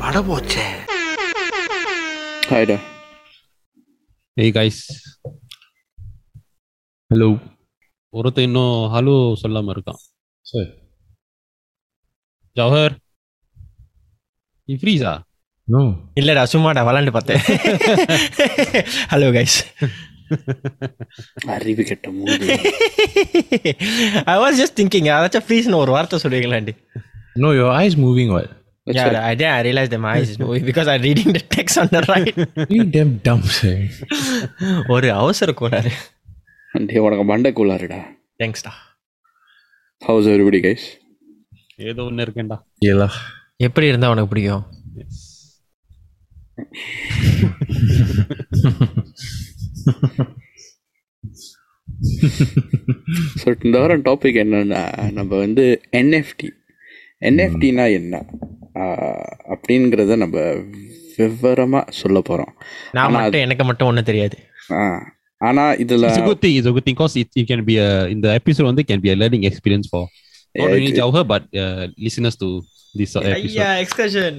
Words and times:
பட 0.00 0.16
போச்சே 0.28 0.64
ஹாய்டா 2.50 2.76
ஏய் 4.36 4.54
கைஸ் 4.56 4.80
ஹலோ 7.10 7.28
ஒருத்தன் 8.14 8.46
இன்னும் 8.48 8.76
ஹலோ 8.92 9.14
சொல்லாம 9.42 9.72
இருக்கான். 9.74 10.00
சார். 10.46 10.70
ஜவஹர். 12.56 12.94
நீ 14.68 14.74
ஃப்ரீஸா 14.76 15.12
நோ 15.68 15.80
இல்லடா 16.18 16.42
சும்மாடா 16.52 16.82
விளாண்டு 16.86 17.12
பார்த்தேன். 17.12 17.42
ஹலோ 19.12 19.28
கைஸ் 19.36 19.58
அறிவு 21.55 21.83
கெட்ட 21.89 22.09
மூடி 22.17 22.47
ஐ 24.33 24.37
வாஸ் 24.43 24.59
ஜஸ்ட் 24.61 24.77
திங்கிங் 24.79 25.09
அதாச்சும் 25.15 25.47
ஃப்ரீஸ்னு 25.47 25.81
ஒரு 25.83 25.93
வார்த்தை 25.95 26.19
சொல்லுவீங்களாண்டி 26.25 26.75
no 27.43 27.51
your 27.61 27.73
eyes 27.81 27.97
moving 28.05 28.33
what 28.35 28.53
Yeah, 28.87 29.19
I 29.21 29.33
did. 29.33 29.47
I 29.47 29.61
realized 29.61 29.91
that 29.91 29.99
my 29.99 30.11
eyes 30.11 30.29
is 30.29 30.37
moving 30.39 30.63
because 30.63 30.87
I'm 30.87 31.01
reading 31.01 31.33
the 31.33 31.41
text 31.55 31.75
on 31.77 31.87
the 31.87 32.01
right. 32.03 32.35
you 32.69 32.83
damn 32.95 33.11
dumb 33.25 33.41
sir 33.55 33.71
ஒரு 34.87 35.07
அவசர 35.21 35.53
கோளாறு 35.61 35.91
டே 36.73 36.99
உனக்கு 37.05 37.25
மண்டை 37.31 37.51
கூலாருடா 37.59 37.99
தேங்க்ஸ்டா 38.39 38.73
ஹவுஸ் 40.01 40.29
எவ்ரிபடி 40.33 40.59
கைஸ் 40.67 40.85
ஏதோ 41.91 42.03
ஒன்று 42.09 42.25
இருக்கேன்டா 42.27 42.57
yeah 42.81 43.15
எப்படி 43.59 43.89
இருந்தா 43.91 44.11
உனக்கு 44.13 44.31
பிடிக்கும் 44.33 44.63
ஸோ 53.40 53.48
இந்த 53.64 53.76
வாரம் 53.80 54.04
டாபிக் 54.08 54.38
என்னன்னா 54.42 54.82
நம்ம 55.18 55.30
வந்து 55.36 55.64
என்எஃப்டி 56.00 56.48
என்எஃப்டினா 57.28 57.86
என்ன 57.98 58.22
அப்படிங்கிறத 59.54 60.16
நம்ம 60.16 60.38
விவரமாக 61.16 61.92
சொல்ல 62.00 62.18
போகிறோம் 62.28 62.52
நான் 62.98 63.14
மட்டும் 63.16 63.44
எனக்கு 63.46 63.64
மட்டும் 63.64 63.88
ஒன்றும் 63.90 64.08
தெரியாது 64.10 64.38
ஆனால் 65.40 65.78
இதில் 65.82 66.06
It's 66.08 66.22
a 66.22 66.28
good 66.30 66.40
thing. 66.44 66.54
It's 66.58 66.70
a 66.70 66.74
good 66.76 66.86
thing 66.86 66.96
because 66.98 67.14
it, 67.16 67.28
it 67.40 67.46
can 67.50 67.62
be 67.64 67.76
a 67.78 67.90
in 68.14 68.18
the 68.20 68.32
episode 68.40 68.66
one, 68.68 68.80
can 68.90 69.00
be 69.06 69.10
a 69.14 69.18
learning 69.22 69.44
experience 69.50 69.86
for 69.92 70.02
not 70.54 70.70
only 70.76 70.92
Jawher 70.92 71.24
but 71.32 71.42
uh, 71.62 71.84
listeners 72.06 72.36
to 72.42 72.48
this 72.94 73.12
uh, 73.16 73.22
episode. 73.22 73.50
ஐயா 73.50 73.68
excursion 73.82 74.38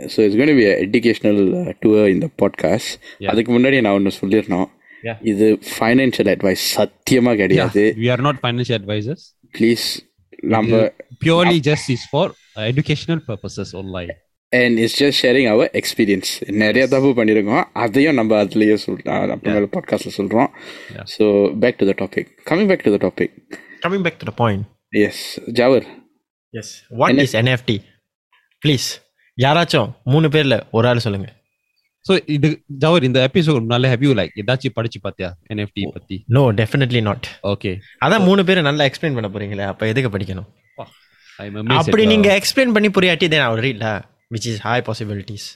so 0.00 0.18
it's 0.24 0.38
gonna 0.38 0.56
be 0.58 0.64
educational 0.86 1.40
tour 1.82 2.10
இந்த 2.14 2.26
podcast 2.42 2.92
Yeah. 3.20 3.30
அதுக்கு 3.32 3.52
முன்னாடி 3.52 3.78
நான் 3.80 3.96
ஒன்று 3.98 4.18
சொல்லிடணும் 4.20 4.68
Yeah. 5.02 5.18
இது 5.30 5.46
financial 5.70 6.30
advice 6.32 6.62
சத்தியமாக 6.76 7.36
கிடையாது 7.42 7.82
we 7.98 8.08
are 8.14 8.22
not 8.28 8.36
financial 8.46 8.76
advisors. 8.80 9.22
Please 9.54 9.86
நம்ம 10.54 10.72
Purely 11.20 11.58
just 11.68 11.86
is 11.94 12.04
for 12.12 12.24
uh, 12.28 12.64
educational 12.72 13.20
purposes 13.28 13.68
online. 13.74 14.12
And 14.52 14.76
it's 14.78 14.98
just 15.00 15.20
sharing 15.22 15.48
our 15.52 15.70
experience 15.80 16.28
நிறைய 16.62 16.84
தப்பு 16.86 17.08
பண்ணியிருக்கோம் 17.16 17.64
அதையும் 17.84 18.18
நம்ம 18.18 18.36
அதுலேயே 18.42 18.76
சொல்லிட்டோம் 18.84 19.32
அப்புறமேல 19.34 19.68
பாட்காஸ்ட்டில் 19.72 20.16
சொல்கிறோம் 20.18 20.50
Yeah. 20.94 21.06
So 21.14 21.24
back 21.62 21.80
to 21.80 21.86
the 21.90 21.96
topic 22.02 22.28
coming 22.50 22.68
back 22.72 22.84
to 22.86 22.92
the 22.96 23.00
topic 23.06 23.34
coming 23.84 24.04
back 24.06 24.20
to 24.22 24.28
the 24.30 24.34
point 24.42 24.64
S 25.02 25.22
Jawahar 25.60 25.86
S 26.54 26.72
what 27.00 27.22
is 27.26 27.36
NFT 27.42 27.76
please 28.62 28.88
யாராச்சும் 29.37 29.89
மூணு 30.03 30.27
பேர்ல 30.27 30.55
ஒரு 30.71 30.87
ஆள் 30.87 30.99
சொல்லுங்க. 30.99 31.27
ஸோ 32.05 32.19
இது 32.27 32.47
ஜவர் 32.77 33.03
இந்த 33.03 33.29
எபிசோட் 33.29 33.65
நல்ல 33.65 33.95
ஹெவியூ 33.95 34.11
லைக் 34.19 34.35
ஏதாச்சும் 34.41 34.73
படிச்சு 34.73 34.99
பார்த்தியா 35.03 35.29
என்எஃப்டி 35.53 35.83
பத்தி? 35.93 36.15
நோ 36.27 36.51
டெஃபினெட்லி 36.51 37.01
நாட் 37.01 37.27
ஓகே 37.43 37.71
அதான் 38.05 38.23
மூணு 38.23 38.45
பேரும் 38.45 38.63
நல்லா 38.63 38.85
எக்ஸ்பிளைன் 38.85 39.17
பண்ண 39.17 39.29
போறீங்களே 39.29 39.65
அப்போ 39.65 39.87
எதுக்கு 39.87 40.11
படிக்கணும்? 40.17 40.49
அப்படி 41.75 42.05
நீங்க 42.05 42.29
எக்ஸ்பிளைன் 42.39 42.73
பண்ணி 42.73 42.89
புரியாட்டி 42.89 43.27
then 43.27 43.39
our 43.39 43.63
ரீட்ல 43.63 43.87
which 44.31 44.47
is 44.51 44.61
high 44.61 44.77
possibilities 44.81 45.47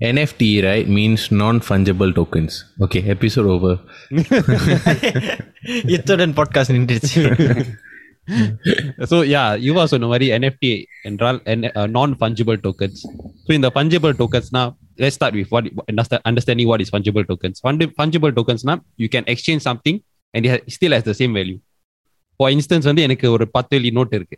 NFT 0.00 0.50
right 0.60 0.88
means 0.88 1.24
non 1.34 1.60
fungible 1.68 2.12
tokens 2.12 2.56
okay 2.80 3.00
episode 3.14 3.48
over 3.54 3.78
இத்துடன் 5.88 6.32
பாட்காஸ்ட் 6.32 6.76
நின்றுச்சு. 6.76 7.22
so 9.09 9.15
yeah 9.33 9.47
யுவா 9.65 9.83
சொன்ன 9.91 10.07
மாதிரி 10.11 10.27
NFT 10.39 10.65
என்றால் 11.09 11.37
நான் 11.95 12.13
fungible 12.23 12.59
tokens 12.67 12.99
so 13.45 13.49
இந்த 13.57 13.69
fungible 13.77 14.13
tokens 14.21 14.47
னா 14.55 14.63
let's 15.03 15.15
start 15.19 15.33
with 15.39 15.49
what 15.53 15.65
understand- 15.91 16.23
understanding 16.31 16.67
what 16.71 16.81
is 16.85 16.89
fungible 16.95 17.25
tokens 17.31 17.57
Fund- 17.65 17.91
fungible 17.99 18.33
tokens 18.39 18.63
னா 18.69 18.75
you 19.03 19.09
can 19.15 19.25
exchange 19.33 19.61
something 19.69 19.97
and 20.33 20.41
it 20.47 20.51
ha- 20.53 20.63
still 20.77 20.93
has 20.97 21.03
the 21.11 21.15
same 21.21 21.33
value 21.39 21.59
for 22.39 22.47
instance 22.55 22.85
வந்து 22.91 23.03
எனக்கு 23.07 23.27
ஒரு 23.35 23.47
பத்து 23.57 23.73
வெள்ளி 23.77 23.91
note 23.99 24.15
இருக்கு 24.19 24.37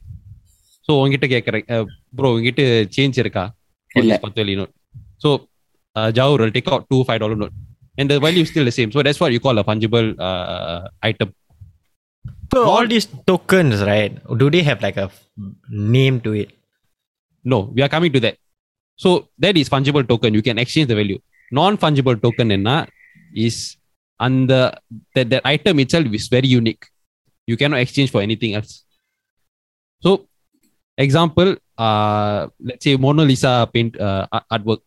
so 0.87 0.93
உங்ககிட்ட 0.99 1.27
கேட்குறேன் 1.35 1.65
ப்ரோ 2.17 2.27
உங்ககிட்ட 2.33 2.63
சேஞ்ச் 2.97 3.17
இருக்கா 3.23 3.45
for 3.91 4.01
இல்ல. 4.03 4.11
this 4.13 4.23
பத்து 4.25 4.39
வெள்ளி 4.41 4.55
note 4.61 4.73
so 5.23 5.29
ஜாவூர் 6.17 6.41
will 6.43 6.53
take 6.57 6.69
out 6.73 6.83
two 6.91 7.01
five 7.09 7.19
dollar 7.23 7.37
note 7.43 7.55
and 7.99 8.07
the 8.11 8.17
value 8.25 8.43
is 8.45 8.49
still 8.53 8.67
the 8.69 8.75
same 8.79 8.89
so 8.95 9.01
that's 9.05 9.19
what 9.23 9.31
you 9.35 9.41
call 9.45 9.57
a 9.61 9.67
fungible 9.69 10.07
uh, 10.27 10.79
item 11.09 11.29
So 12.53 12.63
all 12.63 12.87
these 12.87 13.07
tokens, 13.29 13.81
right? 13.83 14.13
Do 14.41 14.49
they 14.49 14.63
have 14.63 14.81
like 14.81 14.97
a 14.97 15.07
f- 15.13 15.25
name 15.69 16.19
to 16.21 16.33
it? 16.33 16.51
No, 17.43 17.59
we 17.75 17.81
are 17.81 17.89
coming 17.89 18.11
to 18.13 18.19
that. 18.25 18.37
So 18.95 19.29
that 19.39 19.55
is 19.57 19.69
fungible 19.69 20.07
token. 20.07 20.33
You 20.33 20.41
can 20.41 20.57
exchange 20.57 20.87
the 20.87 20.95
value. 20.95 21.19
Non-fungible 21.51 22.21
token 22.21 22.51
enna 22.51 22.87
is 23.35 23.77
and 24.19 24.49
the 24.49 24.61
that, 25.15 25.29
that 25.29 25.41
item 25.45 25.79
itself 25.79 26.07
is 26.19 26.27
very 26.27 26.47
unique. 26.47 26.83
You 27.45 27.57
cannot 27.57 27.79
exchange 27.79 28.11
for 28.11 28.21
anything 28.21 28.55
else. 28.55 28.83
So, 30.01 30.27
example, 30.97 31.55
uh, 31.77 32.47
let's 32.59 32.83
say 32.83 32.97
Mona 32.97 33.23
Lisa 33.23 33.69
paint 33.73 33.99
uh, 33.99 34.27
art- 34.31 34.47
artwork. 34.55 34.81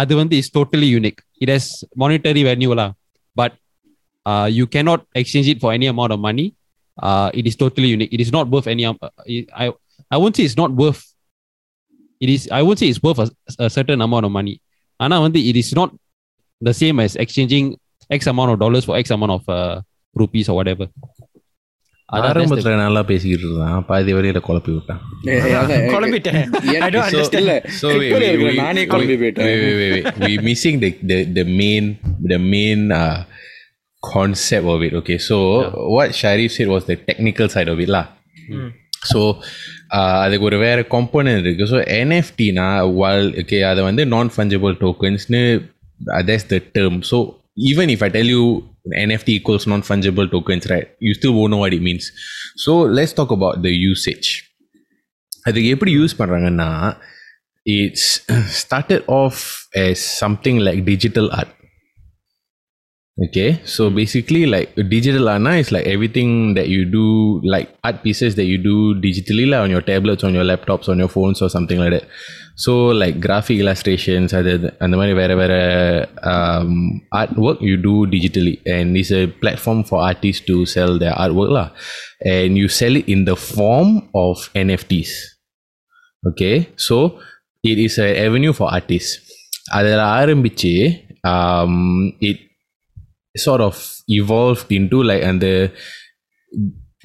அது 0.00 0.12
வந்து 0.14 0.34
is 0.40 0.48
totally 0.56 0.88
unique. 0.98 1.20
It 1.42 1.48
has 1.52 1.66
monetary 2.02 2.42
value 2.48 2.72
lah, 2.80 2.88
but 3.40 3.52
uh, 4.30 4.46
you 4.58 4.66
cannot 4.74 5.00
exchange 5.20 5.48
it 5.52 5.58
for 5.62 5.70
any 5.76 5.86
amount 5.92 6.12
of 6.16 6.20
money. 6.28 6.46
Uh, 6.98 7.28
it 7.34 7.46
is 7.46 7.56
totally 7.56 7.88
unique. 7.88 8.12
It 8.12 8.20
is 8.20 8.32
not 8.32 8.46
worth 8.54 8.66
any. 8.66 8.84
am- 8.90 9.00
Uh, 9.02 9.10
I 9.54 9.66
I 10.10 10.18
won't 10.22 10.36
say 10.36 10.44
it's 10.44 10.56
not 10.56 10.72
worth 10.82 11.02
it 12.20 12.30
is 12.34 12.42
i 12.50 12.62
would 12.66 12.78
say 12.80 12.86
it's 12.88 13.00
worth 13.06 13.18
a, 13.24 13.26
a 13.58 13.70
certain 13.74 14.00
amount 14.04 14.24
of 14.26 14.32
money 14.36 14.54
ஆனா 15.00 15.16
வந்து 15.24 15.40
it 15.50 15.56
is 15.62 15.70
not 15.78 15.90
the 16.60 16.74
same 16.80 16.96
as 17.04 17.12
exchanging 17.24 17.66
x 18.10 18.22
amount 18.32 18.50
of 18.52 18.58
dollars 18.62 18.84
for 18.88 18.94
x 19.02 19.10
amount 19.16 19.32
of 19.36 19.42
uh, 19.56 19.74
rupees 20.14 20.48
or 20.50 20.56
whatever 20.60 20.86
அதான் 22.08 22.24
that's 22.24 22.34
the- 22.34 22.42
ஆரம்பத்துல 22.42 22.74
நல்லா 22.84 23.02
பேசிக்கிட்டு 23.10 23.44
இருந்தான் 23.46 23.84
பாதி 23.88 24.12
வரையில 24.16 24.40
குழப்பி 24.48 24.72
விட்டான் 24.76 25.00
குழம்பிட்டேன் 25.94 26.40
I 26.86 26.90
don't 26.94 27.06
So, 27.06 27.10
understand. 27.12 27.40
இல்ல, 27.42 27.54
so 27.80 27.86
wait, 27.88 27.96
Crypto 27.96 28.18
ல 28.18 28.24
wait, 28.24 28.30
இருக்கிற 28.32 28.50
wait, 28.52 28.60
நானே 28.64 28.82
wait, 28.82 28.90
குழம்பி 28.92 29.14
wait, 29.14 29.22
போயிட்டேன் 29.22 29.48
wait, 29.64 29.76
wait, 29.80 29.92
wait. 29.96 30.20
we 30.28 30.34
missing 30.48 30.76
the, 30.84 30.90
the 31.10 31.18
the 31.38 31.44
main 31.60 31.84
the 32.32 32.38
main 32.54 32.80
uh, 33.00 33.16
concept 34.02 34.66
of 34.66 34.82
it. 34.82 34.94
Okay, 34.94 35.18
so 35.18 35.36
what 35.94 36.14
Sharif 36.14 36.52
said 36.52 36.68
was 36.68 36.84
the 36.86 36.96
technical 37.08 37.48
side 37.48 37.68
of 37.68 37.80
it 37.80 37.92
lah. 37.96 38.06
So 39.10 39.20
அதுக்கு 40.24 40.46
ஒரு 40.48 40.58
வேற 40.62 40.80
component 40.92 41.46
இருக்கு 41.46 41.66
so 41.72 41.78
என்எஃப்டினா 41.96 42.66
வால் 43.00 43.28
okay 43.42 43.58
அதை 43.70 43.80
வந்து 43.88 44.02
நான் 44.12 44.30
fungible 44.34 44.74
டோக்கன்ஸ்னு 44.84 45.42
that's 46.28 46.46
the 46.52 46.58
term 46.76 46.98
so 47.10 47.18
even 47.70 47.90
if 47.94 48.02
I 48.06 48.08
tell 48.16 48.32
you 48.36 48.44
NFT 49.02 49.34
equals 49.38 49.66
நான் 49.72 49.84
fungible 49.88 50.26
tokens 50.34 50.66
right 50.72 50.88
you 51.06 51.12
still 51.18 51.36
oh 51.42 51.44
know 51.54 51.58
what 51.62 51.76
it 51.78 51.86
means 51.88 52.08
so 52.64 52.72
let's 52.98 53.16
talk 53.20 53.34
about 53.36 53.62
the 53.68 53.72
usage 53.86 54.28
அதுக்கு 55.48 55.68
எப்படி 55.76 55.94
use 56.00 56.16
பண்ணுறாங்கன்னா 56.20 56.70
it's 57.66 58.10
started 58.62 59.06
off 59.20 59.42
as 59.86 60.00
something 60.22 60.60
like 60.68 60.82
digital 60.92 61.30
art 61.38 61.54
okay 63.24 63.60
so 63.64 63.88
basically 63.88 64.44
like 64.44 64.74
digital 64.92 65.28
art 65.32 65.40
na 65.40 65.52
is 65.56 65.72
like 65.72 65.86
everything 65.86 66.52
that 66.56 66.68
you 66.68 66.84
do 66.84 67.40
like 67.52 67.68
art 67.82 68.02
pieces 68.02 68.34
that 68.38 68.44
you 68.44 68.58
do 68.58 68.94
digitally 69.00 69.46
like 69.48 69.62
on 69.64 69.70
your 69.70 69.80
tablets 69.80 70.22
on 70.22 70.34
your 70.34 70.44
laptops 70.44 70.86
on 70.92 70.98
your 70.98 71.08
phones 71.08 71.40
or 71.40 71.48
something 71.48 71.78
like 71.80 71.92
that 71.96 72.04
so 72.56 72.72
like 73.02 73.16
graphic 73.26 73.58
illustrations 73.62 74.30
அது 74.38 74.52
அந்த 74.84 74.94
மாதிரி 74.98 75.14
வேற 75.20 75.32
வேற 75.40 75.54
um, 76.32 76.72
artwork 77.20 77.58
you 77.68 77.76
do 77.88 77.94
digitally 78.14 78.54
and 78.74 78.98
it's 79.00 79.12
a 79.20 79.24
platform 79.42 79.80
for 79.90 79.98
artists 80.10 80.44
to 80.50 80.56
sell 80.74 80.92
their 81.02 81.16
artwork 81.24 81.52
lah 81.58 81.68
and 82.34 82.52
you 82.60 82.68
sell 82.80 82.96
it 83.00 83.08
in 83.14 83.22
the 83.30 83.38
form 83.52 83.90
of 84.24 84.36
NFTs 84.66 85.12
okay 86.30 86.56
so 86.88 86.96
it 87.70 87.78
is 87.86 87.96
a 88.06 88.10
avenue 88.26 88.54
for 88.60 88.68
artists 88.78 89.14
அதில் 89.76 90.02
ஆரம்பிச்சு 90.16 90.74
um, 91.30 91.72
it 92.28 92.38
sort 93.34 93.62
of 93.68 93.76
evolved 94.18 94.70
into 94.78 94.98
like 95.10 95.24
அந்த 95.32 95.46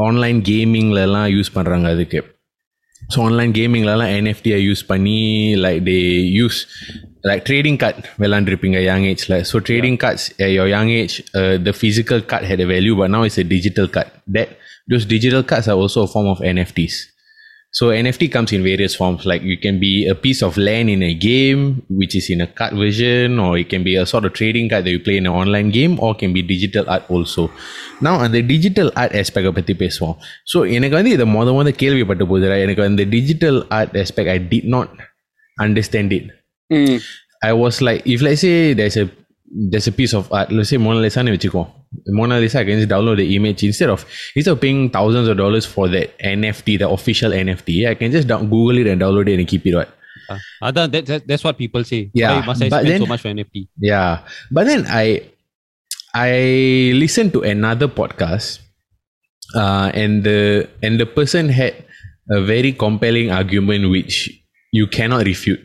online 0.07 0.39
கேமிங்லலாம் 0.49 1.29
use 1.37 1.51
பண்ணுறாங்க 1.55 1.87
அதுக்கு 1.95 2.19
so 3.13 3.19
online 3.27 3.53
கேமிங்லலாம் 3.57 4.11
என்எஃப்டியை 4.17 4.57
use 4.67 4.83
பண்ணி 4.91 5.17
like 5.65 5.81
they 5.89 5.95
use 6.39 6.59
like 7.29 7.43
trading 7.49 7.79
card 7.83 8.05
விளாண்டுருப்பீங்க 8.23 8.79
young 8.89 9.05
ஏஜ்ல 9.11 9.37
so 9.51 9.59
trading 9.69 9.97
cards 10.03 10.27
your 10.57 10.71
young 10.75 10.91
age 10.99 11.15
the 11.67 11.73
physical 11.79 12.23
card 12.31 12.47
had 12.51 12.63
a 12.65 12.69
value 12.73 12.93
but 13.01 13.11
now 13.15 13.23
it's 13.27 13.39
a 13.45 13.47
digital 13.55 13.87
card 13.97 14.11
that 14.37 14.49
those 14.91 15.05
digital 15.15 15.43
cards 15.51 15.67
are 15.71 15.79
also 15.83 16.01
a 16.07 16.11
form 16.13 16.29
of 16.33 16.39
NFTs 16.55 16.95
so 17.75 17.83
NFT 18.03 18.29
comes 18.29 18.51
in 18.51 18.63
various 18.63 18.95
forms 18.95 19.25
like 19.25 19.43
you 19.43 19.57
can 19.57 19.79
be 19.79 20.05
a 20.05 20.13
piece 20.13 20.41
of 20.47 20.57
land 20.57 20.89
in 20.89 21.01
a 21.01 21.13
game 21.13 21.61
which 21.89 22.15
is 22.19 22.29
in 22.29 22.41
a 22.41 22.47
card 22.47 22.73
version 22.73 23.39
or 23.39 23.57
it 23.57 23.69
can 23.69 23.83
be 23.89 23.95
a 23.95 24.05
sort 24.05 24.25
of 24.25 24.33
trading 24.33 24.67
card 24.67 24.83
that 24.85 24.91
you 24.91 24.99
play 24.99 25.15
in 25.15 25.25
an 25.25 25.31
online 25.31 25.69
game 25.69 25.97
or 25.99 26.13
can 26.13 26.33
be 26.33 26.41
digital 26.41 26.83
art 26.95 27.05
also 27.09 27.49
now 28.07 28.15
அந்த 28.25 28.41
digital 28.53 28.91
art 29.03 29.13
aspect 29.21 29.47
பற்றி 29.59 29.75
பேசுவோம் 29.83 30.17
so 30.53 30.73
எனக்கு 30.77 30.97
வந்து 30.99 31.11
இதை 31.11 31.27
மொத 31.37 31.49
மொத 31.59 31.71
கேள்விப்பட்ட 31.83 32.25
போது 32.25 32.61
எனக்கு 32.65 32.83
அந்த 32.83 33.05
digital 33.17 33.57
art 33.79 33.93
aspect 34.03 34.29
I 34.37 34.39
did 34.53 34.67
not 34.75 34.89
understand 35.67 36.11
it 36.19 36.27
ம் 36.67 36.99
I 37.43 37.53
was 37.53 37.81
like, 37.81 38.01
if 38.05 38.21
let's 38.21 38.41
say 38.41 38.73
there's 38.79 38.97
a 39.03 39.07
there's 39.48 39.86
a 39.86 39.92
piece 39.92 40.12
of 40.12 40.32
art, 40.32 40.50
let's 40.50 40.70
say 40.70 40.76
Mona 40.76 41.00
Lisa 41.00 41.20
Nevichiko. 41.20 41.70
Mona 42.08 42.38
Lisa, 42.38 42.60
I 42.60 42.64
can 42.64 42.78
just 42.78 42.88
download 42.88 43.16
the 43.18 43.36
image 43.36 43.62
instead 43.62 43.88
of 43.88 44.04
instead 44.34 44.52
of 44.52 44.60
paying 44.60 44.90
thousands 44.90 45.28
of 45.28 45.36
dollars 45.36 45.64
for 45.64 45.88
the 45.88 46.10
NFT, 46.22 46.78
the 46.78 46.88
official 46.88 47.30
NFT. 47.30 47.88
I 47.88 47.94
can 47.94 48.10
just 48.10 48.28
down, 48.28 48.50
Google 48.50 48.78
it 48.78 48.86
and 48.86 49.00
download 49.00 49.28
it 49.28 49.38
and 49.38 49.46
keep 49.46 49.66
it 49.66 49.74
right. 49.74 49.88
Uh, 50.28 50.34
ah, 50.34 50.38
ah, 50.62 50.70
that, 50.72 51.06
that, 51.06 51.26
that's 51.26 51.44
what 51.44 51.56
people 51.56 51.84
say. 51.84 52.10
Yeah, 52.12 52.40
Why 52.40 52.46
must 52.46 52.62
I 52.62 52.68
spend 52.68 52.88
then, 52.88 53.00
so 53.00 53.06
much 53.06 53.20
for 53.20 53.28
NFT? 53.28 53.68
Yeah, 53.78 54.26
but 54.50 54.64
then 54.66 54.86
I 54.88 55.30
I 56.14 56.92
listened 56.94 57.32
to 57.34 57.42
another 57.42 57.88
podcast, 57.88 58.58
uh, 59.54 59.92
and 59.94 60.24
the 60.24 60.68
and 60.82 60.98
the 60.98 61.06
person 61.06 61.48
had 61.48 61.84
a 62.30 62.42
very 62.42 62.72
compelling 62.72 63.30
argument 63.30 63.88
which 63.90 64.30
you 64.72 64.86
cannot 64.86 65.24
refute. 65.24 65.60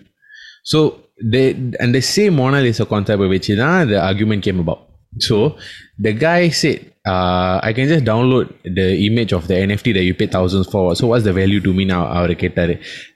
So 0.64 1.01
they 1.24 1.52
and 1.80 1.94
the 1.94 2.02
same 2.02 2.36
Mona 2.36 2.62
Lisa 2.62 2.86
concept 2.86 3.20
which 3.20 3.50
is 3.50 3.60
uh, 3.60 3.86
the 3.86 4.02
argument 4.02 4.44
came 4.44 4.60
about. 4.60 4.88
So 5.20 5.58
the 6.00 6.14
guy 6.14 6.50
said, 6.50 6.94
uh, 7.06 7.60
I 7.62 7.74
can 7.74 7.88
just 7.88 8.06
download 8.06 8.54
the 8.64 9.06
image 9.06 9.34
of 9.34 9.48
the 9.48 9.56
NFT 9.56 9.94
that 9.94 10.04
you 10.04 10.14
paid 10.14 10.32
thousands 10.32 10.68
for. 10.68 10.96
So 10.96 11.08
what's 11.08 11.26
the 11.26 11.34
value 11.34 11.60
to 11.60 11.74
me 11.74 11.84
now? 11.84 12.06
Our 12.06 12.30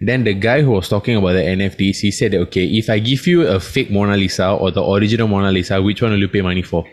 Then 0.01 0.23
the 0.23 0.33
guy 0.33 0.61
who 0.61 0.71
was 0.71 0.89
talking 0.89 1.15
about 1.15 1.33
the 1.33 1.41
NFTs, 1.41 1.97
he 1.97 2.11
said, 2.11 2.35
okay, 2.35 2.65
if 2.65 2.89
I 2.89 2.99
give 2.99 3.25
you 3.27 3.47
a 3.47 3.59
fake 3.59 3.91
Mona 3.91 4.17
Lisa 4.17 4.51
or 4.51 4.71
the 4.71 4.83
original 4.83 5.27
Mona 5.27 5.51
Lisa, 5.51 5.81
which 5.81 6.01
one 6.01 6.11
will 6.11 6.19
you 6.19 6.27
pay 6.27 6.41
money 6.41 6.63
for? 6.63 6.85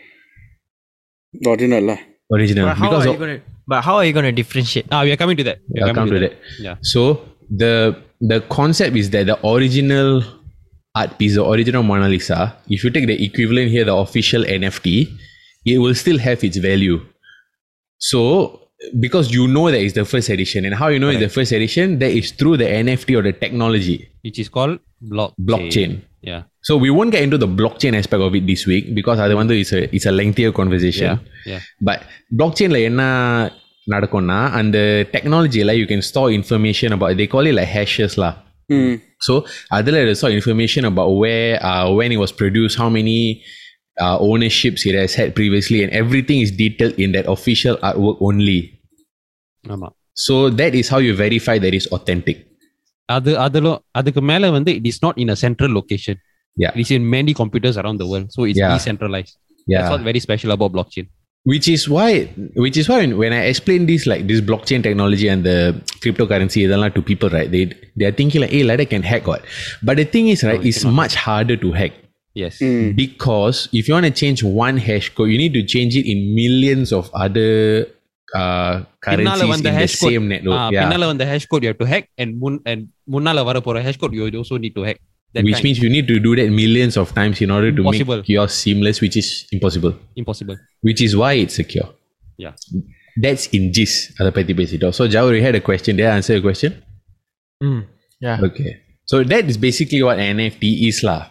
Original 1.47 1.83
lah. 1.83 1.99
Original. 2.33 2.67
But 2.67 2.77
how, 2.77 2.91
because 2.91 3.07
are 3.07 3.13
you 3.13 3.19
gonna, 3.19 3.41
but 3.67 3.83
how 3.83 3.97
are 3.97 4.05
you 4.05 4.13
going 4.13 4.25
to 4.25 4.33
differentiate? 4.33 4.87
Ah, 4.91 5.03
we 5.03 5.13
are 5.13 5.17
coming 5.17 5.37
to 5.37 5.45
that. 5.45 5.59
We 5.69 5.81
are 5.81 5.89
I'll 5.89 5.95
coming 5.95 6.15
to, 6.15 6.21
that. 6.21 6.31
that. 6.31 6.61
Yeah. 6.61 6.77
So 6.83 7.27
the 7.51 7.97
the 8.21 8.41
concept 8.49 8.97
is 8.97 9.11
that 9.11 9.27
the 9.27 9.47
original 9.47 10.23
art 10.96 11.18
piece, 11.20 11.36
the 11.36 11.46
original 11.46 11.84
Mona 11.84 12.08
Lisa, 12.10 12.40
if 12.70 12.84
you 12.84 12.90
take 12.90 13.08
the 13.08 13.18
equivalent 13.24 13.70
here, 13.72 13.86
the 13.86 13.96
official 13.96 14.44
NFT, 14.44 14.88
it 15.66 15.78
will 15.84 15.96
still 16.04 16.18
have 16.28 16.44
its 16.44 16.58
value. 16.58 16.98
So 18.10 18.20
because 19.00 19.32
you 19.32 19.48
know 19.48 19.70
that 19.72 19.82
it's 19.86 19.94
the 19.94 20.06
first 20.06 20.30
edition, 20.30 20.66
and 20.66 20.74
how 20.76 20.88
you 20.94 21.00
know 21.00 21.10
it's 21.10 21.20
the 21.20 21.30
first 21.30 21.52
edition, 21.52 22.00
that 22.00 22.12
is 22.12 22.32
through 22.32 22.58
the 22.58 22.66
NFT 22.66 23.18
or 23.18 23.24
the 23.30 23.34
technology 23.34 24.10
Which 24.24 24.40
is 24.40 24.50
called 24.50 24.80
blockchain. 25.02 25.46
blockchain. 25.50 25.92
Yeah. 26.22 26.44
So 26.68 26.76
we 26.78 26.90
won't 26.90 27.12
get 27.12 27.24
into 27.24 27.38
the 27.38 27.48
blockchain 27.60 27.94
aspect 27.98 28.22
of 28.22 28.36
it 28.36 28.46
this 28.52 28.64
week 28.72 28.86
because 29.00 29.20
அது 29.26 29.34
வந்து 29.42 29.56
it's 29.62 29.72
a 29.80 29.82
it's 29.96 30.08
a 30.12 30.14
lengthier 30.20 30.52
conversation. 30.60 31.10
Yeah. 31.12 31.52
Yeah. 31.52 31.62
But 31.88 32.00
blockchainல 32.40 32.80
என்ன 32.90 33.02
நடக்கும்னா 33.94 34.40
அந்த 34.60 34.78
டெக்னாலஜியில் 35.16 35.74
you 35.80 35.86
can 35.92 36.06
store 36.12 36.32
information 36.38 36.94
about 36.98 37.14
they 37.20 37.28
call 37.34 37.46
it 37.52 37.56
like 37.60 37.72
hashes 37.78 38.16
lah. 39.22 39.22
ம் 39.22 39.24
So 39.28 39.46
அதில் 39.78 39.98
they 40.08 40.14
store 40.14 40.32
information 40.40 40.86
about 40.86 41.10
where 41.22 41.64
uh, 41.70 41.94
when 41.98 42.12
it 42.12 42.18
was 42.18 42.32
produced, 42.32 42.78
how 42.78 42.90
many 42.90 43.42
uh, 44.04 44.18
ownerships 44.20 44.86
it 44.86 44.96
has 44.96 45.14
had 45.14 45.36
previously, 45.36 45.84
and 45.84 45.92
everything 45.92 46.42
is 46.42 46.52
detailed 46.52 46.96
in 47.00 47.12
that 47.12 47.28
official 47.36 47.76
artwork 47.90 48.18
only. 48.20 48.80
ஆமா 49.64 49.90
So 50.14 50.50
that 50.50 50.74
is 50.76 50.88
how 50.90 50.98
you 50.98 51.14
verify 51.14 51.58
that 51.60 51.74
it's 51.80 51.88
authentic. 51.88 52.38
அது 53.10 53.38
அதுல 53.40 53.82
அதுக்கு 53.92 54.22
மேல 54.22 54.50
வந்து 54.50 54.72
it 54.72 54.86
is 54.88 54.98
not 55.06 55.16
in 55.24 55.30
a 55.30 55.36
central 55.36 55.72
location 55.80 56.16
Yeah. 56.64 56.72
it 56.76 56.80
is 56.80 56.92
in 56.92 57.04
many 57.18 57.34
computers 57.34 57.78
around 57.78 57.98
the 58.02 58.08
world 58.12 58.28
so 58.36 58.44
it's 58.44 58.58
Yeah. 58.58 58.74
decentralized 58.74 59.36
Yeah. 59.68 59.90
that's 59.90 59.94
what 61.42 61.54
very 61.54 61.78
special 61.78 61.92
about 61.92 62.08
blockchain 62.08 62.28
which 62.28 62.44
is 62.44 62.54
why 62.56 62.66
which 62.66 62.78
is 62.78 62.90
why 62.90 62.98
when, 62.98 63.18
when 63.18 63.34
i 63.34 63.44
explain 63.52 63.86
this 63.86 64.06
like 64.06 64.28
this 64.28 64.42
blockchain 64.42 64.82
technology 64.84 65.28
and 65.30 65.44
the 65.44 65.60
cryptocurrency 66.04 66.60
இதெல்லாம் 66.68 66.96
to 66.98 67.04
people 67.12 67.30
right 67.38 67.52
they 67.52 67.64
they 67.96 68.06
are 68.06 68.18
thinking 68.20 68.42
like 68.42 68.52
hey 68.52 68.64
like 68.64 68.82
I 68.82 68.86
can 68.86 69.04
hack 69.04 69.26
what 69.28 69.42
but 69.84 69.96
the 69.98 70.06
thing 70.06 70.28
is 70.28 70.44
right 70.44 70.60
No, 70.60 70.64
you 70.64 70.70
it's 70.70 70.84
cannot. 70.84 70.96
much 71.02 71.16
harder 71.16 71.58
to 71.66 71.72
hack 71.80 71.94
yes 72.36 72.56
ம் 72.62 72.90
because 73.04 73.58
if 73.80 73.88
you 73.88 73.94
want 73.98 74.06
to 74.06 74.16
change 74.24 74.40
one 74.66 74.78
hash 74.88 75.08
code 75.16 75.30
you 75.34 75.40
need 75.44 75.54
to 75.60 75.64
change 75.76 75.96
it 76.02 76.06
in 76.14 76.20
millions 76.42 76.90
of 77.00 77.06
other 77.26 77.52
uh, 78.40 78.74
பின்னால 79.08 79.40
currencies 79.40 79.52
வந்த 79.54 79.70
in 79.70 79.76
the 79.76 79.76
hash 79.80 79.96
code 80.02 80.14
same 80.16 80.28
network 80.34 80.60
Ah, 80.62 80.70
yeah 80.76 80.82
பின்னால 80.84 81.08
வந்த 81.12 81.26
hash 81.32 81.46
code 81.52 81.64
you 81.66 81.72
have 81.72 81.82
to 81.84 81.90
hack 81.94 82.06
and 82.22 82.30
முன் 82.44 82.60
and 82.72 82.82
முன்னால 83.16 83.44
வர 83.50 83.60
போற 83.68 83.82
hash 83.88 84.00
code 84.04 84.16
you 84.20 84.26
also 84.42 84.58
need 84.66 84.76
to 84.80 84.86
hack 84.90 85.00
That 85.35 85.45
which 85.45 85.55
kind. 85.55 85.65
means 85.65 85.79
you 85.79 85.89
need 85.89 86.09
to 86.09 86.21
do 86.21 86.37
that 86.37 86.51
millions 86.51 86.97
of 86.97 87.15
times 87.15 87.41
in 87.41 87.51
order 87.51 87.73
to 87.73 87.83
make 87.83 88.29
your 88.29 88.49
seamless, 88.49 89.01
which 89.01 89.17
is 89.17 89.47
impossible. 89.51 89.95
Impossible. 90.15 90.59
Which 90.83 91.01
is 91.01 91.17
why 91.17 91.35
it's 91.35 91.55
secure. 91.55 91.89
Yeah. 92.37 92.53
That's 93.17 93.47
in 93.49 93.73
GIS, 93.73 94.15
telepathy 94.17 94.55
petty 94.55 94.77
it 94.77 94.95
So 94.95 95.09
Jao, 95.09 95.29
you 95.29 95.43
had 95.43 95.55
a 95.55 95.61
question. 95.61 95.97
Did 95.97 96.07
I 96.07 96.17
answer 96.17 96.35
your 96.35 96.43
question? 96.43 96.83
Mm, 97.63 97.87
yeah. 98.21 98.41
Okay. 98.43 98.81
So 99.05 99.23
that 99.25 99.45
is 99.45 99.57
basically 99.57 100.03
what 100.03 100.19
NFT 100.19 100.89
is, 100.89 101.03
lah. 101.03 101.29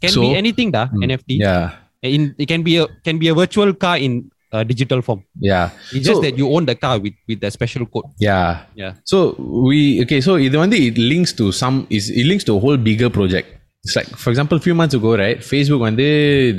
Can 0.00 0.10
so, 0.10 0.20
be 0.20 0.34
anything, 0.34 0.72
da 0.72 0.88
mm, 0.88 1.04
NFT. 1.04 1.40
Yeah. 1.40 1.76
In, 2.02 2.34
it 2.38 2.46
can 2.46 2.62
be 2.62 2.76
a 2.78 2.86
can 3.04 3.18
be 3.18 3.28
a 3.28 3.34
virtual 3.34 3.72
car 3.74 3.96
in 3.96 4.30
uh, 4.55 4.63
digital 4.71 4.99
form 5.07 5.19
Yeah. 5.49 5.65
it's 5.95 6.05
just 6.09 6.19
So- 6.19 6.23
that 6.25 6.35
you 6.41 6.47
own 6.55 6.63
the 6.71 6.75
car 6.83 6.95
with 7.05 7.15
with 7.29 7.39
the 7.45 7.51
special 7.57 7.85
code 7.93 8.07
Yeah. 8.27 8.49
yeah 8.81 8.93
So 9.11 9.17
we 9.67 9.79
okay, 10.05 10.19
so 10.27 10.33
இது 10.47 10.55
வந்து 10.63 10.77
it 10.87 10.97
links 11.13 11.33
to 11.39 11.45
some 11.61 11.77
is 11.97 12.05
it 12.19 12.25
links 12.31 12.45
to 12.49 12.53
a 12.59 12.61
whole 12.65 12.79
bigger 12.89 13.09
project. 13.19 13.47
It's 13.85 13.95
like 13.99 14.09
for 14.23 14.29
example, 14.33 14.57
few 14.65 14.75
months 14.79 14.95
ago, 14.99 15.11
right? 15.23 15.39
Facebook 15.51 15.81
வந்து 15.89 16.07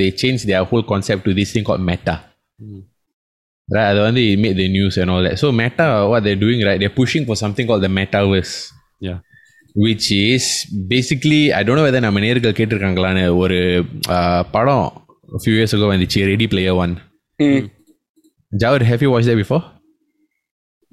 they 0.00 0.08
changed 0.22 0.44
their 0.50 0.62
whole 0.70 0.84
concept 0.92 1.20
to 1.26 1.32
this 1.38 1.50
thing 1.54 1.64
called 1.68 1.84
Meta. 1.90 2.14
Mm. 2.62 2.80
Right, 3.74 3.88
அது 3.92 4.00
வந்து 4.06 4.22
it 4.32 4.38
made 4.44 4.56
the 4.62 4.68
news 4.76 4.94
and 5.02 5.10
all 5.12 5.22
that. 5.26 5.36
So 5.42 5.48
Meta, 5.60 5.86
what 6.12 6.20
they're 6.24 6.42
doing, 6.46 6.60
right? 6.68 6.78
They're 6.82 6.98
pushing 7.02 7.24
for 7.28 7.36
something 7.44 7.66
called 7.70 7.84
the 7.88 7.92
Metaverse. 8.00 8.54
yeah 9.08 9.20
which 9.84 10.06
is 10.12 10.44
basically 10.94 11.38
I 11.58 11.62
don't 11.66 11.76
know 11.78 11.84
whether 11.86 12.00
நம்ம 12.06 12.20
நேர்கள் 12.24 12.56
கேட்டிருக்காங்களான்னு 12.58 13.22
ஒரு 13.42 13.58
uh, 14.16 14.40
படம் 14.56 14.88
few 15.44 15.54
years 15.58 15.72
ago 15.76 15.86
வந்துச்சு 15.92 16.20
ready 16.32 16.46
player 16.52 16.78
one 16.84 16.92
ம் 18.52 18.58
Jawad, 18.62 18.82
have 18.90 19.02
you 19.04 19.10
watched 19.14 19.28
that 19.30 19.38
before? 19.44 19.62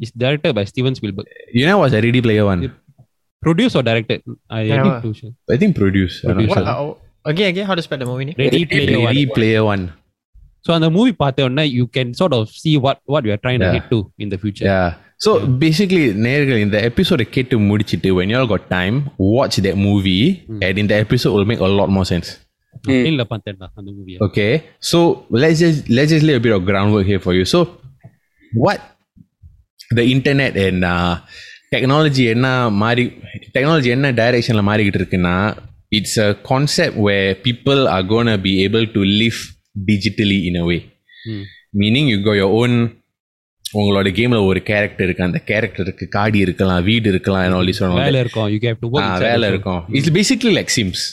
it's 0.04 0.12
directed 0.24 0.52
by 0.58 0.64
steven 0.72 0.94
spielberg 0.98 1.28
You 1.60 1.66
know 1.70 1.78
what's 1.80 1.96
a 1.98 2.02
ready 2.06 2.22
player 2.28 2.46
one? 2.52 2.62
produced 3.46 3.76
or 3.80 3.84
directed 3.90 4.20
i 4.58 4.62
Yeah, 4.62 4.84
need 4.86 4.94
what? 4.94 5.04
to 5.06 5.12
sure. 5.20 5.32
I 5.54 5.58
think 5.62 5.72
produce. 5.82 6.16
I'm 6.24 6.30
not 6.30 6.36
Produce, 6.38 6.54
sure. 6.56 6.64
What, 6.64 6.98
uh, 7.26 7.32
again, 7.32 7.50
again, 7.54 7.66
how 7.70 7.76
to 7.80 7.84
spell 7.86 8.00
the 8.04 8.08
movie 8.12 8.26
name? 8.30 8.38
ready 8.44 8.62
player 8.72 8.98
one 9.00 9.08
Ready 9.12 9.26
player 9.38 9.64
one. 9.74 9.84
so 10.66 10.70
அந்த 10.78 10.88
movie 10.96 11.12
பார்த்த 11.22 11.46
உடனே 11.48 11.66
you 11.78 11.86
can 11.98 12.08
sort 12.22 12.34
of 12.38 12.42
see 12.62 12.74
what 12.86 12.98
what 13.14 13.22
we 13.28 13.32
are 13.36 13.42
trying 13.46 13.60
to 13.64 13.68
Yeah. 13.68 13.76
head 13.78 13.86
to 13.94 14.00
in 14.24 14.30
the 14.34 14.40
future 14.44 14.66
Yeah. 14.72 14.90
So 15.26 15.30
basically, 15.64 16.04
நேர்கள் 16.26 16.62
இந்த 16.66 16.78
எபிசோட 16.90 17.22
கேட்டு 17.36 17.56
முடிச்சிட்டு 17.70 18.10
when 18.18 18.28
you 18.32 18.38
all 18.42 18.50
got 18.54 18.64
time, 18.78 18.98
watch 19.36 19.56
that 19.66 19.78
movie 19.88 20.24
and 20.66 20.76
in 20.82 20.88
the 20.92 20.98
episode 21.06 21.34
will 21.38 21.48
make 21.52 21.62
a 21.70 21.72
lot 21.80 21.90
more 21.98 22.06
sense. 22.14 22.30
இல்ல 23.10 23.24
பார்த்தேன்டா 23.32 23.68
அந்த 23.80 23.90
மூவியை 23.96 24.18
Okay. 24.28 24.52
So 24.90 25.00
let's 25.44 25.60
just 25.66 25.80
let's 25.98 26.12
just 26.16 26.26
lay 26.28 26.36
a 26.36 26.44
bit 26.46 26.54
of 26.58 26.64
groundwork 26.64 27.06
here 27.06 27.22
for 27.26 27.34
you. 27.38 27.46
So 27.54 27.60
what 28.54 28.80
the 29.92 30.06
internet 30.16 30.54
and 30.66 30.84
uh, 30.92 31.14
technology 31.76 32.26
என்ன 32.34 32.48
மாறி 32.82 33.06
technology 33.56 33.90
என்ன 33.96 34.12
டைரக்ஷன்ல 34.20 34.64
மாறிக்கிட்டு 34.70 35.02
இருக்குன்னா 35.02 35.36
it's 35.92 36.14
a 36.20 36.32
concept 36.52 36.96
where 37.08 37.30
people 37.48 37.82
are 37.96 38.06
gonna 38.14 38.38
be 38.48 38.54
able 38.68 38.88
to 38.96 39.02
live 39.22 39.40
digitally 39.92 40.40
in 40.50 40.56
a 40.64 40.68
way. 40.70 40.80
ம். 41.32 41.46
Meaning 41.82 42.10
you 42.12 42.18
go 42.28 42.34
your 42.40 42.54
own 42.60 42.76
உங்களோட 43.80 44.10
கேம்ல 44.18 44.38
ஒரு 44.52 44.60
கேரக்டர் 44.70 45.06
இருக்கு 45.08 45.28
அந்த 45.28 45.40
கேரக்டருக்கு 45.50 46.06
காடி 46.16 46.40
இருக்கலாம் 46.46 46.84
வீடு 46.88 47.08
இருக்கலாம் 47.14 47.44
and 47.48 47.56
all 47.58 47.68
this 47.70 47.80
and 47.82 47.90
all 47.90 47.98
that. 47.98 48.06
வேலை 48.08 48.22
இருக்கும் 48.26 48.48
you 48.54 48.60
have 48.70 48.80
to 48.86 48.90
work 48.96 49.04
ah, 49.04 49.10
inside 49.10 49.28
வேலை 49.30 49.44
also. 49.44 49.54
இருக்கும் 49.56 49.82
it's 49.98 50.14
basically 50.20 50.54
like 50.60 50.74
Sims 50.78 51.04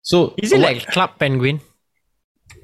yeah 0.00 0.10
so 0.12 0.18
Is 0.44 0.52
it 0.52 0.62
like 0.66 0.82
Club 0.96 1.12
Penguin? 1.22 1.56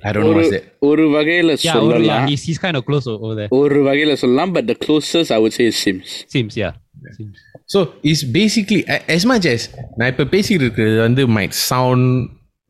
I 0.07 0.11
don't 0.15 0.25
know 0.25 0.31
ஒரு 0.31 0.39
வாட்ஸ் 0.39 0.55
தட் 0.55 0.67
ஒரு 0.89 1.05
வகையில 1.17 1.51
yeah, 1.53 1.57
over, 1.57 1.67
yeah 1.67 1.77
சொல்லலாம் 1.77 2.27
he's, 2.31 2.43
he's 2.49 2.61
kind 2.65 2.77
of 2.79 2.85
close 2.89 3.07
o- 3.13 3.19
over 3.25 3.35
there 3.41 3.51
ஒரு 3.61 3.81
வகையில 3.89 4.15
சொல்லலாம் 4.23 4.53
but 4.57 4.69
the 4.71 4.77
closest 4.85 5.33
I 5.37 5.41
would 5.45 5.57
say 5.59 5.67
Sims 5.85 6.13
seems 6.35 6.55
yeah 6.63 6.73
seems. 7.19 7.37
So 7.75 7.81
it's 8.11 8.27
basically 8.39 8.79
as 9.17 9.25
much 9.33 9.45
as 9.55 9.63
நான் 9.99 10.11
இப்போ 10.13 10.25
பேசிக்கிட்டு 10.35 10.67
இருக்கிறது 10.67 10.99
வந்து 11.09 11.25
might 11.39 11.57
sound 11.71 12.09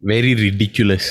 very 0.02 0.32
ridiculous 0.46 1.10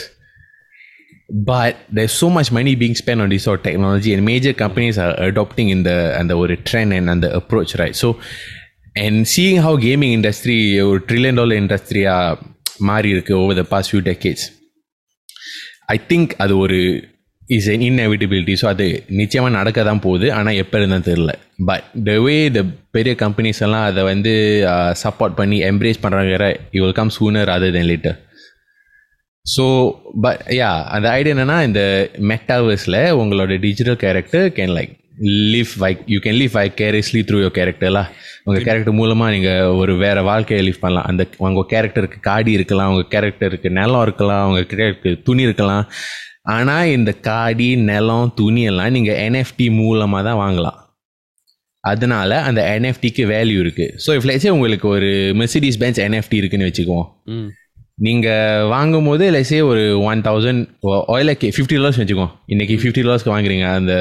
but 1.49 1.73
there's 1.89 2.11
so 2.13 2.29
much 2.29 2.51
money 2.51 2.73
being 2.75 2.95
spent 2.95 3.21
on 3.21 3.29
this 3.29 3.43
sort 3.43 3.59
of 3.59 3.63
technology 3.63 4.13
and 4.13 4.21
major 4.25 4.53
companies 4.53 4.97
are 4.97 5.13
adopting 5.23 5.69
in 5.69 5.81
the 5.83 5.97
and 6.17 6.29
the 6.31 6.37
ஒரு 6.43 6.55
trend 6.69 6.91
and 6.97 7.09
and 7.09 7.21
the 7.25 7.31
approach 7.39 7.71
right 7.81 7.95
so 7.95 8.09
and 8.95 9.15
seeing 9.33 9.57
how 9.65 9.73
gaming 9.87 10.11
industry 10.19 10.57
ஒரு 10.89 10.99
trillion 11.09 11.35
dollar 11.41 11.57
industry 11.63 12.03
மாறி 12.80 13.08
இருக்கு 13.08 13.38
over 13.38 13.56
the 13.56 13.66
past 13.68 13.92
few 13.92 14.00
decades 14.00 14.46
I 15.86 16.00
think 16.08 16.30
அது 16.38 16.58
ஒரு 16.58 16.78
is 17.48 17.68
N 17.68 17.80
இன்எவிட்டபிலிட்டி 17.80 18.56
so 18.60 18.66
அது 18.66 19.04
நிச்சயமாக 19.08 19.56
நடக்க 19.56 19.82
தான் 19.84 20.00
போகுது. 20.00 20.32
ஆனால் 20.32 20.54
எப்போ 20.54 20.78
இருந்தால் 20.78 21.02
தெரில 21.02 21.32
பட் 21.58 22.04
த 22.04 22.18
வே 22.18 22.48
த 22.48 22.62
பெரிய 22.90 23.14
கம்பெனிஸ் 23.14 23.62
எல்லாம் 23.62 23.84
அதை 23.84 24.04
வந்து 24.04 24.32
சப்போர்ட் 25.02 25.34
பண்ணி 25.34 25.62
எம்ப்ரேஸ் 25.62 26.02
பண்ணுறாங்க 26.02 26.28
வேற 26.28 26.58
you 26.72 26.84
will 26.84 26.92
come 26.92 27.10
sooner 27.20 27.48
other 27.48 27.70
then 27.70 27.86
later 27.86 28.16
so 29.56 29.64
but 30.20 30.40
ya 30.48 30.84
அந்த 30.86 31.10
ஐடியா 31.10 31.34
என்னென்னா 31.36 31.62
இந்த 31.64 32.10
மெட்டாவர்ஸில் 32.18 33.12
உங்களோட 33.12 33.58
digital 33.58 33.96
character 33.96 34.46
can 34.48 34.74
like 34.78 34.94
live 35.24 35.72
vi 35.82 35.90
you 36.12 36.18
can 36.24 36.38
live 36.40 36.54
vicariously 36.80 37.20
through 37.28 37.38
your 37.42 37.56
கேரக்டர்லாம் 37.58 38.08
உங்கள் 38.46 38.64
கேரக்டர் 38.66 38.98
மூலமாக 39.00 39.32
நீங்கள் 39.34 39.72
ஒரு 39.80 39.92
வேறு 40.02 40.22
வாழ்க்கையை 40.30 40.62
லிவ் 40.68 40.82
பண்ணலாம். 40.84 41.06
அந்த 41.10 41.22
உங்கள் 41.46 41.68
கேரக்டருக்கு 41.72 42.18
காடி 42.28 42.52
இருக்கலாம் 42.58 42.90
உங்கள் 42.92 43.10
கேரக்டருக்கு 43.14 43.70
நிலம் 43.78 44.04
இருக்கலாம் 44.06 44.46
உங்கள் 44.48 44.68
கேரக்டருக்கு 44.72 45.12
துணி 45.28 45.42
இருக்கலாம். 45.48 45.84
ஆனால் 46.56 46.92
இந்த 46.96 47.12
காடி 47.28 47.68
நிலம் 47.90 48.32
துணி 48.40 48.64
எல்லாம் 48.72 48.94
நீங்கள் 48.96 49.20
என்எஃப்டி 49.26 49.68
மூலமாக 49.80 50.22
தான் 50.28 50.40
வாங்கலாம். 50.44 50.80
அதனால 51.84 52.38
அந்த 52.48 52.60
என்எஃப்டிக்கு 52.74 53.24
வேல்யூ 53.34 53.58
இருக்குது 53.64 53.92
ஸோ 54.04 54.12
இஃப் 54.18 54.28
லைட்ஸே 54.28 54.52
உங்களுக்கு 54.56 54.88
ஒரு 54.96 55.10
மெர்சிடிஸ் 55.40 55.80
பென்ஸ் 55.82 56.00
என்எஃப்டி 56.06 56.36
இருக்குன்னு 56.42 56.68
வச்சுக்குவோம். 56.68 57.08
ம் 57.98 58.04
நீங்கள் 58.04 58.66
வாங்கும்போது 58.68 59.24
லைஸே 59.30 59.60
ஒரு 59.62 60.00
ஒன் 60.00 60.20
தௌசண்ட் 60.20 60.62
ஆயிலக்கு 61.08 61.48
ஃபிஃப்டி 61.48 61.76
டாலர்ஸ் 61.76 61.98
வச்சுக்கோம் 61.98 62.32
இன்றைக்கி 62.48 62.74
ஃபிஃப்டி 62.76 63.02
டாலர்ஸ்க்கு 63.02 63.34
வாங்குறீங்க 63.34 63.66
அந்த 63.72 63.92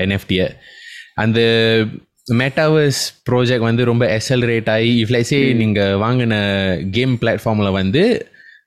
என்எஃப்டியை 0.00 0.46
அந்த 1.14 1.40
மெட்டாவர்ஸ் 2.36 3.00
ப்ராஜெக்ட் 3.30 3.58
வந்து 3.60 3.84
ரொம்ப 3.84 4.06
எசலரேட் 4.16 4.70
ஆகி 4.70 4.92
இஃப் 5.02 5.12
லைஸே 5.12 5.40
நீங்கள் 5.54 5.96
வாங்கின 5.96 6.34
கேம் 6.90 7.18
பிளாட்ஃபார்மில் 7.22 7.70
வந்து 7.70 8.04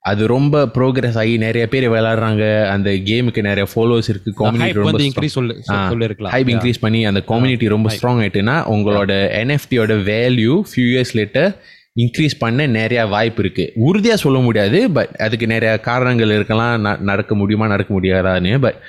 அது 0.02 0.26
ரொம்ப 0.26 0.56
ப்ரோக்ரஸ் 0.74 1.16
ஆகி 1.16 1.38
நிறைய 1.38 1.68
பேர் 1.68 1.88
விளையாடுறாங்க. 1.88 2.42
அந்த 2.66 2.90
கேமுக்கு 2.90 3.42
நிறைய 3.42 3.66
ஃபாலோவர்ஸ் 3.72 4.08
இருக்கு 4.08 4.32
கம்யூனிட்டி 4.34 4.78
ரொம்ப 4.80 4.98
இன்க்ரீஸ் 5.02 5.32
சொல்லு 5.32 5.54
சொல்லு 5.88 6.04
இருக்கலாம் 6.04 6.34
ஹைப் 6.34 6.50
இன்க்ரீஸ் 6.50 6.80
பண்ணி 6.80 7.00
அந்த 7.04 7.22
கம்யூனிட்டி 7.26 7.68
ரொம்ப 7.68 7.90
ஸ்ட்ராங் 7.90 8.20
ஆயிட்டுன்னா 8.22 8.56
உங்களோட 8.74 9.12
என்எஃப்டியோட 9.40 9.94
value 10.06 10.62
few 10.70 10.86
years 10.92 11.14
later 11.14 11.50
increase 11.95 12.35
பண்ண 12.37 12.67
நிறைய 12.79 13.05
வாய்ப்பு 13.05 13.41
இருக்கு 13.43 13.63
உறுதியாக 13.87 14.19
சொல்ல 14.21 14.39
முடியாது 14.39 14.91
பட் 14.91 15.13
அதுக்கு 15.19 15.47
நிறைய 15.47 15.71
காரணங்கள் 15.89 16.31
இருக்கலாம் 16.37 16.85
ந- 16.85 16.99
நடக்க 17.09 17.35
முடியுமா 17.35 17.67
நடக்க 17.67 17.91
முடியாதான்னு 17.99 18.59
பட் 18.67 18.79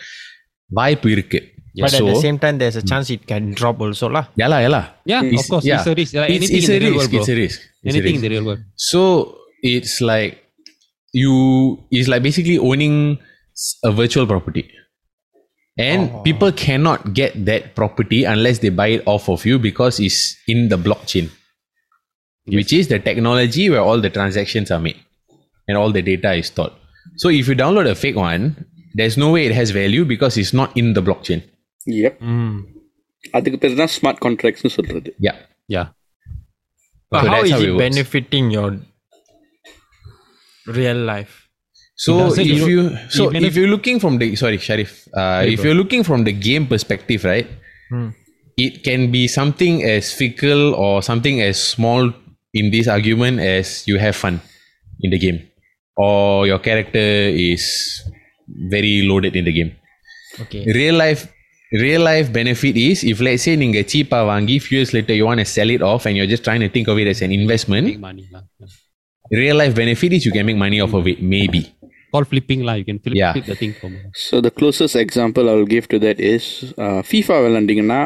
வாய்ப்பு 0.81 1.11
இருக்கு 1.17 1.41
But 1.77 1.85
at 1.89 2.01
So, 2.01 2.07
the 2.07 2.21
same 2.23 2.39
time, 2.39 2.57
there's 2.61 2.77
a 2.77 2.83
chance 2.91 3.07
it 3.15 3.23
can 3.31 3.45
drop 3.59 3.77
also 3.85 4.07
lah. 4.17 4.23
yala, 4.41 4.57
yala. 4.65 4.81
Yeah, 5.11 5.21
of 5.21 5.29
It's- 5.37 5.47
course, 5.53 5.67
yeah. 5.69 5.77
it's 5.77 5.87
a 5.87 5.95
risk. 6.01 6.13
Like 6.15 6.31
It's, 6.31 6.37
anything 6.39 6.59
it's 6.59 6.69
in 6.69 6.75
a 6.75 6.75
the 6.75 6.81
real 6.85 6.97
risk. 6.97 7.13
world, 7.13 7.13
bro. 7.13 7.21
It's 7.21 7.31
a 7.35 7.39
risk. 7.39 7.61
It's 7.61 7.87
a 7.87 7.91
Anything 7.91 8.15
in 8.15 8.19
risk. 8.19 8.25
the 8.27 8.33
real 8.35 8.47
world. 8.49 8.63
So 8.89 9.01
it's 9.73 9.95
like 10.03 10.33
you 11.15 11.35
it's 11.91 12.09
like 12.09 12.23
basically 12.23 12.59
owning 12.61 12.97
s- 13.57 13.77
a 13.83 13.93
virtual 13.93 14.27
property. 14.27 14.65
And 15.79 16.01
people 16.25 16.53
cannot 16.65 17.15
get 17.15 17.33
that 17.47 17.75
property 17.75 18.25
unless 18.25 18.59
they 18.59 18.69
buy 18.69 18.89
it 18.89 19.05
off 19.07 19.29
of 19.29 19.47
you 19.47 19.59
because 19.61 19.99
it's 20.01 20.21
in 20.47 20.69
the 20.69 20.77
blockchain, 20.79 21.27
which 22.59 22.73
is 22.73 22.89
the 22.89 22.99
technology 23.09 23.65
where 23.73 23.85
all 23.89 24.01
the 24.07 24.11
transactions 24.11 24.71
are 24.75 24.83
made 24.87 25.01
and 25.69 25.77
all 25.81 25.91
the 25.99 26.03
data 26.03 26.33
is 26.41 26.47
stored. 26.53 26.73
So 27.23 27.29
if 27.39 27.49
you 27.49 27.55
download 27.63 27.89
a 27.91 27.95
fake 27.95 28.17
one, 28.17 28.45
there's 28.95 29.17
no 29.25 29.31
way 29.35 29.43
it 29.49 29.55
has 29.61 29.71
value 29.71 30.05
because 30.05 30.37
it's 30.37 30.53
not 30.53 30.77
in 30.83 30.89
the 30.99 31.03
blockchain. 31.09 31.43
Yep. 32.03 32.17
அதுக்கு 33.37 33.59
பேர் 33.63 33.77
தான் 33.81 33.93
smart 33.97 34.21
கான்ட்ராக்ட்ஸ்னு 34.25 34.73
சொல்றது 34.77 35.11
Yeah. 35.27 35.37
Yeah. 35.75 35.87
But 37.13 37.21
So 37.23 37.29
how 37.29 37.35
that's 37.35 37.49
is 37.49 37.53
how 37.55 37.61
it 37.65 37.69
it 37.69 37.73
works. 37.75 37.83
benefiting 37.87 38.47
your 38.57 38.69
real 40.79 41.01
life? 41.13 41.35
So 42.05 42.13
doesn't- 42.19 42.47
if 42.47 42.61
you 42.61 42.67
you 42.73 42.83
know, 42.85 42.99
so 43.17 43.23
even 43.31 43.45
if 43.49 43.57
you're 43.59 43.73
looking 43.75 43.99
from 44.05 44.15
the 44.23 44.29
sorry 44.43 44.59
Sharif, 44.69 44.93
uh, 45.23 45.43
if 45.55 45.63
you're 45.65 45.79
looking 45.83 46.03
from 46.09 46.25
the 46.29 46.35
game 46.49 46.67
perspective, 46.67 47.25
right? 47.25 47.49
It 48.65 48.75
can 48.87 49.03
be 49.17 49.23
something 49.29 49.75
as 49.93 50.13
fickle 50.21 50.65
or 50.85 50.95
something 51.11 51.37
as 51.49 51.57
small 51.75 52.03
in 52.57 52.71
this 52.75 52.87
argument 52.97 53.37
as 53.41 53.67
you 53.91 53.97
have 54.05 54.17
fun 54.17 54.37
in 55.01 55.11
the 55.11 55.19
game, 55.19 55.39
or 55.97 56.47
your 56.47 56.59
character 56.69 57.07
is 57.51 57.63
very 58.75 59.03
loaded 59.11 59.35
in 59.37 59.45
the 59.45 59.53
game. 59.53 59.73
Okay. 60.41 60.65
Real 60.81 60.97
life 60.97 61.23
real 61.85 62.03
life 62.03 62.31
benefit 62.33 62.77
is 62.77 62.99
if 63.11 63.19
let's 63.27 63.43
say 63.47 63.55
நீங்க 63.63 63.81
cheap 63.93 64.11
வாங்கி 64.31 64.57
few 64.67 64.77
years 64.79 64.91
later 64.97 65.15
you 65.19 65.27
want 65.31 65.41
to 65.45 65.49
sell 65.57 65.71
it 65.77 65.83
off 65.91 66.03
and 66.09 66.15
you're 66.19 66.31
just 66.35 66.45
trying 66.49 66.63
to 66.67 66.71
think 66.77 66.89
of 66.93 66.99
it 67.03 67.09
as 67.15 67.21
an 67.27 67.33
investment. 67.41 67.87
Make 67.93 68.03
money. 68.11 68.25
lah. 68.35 68.43
Yeah. 68.63 69.41
Real 69.43 69.57
life 69.63 69.75
benefit 69.83 70.11
is 70.17 70.23
you 70.29 70.33
can 70.37 70.45
make 70.51 70.59
money 70.67 70.79
off 70.85 70.95
of 71.01 71.07
it, 71.13 71.19
maybe. 71.35 71.63
Called 72.15 72.29
flipping 72.33 72.63
lah. 72.69 72.75
You 72.81 72.85
can 72.89 72.99
flip, 73.05 73.15
Yeah. 73.21 73.33
flip 73.37 73.47
the 73.53 73.57
thing 73.63 73.73
from. 73.81 73.93
So 74.27 74.39
the 74.47 74.51
closest 74.59 74.99
example 75.05 75.47
I 75.53 75.55
will 75.59 75.71
give 75.75 75.87
to 75.93 75.99
that 76.07 76.19
is 76.35 76.45
uh, 76.85 77.01
FIFA 77.11 77.37
விளாண்டிங்கன்னா 77.47 78.01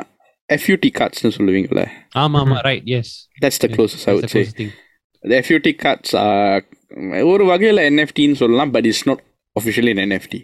FUT 0.62 0.84
கார்ட்ஸ்னு 0.98 1.34
சொல்லுவீங்களே 1.36 1.86
ஆமா 2.24 2.40
ஆமா 2.44 2.58
right 2.68 2.90
yes 2.98 3.12
that's 3.44 3.62
the 3.64 3.68
closest 3.76 4.08
I 4.10 4.14
would 4.16 4.34
say 4.36 4.42
thing 4.60 4.74
the 5.24 5.38
FUT 5.46 5.66
cards 5.84 6.10
are 6.24 6.58
ஒரு 7.32 7.44
வகையில் 7.52 7.86
என்எஃப்டின்னு 7.90 8.38
சொல்லலாம் 8.42 8.72
but 8.74 8.86
it's 8.90 9.06
not 9.10 9.22
officially 9.56 9.90
an 9.90 10.00
NFT. 10.10 10.34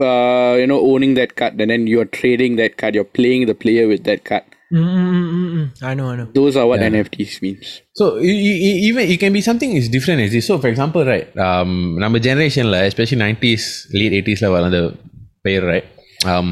Uh, 0.00 0.56
you 0.60 0.66
know, 0.66 0.80
owning 0.90 1.14
that 1.14 1.36
card 1.36 1.60
and 1.60 1.70
then 1.70 1.86
you're 1.86 2.10
trading 2.18 2.56
that 2.56 2.76
card, 2.76 2.94
you're 2.94 3.12
playing 3.18 3.46
the 3.46 3.54
player 3.54 3.86
with 3.88 4.04
that 4.04 4.24
card. 4.24 4.44
Mm-mm-mm-mm. 4.72 5.66
I 5.82 5.94
know, 5.94 6.06
I 6.12 6.16
know. 6.16 6.26
Those 6.38 6.56
are 6.56 6.66
what 6.66 6.80
NFTs 6.80 7.34
means. 7.44 7.68
So 7.92 8.04
e- 8.20 8.42
e- 8.48 8.60
e- 8.68 8.80
even 8.88 9.08
it 9.08 9.18
can 9.20 9.32
be 9.32 9.40
something 9.40 9.70
is 9.72 9.88
different 9.88 10.20
as 10.20 10.30
this. 10.32 10.46
So 10.46 10.58
for 10.58 10.68
example, 10.68 11.04
right, 11.12 11.28
um, 11.46 11.70
நம்ம 11.98 12.18
generationல 12.18 12.80
especially 12.90 13.20
90s, 13.26 13.64
late 14.00 14.16
80s 14.20 14.42
ல 14.44 14.50
வளர்ந்த 14.56 14.80
பேர் 15.46 15.66
right, 15.72 15.88
um, 16.32 16.48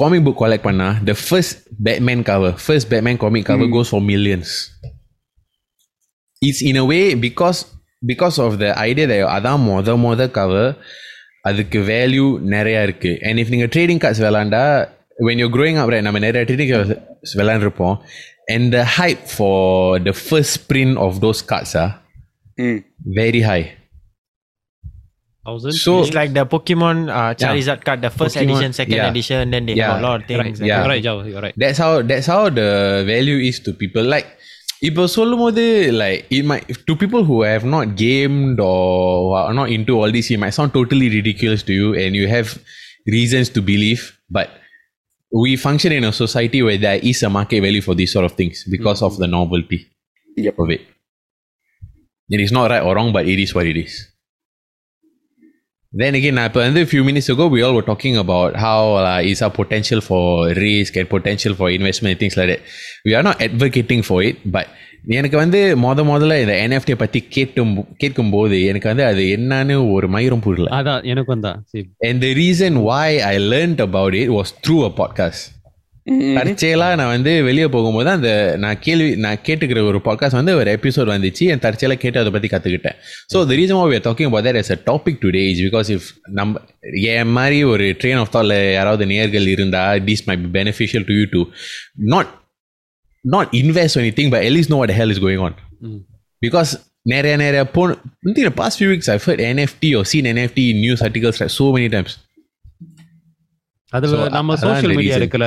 comic 0.00 0.20
book 0.26 0.36
collect 0.42 0.64
பண்ணா 0.68 0.88
the 1.10 1.16
first 1.28 1.54
Batman 1.86 2.20
cover, 2.30 2.50
first 2.68 2.86
Batman 2.92 3.16
comic 3.24 3.44
cover 3.50 3.68
goes 3.76 3.88
for 3.94 4.00
millions. 4.12 4.50
It's 6.42 6.60
in 6.70 6.76
a 6.82 6.86
way 6.92 7.04
because 7.26 7.60
because 8.02 8.36
of 8.46 8.52
the 8.62 8.70
idea 8.88 9.06
that 9.12 9.22
அதான் 9.36 9.62
மொத 9.68 9.96
மொத 10.04 10.28
cover 10.38 10.66
அதுக்கு 11.48 11.78
value 11.92 12.26
நிறைய 12.56 12.82
இருக்கு 12.86 13.12
அண்ட் 13.28 13.40
இஃப் 13.42 13.52
நீங்கள் 13.54 13.72
ட்ரேடிங் 13.76 14.02
கார்ட்ஸ் 14.02 14.22
விளாண்டா 14.26 14.64
when 15.28 15.40
you 15.42 15.48
growing 15.56 15.80
up 15.82 15.94
நம்ம 16.08 16.20
நிறைய 16.26 16.42
ட்ரேடிங் 16.50 16.70
கார்ட்ஸ் 16.72 17.34
விளாண்டுருப்போம் 17.40 17.96
and 18.54 18.68
the 18.76 18.82
hype 18.98 19.24
for 19.34 19.98
the 20.08 20.14
first 20.24 20.60
print 20.72 20.98
of 21.06 21.18
those 21.26 21.42
cards 21.52 21.76
R 21.84 21.92
Mm. 22.58 22.78
Very 23.16 23.40
high 23.46 23.60
thousand 25.46 25.78
So 25.84 25.92
It's 26.02 26.12
like 26.18 26.32
the 26.38 26.44
Pokemon 26.52 26.98
uh, 27.18 27.30
Charizard 27.40 27.80
card, 27.86 28.00
the 28.06 28.10
first 28.18 28.34
Pokemon, 28.36 28.44
edition, 28.44 28.70
second 28.80 28.98
yeah. 29.00 29.10
edition, 29.12 29.50
then 29.54 29.64
they 29.68 29.74
Yeah. 29.80 29.88
have 29.88 30.00
a 30.02 30.04
lot 30.06 30.16
of 30.20 30.26
things. 30.28 30.40
right, 30.42 30.52
and 30.60 30.68
Yeah. 30.70 30.76
you're 30.80 30.90
right, 30.92 31.02
Jao, 31.06 31.14
you're 31.32 31.44
right. 31.46 31.56
that's 31.62 31.78
how 31.84 31.92
that's 32.10 32.28
how 32.34 32.42
the 32.60 32.68
value 33.12 33.38
is 33.50 33.58
to 33.66 33.72
people 33.82 34.06
like 34.14 34.28
இப்போ 34.88 35.02
சொல்லும் 35.16 35.40
போது 35.42 35.64
like 36.00 36.20
it 36.36 36.44
might 36.50 36.64
to 36.88 36.92
people 37.02 37.22
who 37.28 37.36
have 37.50 37.64
not 37.74 37.84
gamed 38.04 38.60
or 38.70 38.78
who 39.18 39.34
are 39.40 39.52
not 39.58 39.68
into 39.76 39.92
all 39.98 40.10
this 40.16 40.28
it 40.34 40.40
might 40.44 40.54
sound 40.58 40.72
totally 40.78 41.08
ridiculous 41.18 41.62
to 41.68 41.74
you 41.80 41.88
and 42.02 42.16
you 42.20 42.24
have 42.36 42.48
reasons 43.16 43.48
to 43.56 43.60
believe 43.70 44.02
but 44.36 44.48
we 45.42 45.50
function 45.66 45.92
in 45.98 46.04
a 46.10 46.14
society 46.22 46.60
where 46.68 46.80
there 46.86 46.98
is 47.10 47.20
a 47.28 47.32
market 47.38 47.60
value 47.66 47.84
for 47.88 47.94
these 48.00 48.12
sort 48.16 48.26
of 48.28 48.34
things 48.40 48.58
because 48.74 49.02
of 49.08 49.14
the 49.22 49.28
novelty 49.36 49.80
Yep. 50.46 50.58
of 50.64 50.70
it 50.76 50.82
it 52.36 52.40
is 52.46 52.52
not 52.58 52.66
right 52.74 52.84
or 52.88 52.94
wrong 52.98 53.12
but 53.18 53.26
it 53.34 53.38
is 53.44 53.52
what 53.58 53.66
it 53.72 53.78
is 53.86 53.94
Then 56.01 56.13
again 56.19 56.37
வந்து 56.63 56.81
few 56.93 57.03
minutes 57.09 57.29
ago 57.33 57.45
we 57.55 57.61
all 57.65 57.75
were 57.77 57.87
talking 57.91 58.15
about 58.25 58.51
how 58.65 58.79
uh, 59.03 59.31
is 59.31 59.41
our 59.45 59.53
potential 59.61 60.01
for 60.09 60.23
risk 60.65 60.97
and 61.01 61.09
potential 61.17 61.53
for 61.59 61.69
investment 61.77 62.11
and 62.13 62.21
things 62.23 62.37
like 62.39 62.49
that 62.53 62.61
we 63.07 63.13
are 63.19 63.25
not 63.29 63.39
advocating 63.47 64.03
for 64.09 64.19
it 64.29 64.37
but 64.57 64.67
எனக்கு 65.17 65.37
வந்து 65.37 65.59
மொத 65.83 66.03
முதல்ல 66.03 66.37
இந்த 66.41 66.53
NFT 66.69 66.95
பத்தி 67.01 67.19
கேட்டும் 67.35 67.73
கேட்கும்போது 67.97 68.55
எனக்கு 68.63 68.87
வந்து 68.91 69.03
அது 69.03 69.21
என்னன்னு 69.35 69.75
ஒரு 69.95 70.07
மயிரும் 70.15 70.43
புரியல 70.45 70.71
அதான் 70.77 71.05
எனக்கும் 71.13 71.45
தான் 71.47 71.59
சரி 71.71 71.85
and 72.09 72.17
the 72.25 72.31
reason 72.43 72.73
why 72.87 73.07
I 73.33 73.37
learned 73.53 73.81
about 73.89 74.13
it 74.21 74.29
was 74.37 74.49
through 74.63 74.81
a 74.89 74.93
தற்செயலாக 76.35 76.95
நான் 76.95 77.07
வந்து 77.07 77.43
வெளியே 77.43 77.67
போகும்போது 77.67 78.09
அந்த 78.09 78.29
நான் 78.57 78.79
கேள்வி 78.79 79.15
நான் 79.15 79.41
கேட்டுக்கிற 79.43 79.79
ஒரு 79.83 80.01
பாட்காஸ்ட் 80.05 80.31
வந்து 80.31 80.55
ஒரு 80.55 80.71
எபிசோட் 80.71 81.09
வந்துச்சு. 81.09 81.43
என் 81.45 81.59
தற்செயலாக 81.59 81.99
கேட்டு 81.99 82.19
அதை 82.19 82.31
பற்றி 82.31 82.47
கற்றுக்கிட்டேன் 82.47 82.97
so 83.33 83.45
the 83.47 83.53
reason 83.53 83.79
of 83.79 83.91
talking 84.07 84.25
about 84.25 84.43
there 84.43 84.55
as 84.55 84.71
a 84.71 84.79
topic 84.85 85.19
today 85.21 85.49
is 85.49 85.61
because 85.61 85.89
if 85.95 86.07
நம்ம 86.31 86.61
என் 87.11 87.31
மாதிரி 87.31 87.63
ஒரு 87.63 87.83
ட்ரெயின் 88.01 88.17
ஆஃப் 88.17 88.31
தால் 88.31 88.73
யாராவது 88.73 89.05
நேர்கள் 89.05 89.47
இருந்தால் 89.47 90.03
these 90.03 90.23
may 90.25 90.37
be 90.37 90.59
beneficial 90.59 91.05
to 91.05 91.13
you 91.13 91.25
to 91.31 91.41
not 92.07 92.31
not 93.25 93.49
invest 93.51 93.99
anything 94.13 94.29
but 94.29 94.43
at least 94.43 94.69
know 94.69 94.75
what 94.75 94.91
hell 94.91 95.09
is 95.09 95.21
going 95.21 95.43
on 95.43 95.57
because 96.41 96.71
நிறைய 97.01 97.35
நிறைய 97.37 97.63
phone 97.69 97.93
இந்த 98.21 98.49
past 98.51 98.83
few 98.83 98.87
weeks 98.87 99.11
I 99.11 99.17
heard 99.25 99.41
NFT 99.41 99.97
oh 99.97 100.01
seen 100.03 100.25
NFT 100.25 100.79
news 100.79 101.03
articles 101.03 101.43
so 101.59 101.67
many 101.75 101.89
times 101.89 102.15
அதுல 103.93 104.29
நம்ம 104.29 104.55
social 104.55 104.95
media 104.95 105.17
இருக்கல 105.17 105.45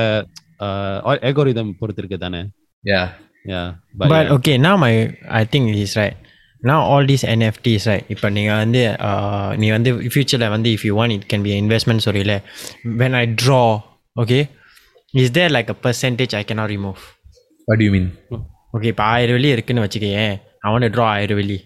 இருக்கிற 0.59 1.29
algorithm 1.29 1.67
பொறுத்து 1.79 2.01
இருக்கு 2.03 2.19
தானே 2.25 2.41
Yeah. 2.83 3.05
Yeah 3.53 3.61
But 4.01 4.27
okay, 4.35 4.55
now 4.67 4.75
my 4.85 4.93
I 5.39 5.45
think 5.51 5.65
he's 5.77 5.93
right. 6.01 6.15
Now 6.69 6.77
all 6.91 7.03
these 7.11 7.23
NFTs 7.37 7.83
right 7.91 8.05
இப்போ 8.13 8.27
நீங்கள் 8.37 8.59
வந்து 8.63 8.81
uh, 9.07 9.49
நீ 9.61 9.67
வந்து 9.75 9.91
ஃபியூச்சரில் 10.13 10.47
வந்து 10.55 10.69
if 10.77 10.83
you 10.87 10.93
want 10.99 11.13
it 11.17 11.25
can 11.31 11.41
be 11.47 11.51
an 11.55 11.59
investment 11.65 12.01
சொல்லியில 12.07 12.35
when 13.01 13.13
I 13.21 13.25
draw 13.43 13.67
okay 14.23 14.41
is 15.21 15.29
there 15.37 15.51
like 15.57 15.69
a 15.75 15.77
percentage 15.85 16.33
I 16.41 16.45
cannot 16.49 16.69
remove 16.75 17.01
What 17.67 17.77
do 17.81 17.85
you 17.87 17.93
mean? 17.97 18.07
okay 18.75 18.89
இப்போ 18.93 19.05
ஆயிரம் 19.13 19.37
வெள்ளி 19.37 19.51
இருக்குன்னு 19.57 19.85
வச்சுக்கேன் 19.85 20.35
I 20.65 20.71
want 20.75 20.85
to 20.87 20.91
draw 20.97 21.07
ஆயிரம் 21.17 21.39
வெள்ளி 21.41 21.59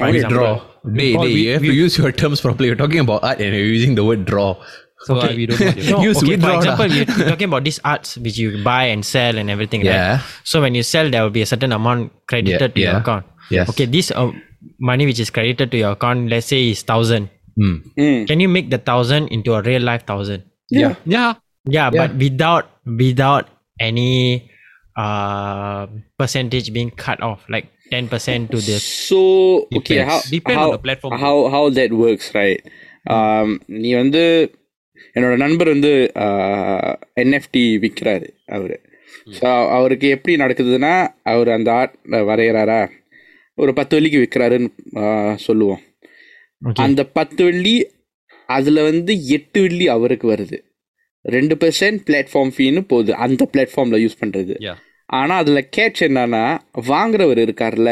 I 0.00 0.06
want 0.08 0.20
to 0.24 0.30
draw. 0.36 0.52
Day, 1.00 1.08
Or 1.18 1.24
day, 1.24 1.32
we- 1.34 1.42
you 1.46 1.50
have 1.56 1.66
to 1.70 1.74
use 1.84 1.94
your 2.00 2.10
terms 2.20 2.38
properly. 2.44 2.66
You're 2.68 2.80
talking 2.84 3.02
about 3.06 3.20
art 3.28 3.40
and 3.44 3.52
you're 3.56 3.72
using 3.78 3.92
the 3.98 4.04
word 4.08 4.22
draw. 4.30 4.46
So 5.06 5.18
uh, 5.18 5.32
we 5.34 5.46
don't 5.50 5.58
want 5.58 5.78
it. 5.78 5.90
No, 5.90 5.98
Use 6.08 6.18
okay, 6.22 6.26
for 6.26 6.30
withdraw 6.32 6.50
lah. 6.52 6.58
example, 6.62 6.86
you're 6.96 7.08
you're 7.18 7.30
talking 7.34 7.50
about 7.50 7.64
these 7.66 7.80
arts 7.82 8.14
which 8.24 8.36
you 8.38 8.62
buy 8.62 8.84
and 8.94 9.02
sell 9.04 9.34
and 9.36 9.50
everything, 9.50 9.82
Yeah. 9.82 9.92
right? 9.92 10.20
So 10.50 10.62
when 10.64 10.74
you 10.78 10.84
sell, 10.86 11.10
there 11.10 11.22
will 11.26 11.34
be 11.34 11.42
a 11.42 11.50
certain 11.52 11.72
amount 11.74 12.12
credited 12.30 12.70
Yeah, 12.70 12.74
to 12.76 12.80
your 12.86 12.92
yeah. 12.94 13.00
account. 13.02 13.24
Yes. 13.50 13.66
Okay, 13.74 13.86
this 13.96 14.10
uh, 14.14 14.30
money 14.78 15.04
which 15.10 15.18
is 15.18 15.30
credited 15.38 15.74
to 15.74 15.78
your 15.82 15.92
account, 15.98 16.30
let's 16.34 16.46
say 16.54 16.70
is 16.70 16.82
thousand. 16.92 17.30
Hmm. 17.58 17.82
Mm. 17.98 18.20
Can 18.30 18.38
you 18.44 18.48
make 18.48 18.70
the 18.70 18.78
thousand 18.78 19.28
into 19.28 19.54
a 19.58 19.60
real 19.62 19.82
life 19.82 20.06
thousand? 20.06 20.46
Yeah. 20.70 20.94
Yeah. 21.04 21.34
Yeah, 21.66 21.90
but 21.90 22.14
without 22.14 22.70
without 22.86 23.50
any 23.78 24.50
uh 24.96 25.86
percentage 26.18 26.72
being 26.72 26.90
cut 26.90 27.22
off, 27.22 27.42
like 27.48 27.66
ten 27.90 28.08
percent 28.08 28.50
to 28.50 28.58
this. 28.58 28.82
So 28.82 29.20
okay, 29.82 29.98
Depends. 29.98 30.12
how 30.12 30.20
Depend 30.30 30.58
how, 30.58 30.64
on 30.66 30.72
the 30.72 30.82
platform. 30.86 31.18
how 31.18 31.36
how 31.48 31.64
that 31.70 31.92
works, 31.92 32.30
right? 32.34 32.62
Um, 33.10 33.58
நீ 33.82 33.90
வந்து 34.02 34.24
என்னோட 35.15 35.35
நண்பர் 35.43 35.69
வந்து 35.73 35.91
NFT 37.23 37.63
விற்கிறாரு 37.83 38.29
அவர். 38.57 38.75
So 39.39 39.49
அவருக்கு 39.77 40.07
எப்படி 40.15 40.35
நடக்குதுன்னா 40.43 40.93
அவர் 41.31 41.49
அந்த 41.55 41.69
art 41.79 41.95
வரைகிறாரா 42.29 42.81
ஒரு 43.57 43.71
பத்து 43.77 43.93
வெள்ளிக்கு 43.97 44.19
விற்கிறாருன்னு 44.23 45.37
சொல்லுவோம். 45.47 45.81
அந்த 46.85 47.01
பத்து 47.17 47.41
வெள்ளி 47.47 47.75
அதில் 48.49 48.81
வந்து 48.89 49.13
எட்டு 49.37 49.59
வெள்ளி 49.65 49.85
அவருக்கு 49.95 50.27
வருது. 50.33 50.57
ரெண்டு 51.25 51.55
பெர்சன்ட் 51.61 51.99
பிளாட்ஃபார்ம் 52.07 52.51
ஃபீன்னு 52.57 52.81
போகுது. 52.91 53.11
அந்த 53.25 53.41
பிளாட்ஃபார்மில் 53.53 54.03
யூஸ் 54.03 54.21
பண்ணுறது. 54.21 54.53
ஆனால் 55.09 55.41
அதில் 55.43 55.69
கேட்ச் 55.77 55.99
என்னன்னா 56.07 56.43
வாங்குறவர் 56.91 57.41
இருக்கார்ல 57.45 57.91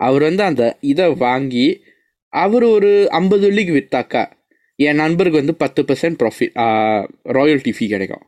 அவர் 0.00 0.22
வந்து 0.22 0.42
அந்த 0.50 0.64
இதை 0.92 1.06
வாங்கி 1.24 1.66
அவர் 2.32 2.64
ஒரு 2.74 2.90
ஐம்பது 3.18 3.42
வெள்ளிக்கு 3.48 3.72
விற்றாக்கா 3.78 4.22
என் 4.78 5.00
நண்பருக்கு 5.02 5.40
வந்து 5.40 5.56
பத்து 5.62 5.80
பர்சன்ட் 5.88 6.18
ப்ராஃபிட் 6.20 6.54
ராயல்டி 7.38 7.72
ஃபீ 7.76 7.86
கிடைக்கும். 7.92 8.24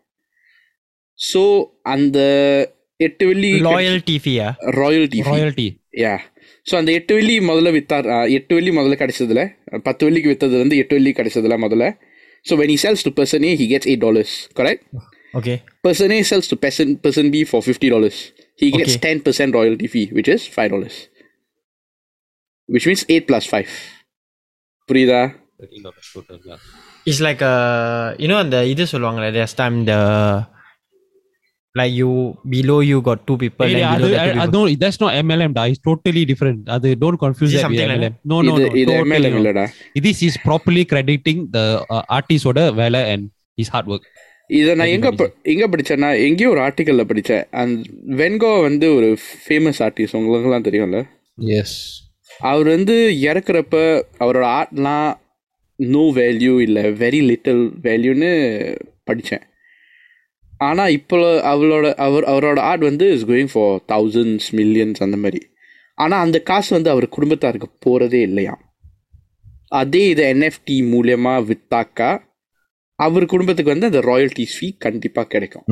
ஸோ 1.19 1.43
அந்த 1.95 2.19
எட்டு 3.01 3.25
வெள்ளி 3.31 3.51
ராயல்டி 3.69 4.17
ஃபீயா 4.25 4.49
ராயல்டி 4.79 5.21
ராயல்டி 5.29 5.67
யா 6.03 6.15
ஸோ 6.67 6.75
அந்த 6.81 6.91
எட்டு 6.99 7.13
வெள்ளி 7.19 7.35
முதல்ல 7.49 7.71
வித்தார் 7.77 8.07
எட்டு 8.39 8.53
வெள்ளி 8.57 8.71
முதல்ல 8.79 8.97
கிடைச்சதுல 9.01 9.43
பத்து 9.89 10.03
வெள்ளிக்கு 10.07 10.31
வித்தது 10.33 10.57
வந்து 10.63 10.77
எட்டு 10.83 10.95
வெள்ளி 10.99 11.13
கிடைச்சதுல 11.19 11.57
முதல்ல. 11.65 11.87
So 12.47 12.55
when 12.61 12.73
he 12.75 12.79
sells 12.85 13.05
to 13.07 13.13
person 13.19 13.45
A 13.49 13.53
he 13.61 13.67
gets 13.73 13.89
eight 13.91 14.05
dollars 14.07 14.35
correct 14.59 14.85
okay 15.35 15.55
person 15.87 16.13
A 16.17 16.21
sells 16.31 16.51
to 16.53 16.57
person 16.65 16.93
person 17.05 17.31
B 17.35 17.41
for 17.51 17.65
fifty 17.67 17.89
dollars 17.95 18.21
he 18.61 18.69
gets 18.77 18.99
ten 19.07 19.23
percent 19.27 19.57
royalty 19.59 19.89
fee 19.93 20.03
which 20.19 20.31
is 20.35 20.45
five 20.55 20.71
dollars 20.75 20.99
which 22.69 22.87
means 22.91 23.07
eight 23.15 23.27
plus 23.31 23.49
five 23.53 23.73
புரியுதா? 24.89 25.23
Eight 25.67 25.85
plus 25.85 26.09
five 26.15 26.25
புரியுதா 26.29 26.31
Total, 26.31 26.39
yeah. 26.51 26.59
It's 27.07 27.21
like 27.21 27.43
a 27.45 27.55
you 28.23 28.29
know 28.33 28.41
the 28.55 28.61
இது 28.73 28.87
சொல்லுவாங்கல்ல 28.93 29.31
there's 29.39 29.55
time 29.63 29.79
the 29.91 29.99
like 31.75 31.93
you 31.93 32.11
below 32.49 32.77
you 32.81 32.99
got 33.03 33.21
two 33.29 33.37
people 33.37 33.67
Hey, 33.67 33.79
and 33.79 33.87
அது- 33.87 34.03
below 34.03 34.11
the 34.11 34.17
two 34.17 34.25
I- 34.25 34.27
I 34.27 34.35
people. 34.35 34.53
don't- 34.55 34.79
that's 34.83 34.99
not 35.03 35.13
MLM 35.23 35.53
da. 35.57 35.63
It's 35.71 35.83
totally 35.89 36.23
different. 36.25 36.61
அது 36.69 36.89
don't 36.95 37.19
confuse 37.25 37.51
that 37.51 37.57
with 37.57 37.65
something 37.67 37.89
like 37.93 38.01
MLM. 38.01 38.15
No, 38.33 38.37
no, 38.41 38.53
இது 38.53 38.67
no. 38.67 38.77
இது 38.83 38.91
totally 38.93 39.09
MLM 39.13 39.35
no. 39.37 39.41
இல்லடா 39.41 39.65
This 40.07 40.21
is 40.29 40.37
properly 40.45 40.85
crediting 40.93 41.41
the 41.57 41.65
uh, 41.95 42.03
artist 42.19 42.47
ஓட 42.53 42.63
வேலை 42.81 43.01
and 43.15 43.25
his 43.59 43.71
hard 43.75 43.89
work. 43.95 44.05
இதை 44.51 44.73
நான் 44.79 44.93
எங்க 44.95 45.09
எங்க 45.53 45.67
படிச்சேன்னா 45.73 46.09
எங்கேயோ 46.27 46.49
ஒரு 46.55 46.61
ஆர்டிக்கல்ல 46.61 47.05
படிச்சேன் 47.11 47.45
அந்த 47.61 47.85
வென்கோ 48.21 48.51
வந்து 48.69 48.87
ஒரு 48.97 49.09
ஃபேமஸ் 49.45 49.81
ஆர்டிஸ்ட் 49.87 50.19
உங்களுக்குலாம் 50.21 50.67
தெரியும்ல 50.69 51.01
Yes. 51.53 51.71
அவர் 52.51 52.69
வந்து 52.77 52.95
இறக்குறப்ப 53.29 53.77
அவரோட 54.23 54.47
ஆர்ட்லாம் 54.59 55.09
நோ 55.79 56.03
வேல்யூ 56.21 56.55
இல்லை. 56.67 56.85
வெரி 57.03 57.21
லிட்டில் 57.31 57.63
வேல்யூன்னு 57.87 58.31
படித்தேன் 59.05 59.45
ஆனால் 60.67 60.93
இப்போ 60.99 61.17
அவளோட 61.53 61.87
அவர் 62.07 62.25
அவரோட 62.33 62.59
ஆர்ட் 62.71 62.85
வந்து 62.91 63.07
is 63.15 63.27
going 63.31 63.51
for 63.55 63.75
thousands 63.93 64.51
millions 64.61 65.03
அந்த 65.07 65.17
மாதிரி. 65.17 65.41
ஆனால் 65.95 66.23
அந்த 66.27 66.39
காசு 66.51 66.71
வந்து 66.75 66.91
அவர் 66.91 67.07
குடும்பத்தாருக்கு 67.17 67.69
போகிறதே 67.87 68.21
இல்லையாம் 68.29 68.63
அதே 69.81 70.03
இதை 70.13 70.25
என்எஃப்டி 70.35 70.77
மூலியமாக 70.93 71.45
வித்தாக்கா 71.51 72.11
அவர் 73.05 73.25
குடும்பத்துக்கு 73.33 73.73
வந்து 73.73 73.89
அந்த 73.91 74.01
ராயல்ட்டிஸ் 74.01 74.57
ஃபீ 74.57 74.67
கண்டிப்பாக 74.85 75.27
கிடைக்கும். 75.27 75.65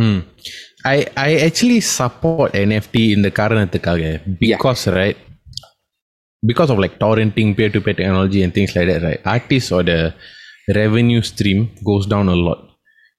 I 0.94 0.98
I 1.26 1.30
actually 1.46 1.80
support 1.98 2.50
NFT 2.68 2.96
in 3.14 3.20
the 3.26 3.32
காரணத்துக்காக. 3.40 4.02
Because 4.40 4.82
right 4.98 5.18
because 6.44 6.70
of 6.70 6.78
like 6.78 6.98
torrenting 6.98 7.56
peer-to-peer 7.56 7.94
technology 7.94 8.42
and 8.42 8.52
things 8.52 8.74
like 8.74 8.88
that 8.88 9.02
right? 9.02 9.20
Artists 9.24 9.72
or 9.72 9.82
the 9.82 10.14
revenue 10.74 11.22
stream 11.22 11.70
goes 11.84 12.06
down 12.06 12.28
a 12.28 12.34
lot. 12.34 12.68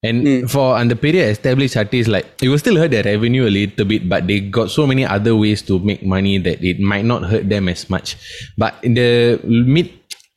And 0.04 0.28
mm. 0.28 0.50
for 0.52 0.84
the 0.84 0.98
period 0.98 1.30
established 1.30 1.78
artists 1.78 2.12
like 2.12 2.26
it 2.42 2.50
will 2.50 2.60
still 2.60 2.76
hurt 2.76 2.92
their 2.92 3.04
revenue 3.04 3.48
a 3.48 3.54
little 3.54 3.86
bit 3.86 4.10
but 4.10 4.28
they 4.28 4.42
got 4.42 4.70
so 4.70 4.86
many 4.86 5.06
other 5.06 5.34
ways 5.34 5.62
to 5.64 5.80
make 5.80 6.04
money 6.04 6.38
that 6.40 6.62
it 6.62 6.80
might 6.80 7.06
not 7.06 7.24
hurt 7.24 7.48
them 7.48 7.70
as 7.70 7.90
much. 7.90 8.18
But 8.58 8.76
in 8.84 8.96
the 8.96 9.40
mid 9.46 9.92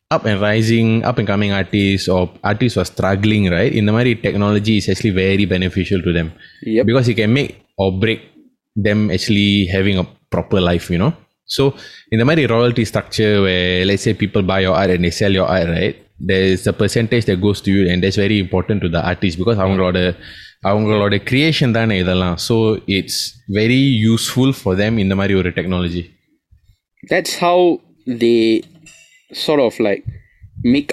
up 0.09 0.25
and 0.25 0.41
rising 0.41 1.03
up 1.03 1.19
and 1.19 1.27
coming 1.27 1.51
artists 1.51 2.09
or 2.09 2.31
artists 2.45 2.75
who 2.77 2.81
are 2.81 2.85
struggling 2.85 3.51
right 3.51 3.73
in 3.73 3.87
the 3.87 3.93
Mari 3.93 4.15
technology 4.15 4.79
is 4.79 4.89
actually 4.89 5.11
very 5.11 5.47
beneficial 5.47 6.01
to 6.01 6.13
them. 6.13 6.33
Yep. 6.63 6.87
because 6.87 7.09
it 7.09 7.15
can 7.15 7.33
make 7.33 7.67
or 7.77 7.91
break 7.91 8.23
them 8.77 9.11
actually 9.11 9.67
having 9.67 9.99
a 9.99 10.07
proper 10.31 10.61
life 10.61 10.91
you 10.91 10.99
know? 10.99 11.13
so 11.56 11.64
in 12.12 12.18
the 12.22 12.28
மாதிரி 12.30 12.44
royalty 12.56 12.86
structure 12.92 13.34
where 13.46 13.86
let's 13.90 14.04
say 14.08 14.14
people 14.24 14.44
buy 14.52 14.60
your 14.66 14.76
art 14.82 14.92
and 14.96 15.04
they 15.06 15.14
sell 15.22 15.34
your 15.40 15.48
art 15.56 15.68
right 15.78 15.96
there's 16.30 16.64
a 16.72 16.74
percentage 16.82 17.26
that 17.30 17.40
goes 17.48 17.60
to 17.66 17.70
you 17.76 17.82
and 17.92 18.04
that's 18.04 18.20
very 18.26 18.38
important 18.46 18.80
to 18.86 18.90
the 18.96 19.02
artist 19.12 19.36
because 19.42 19.60
அவங்களோட 19.64 19.98
அவங்களோட 20.70 21.14
creation 21.30 21.70
தானே 21.78 21.96
இதெல்லாம் 22.04 22.36
so 22.48 22.56
it's 22.98 23.18
very 23.60 23.84
useful 24.12 24.52
for 24.64 24.74
them 24.82 25.00
இந்த 25.04 25.16
மாதிரி 25.20 25.36
ஒரு 25.42 25.52
technology 25.60 26.04
that's 27.12 27.34
how 27.44 27.58
they 28.24 28.40
sort 29.46 29.62
of 29.68 29.74
like 29.88 30.04
make 30.76 30.92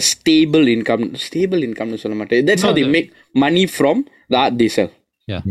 a 0.00 0.02
stable 0.12 0.66
income 0.74 1.04
stable 1.26 1.62
income 1.68 1.90
சொல்ல 2.04 2.16
மாட்டேன் 2.20 2.46
that's 2.50 2.64
how 2.68 2.74
they 2.78 2.86
make 2.96 3.10
money 3.46 3.64
from 3.78 3.98
the 4.32 4.38
art 4.44 4.56
they 4.62 4.70
sell 4.78 4.92
Yeah. 5.32 5.42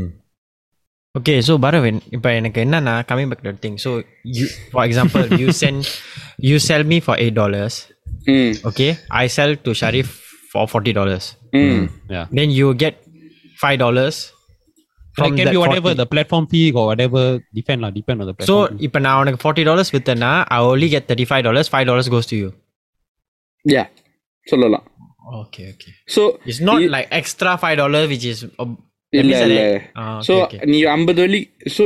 Okay, 1.15 1.35
so 1.47 1.53
Bharavin, 1.63 1.97
இப்போ 2.15 2.29
எனக்கு 2.39 2.59
என்னன்னா 2.65 2.93
coming 3.09 3.27
back 3.31 3.41
to 3.45 3.49
the 3.51 3.59
thing. 3.63 3.75
So 3.83 3.89
you, 4.37 4.45
for 4.73 4.81
example, 4.87 5.25
you 5.41 5.49
send, 5.61 5.79
you 6.49 6.57
sell 6.67 6.83
me 6.91 6.97
for 7.07 7.15
eight 7.23 7.35
dollars. 7.41 7.73
mm. 8.35 8.51
Okay, 8.69 8.91
I 9.21 9.27
sell 9.35 9.51
to 9.65 9.71
Sharif 9.81 10.07
for 10.53 10.63
forty 10.73 10.93
dollars. 10.99 11.25
Mm. 11.59 11.81
Yeah. 12.15 12.25
Then 12.39 12.49
you 12.59 12.67
get 12.83 12.95
five 13.63 13.77
dollars. 13.83 14.15
It 15.25 15.35
can 15.39 15.49
be 15.55 15.59
whatever 15.63 15.91
the 15.99 16.07
platform 16.13 16.45
fee 16.51 16.67
or 16.79 16.85
whatever. 16.91 17.23
Depend 17.59 17.79
lah. 17.85 17.91
Depend 17.99 18.17
on 18.23 18.27
the 18.29 18.35
So 18.49 18.55
platform. 18.55 18.79
fee. 18.79 18.85
இப்போ 18.87 18.99
நான் 19.07 19.19
உனக்கு 19.23 19.39
forty 19.45 19.63
dollars 19.69 19.89
வித்தேன்னா 19.95 20.31
I 20.55 20.61
only 20.71 20.89
get 20.95 21.03
thirty 21.11 21.27
five 21.33 21.43
dollars. 21.47 21.67
Five 21.75 21.85
dollars 21.91 22.09
goes 22.15 22.27
to 22.31 22.37
you. 22.41 22.49
yeah 23.75 23.87
சொல்லலாம் 24.51 24.87
Okay, 25.41 25.65
okay. 25.73 25.93
so 26.15 26.21
It's 26.49 26.59
not 26.69 26.79
E- 26.85 26.89
like 26.95 27.07
extra 27.19 27.51
five 27.65 27.77
dollars 27.83 28.07
which 28.13 28.25
is. 28.31 28.39
Uh, 28.61 28.65
that 28.65 28.86
இல்ல 29.21 29.31
means 29.33 29.45
இல்ல 29.49 29.59
that- 29.73 29.89
Ah, 30.03 30.17
so 30.27 30.33
okay, 30.43 30.57
okay. 30.59 30.69
நீ 30.73 30.79
ஐம்பது 30.97 31.21
வெள்ளி 31.25 31.41
so 31.77 31.85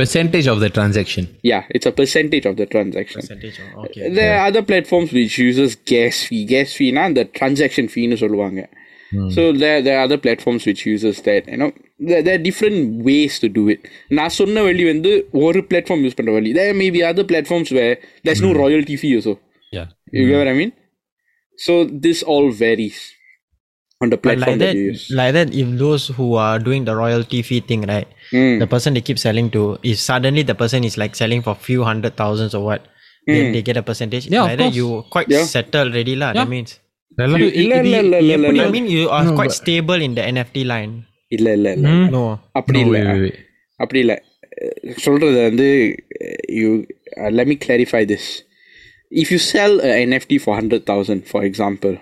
percentage 0.00 0.46
of 0.52 0.58
the 0.64 0.68
transaction 0.76 1.24
yeah 1.50 1.62
it's 1.76 1.86
a 1.90 1.94
percentage 2.00 2.44
of 2.50 2.54
the 2.60 2.66
transaction 2.74 3.20
Percentage. 3.22 3.56
oh, 3.64 3.84
Okay. 3.84 4.02
there 4.18 4.32
are 4.36 4.44
other 4.50 4.62
platforms 4.70 5.08
which 5.18 5.34
uses 5.48 5.70
gas 5.92 6.16
fee 6.28 6.42
gas 6.52 6.68
fee 6.78 6.90
na 6.98 7.04
the 7.18 7.24
transaction 7.38 7.86
fee 7.94 8.04
னு 8.10 8.18
சொல்லுவாங்க 8.24 8.60
so 9.36 9.42
there 9.62 9.78
there 9.86 9.96
are 9.98 10.04
other 10.08 10.20
platforms 10.26 10.62
which 10.68 10.82
uses 10.94 11.16
that 11.28 11.42
you 11.52 11.58
know 11.60 11.70
there, 12.08 12.20
there 12.24 12.34
are 12.38 12.44
different 12.48 12.78
ways 13.08 13.34
to 13.44 13.48
do 13.58 13.64
it 13.74 13.80
நான் 14.18 14.34
சொன்ன 14.40 14.64
வழி 14.68 14.84
வந்து 14.92 15.12
ஒரு 15.44 15.60
platform 15.70 16.00
use 16.06 16.18
பண்ற 16.18 16.32
வழி 16.38 16.52
there 16.60 16.74
may 16.82 16.90
be 16.96 17.02
other 17.10 17.26
platforms 17.32 17.70
where 17.78 17.94
there's 18.26 18.42
no 18.48 18.52
royalty 18.62 18.96
fee 19.02 19.14
also 19.20 19.34
Yeah. 19.78 19.88
you 20.18 20.24
get 20.30 20.38
what 20.42 20.50
I 20.54 20.58
mean 20.60 20.72
so 21.66 21.72
this 22.06 22.18
all 22.32 22.46
varies 22.64 22.98
on 24.02 24.10
the 24.10 24.16
But 24.16 24.22
platform 24.24 24.50
like 24.50 24.58
that, 24.60 24.66
that, 24.66 24.76
you 24.76 24.90
use 24.90 25.04
like 25.12 25.32
that, 25.32 25.48
if 25.54 25.68
those 25.78 26.06
who 26.16 26.26
are 26.36 26.58
doing 26.60 26.84
the 26.84 26.94
royalty 26.94 27.40
fee 27.42 27.60
thing, 27.62 27.82
right, 27.84 28.08
Mm. 28.32 28.58
the 28.58 28.66
person 28.66 28.94
they 28.94 29.02
keep 29.02 29.18
selling 29.18 29.48
to, 29.50 29.62
if 29.84 29.98
suddenly 30.00 30.42
the 30.42 30.54
person 30.54 30.84
is 30.84 30.96
like 30.96 31.14
selling 31.16 31.42
for 31.42 31.54
few 31.68 31.82
hundred 31.82 32.14
thousands 32.16 32.54
or 32.54 32.62
what, 32.64 32.82
then 33.26 33.52
they 33.52 33.62
get 33.62 33.76
a 33.76 33.82
percentage. 33.82 34.26
Yeah, 34.28 34.42
of 34.42 34.48
like 34.48 34.58
that 34.58 34.68
course. 34.68 34.76
you 34.76 34.88
quite 35.10 35.28
Yeah. 35.28 35.46
settled 35.54 35.88
already 35.88 36.14
lah. 36.22 36.30
Yeah. 36.30 36.38
That 36.40 36.50
means. 36.54 36.72
நல்லா- 37.20 37.38
இது- 37.40 37.54
இல்ல, 37.60 37.72
இது- 37.78 37.88
இல்ல, 37.88 37.98
இல்ல, 38.04 38.16
இல்ல, 38.22 38.32
எப்படி 38.34 38.58
இல்ல. 38.58 38.66
I 38.68 38.74
mean 38.74 38.86
you 38.96 39.04
are 39.16 39.22
No, 39.28 39.32
quite 39.38 39.52
but- 39.52 39.58
stable 39.60 40.00
in 40.06 40.12
the 40.18 40.24
NFT 40.34 40.58
line. 40.72 40.92
இல்ல 41.36 41.46
இல்ல 41.58 41.68
இல்ல 41.78 41.86
Hmm? 41.92 42.04
No. 42.16 42.22
அப்படி 42.58 42.78
No, 42.78 42.84
இல்ல 42.86 42.98
wait, 42.98 43.08
wait, 43.12 43.22
wait. 43.24 43.38
அப்படி 43.82 43.98
இல்ல 44.04 44.14
அஹ் 44.64 44.94
சொல்றது 45.06 45.38
வந்து 45.48 45.66
you 46.60 46.68
let 47.38 47.46
me 47.52 47.56
clarify 47.64 48.02
this 48.12 48.24
if 49.22 49.28
you 49.34 49.40
sell 49.52 49.74
a 49.88 50.04
nft 50.10 50.32
for 50.44 50.52
100000 50.60 51.20
for 51.32 51.42
example 51.50 51.94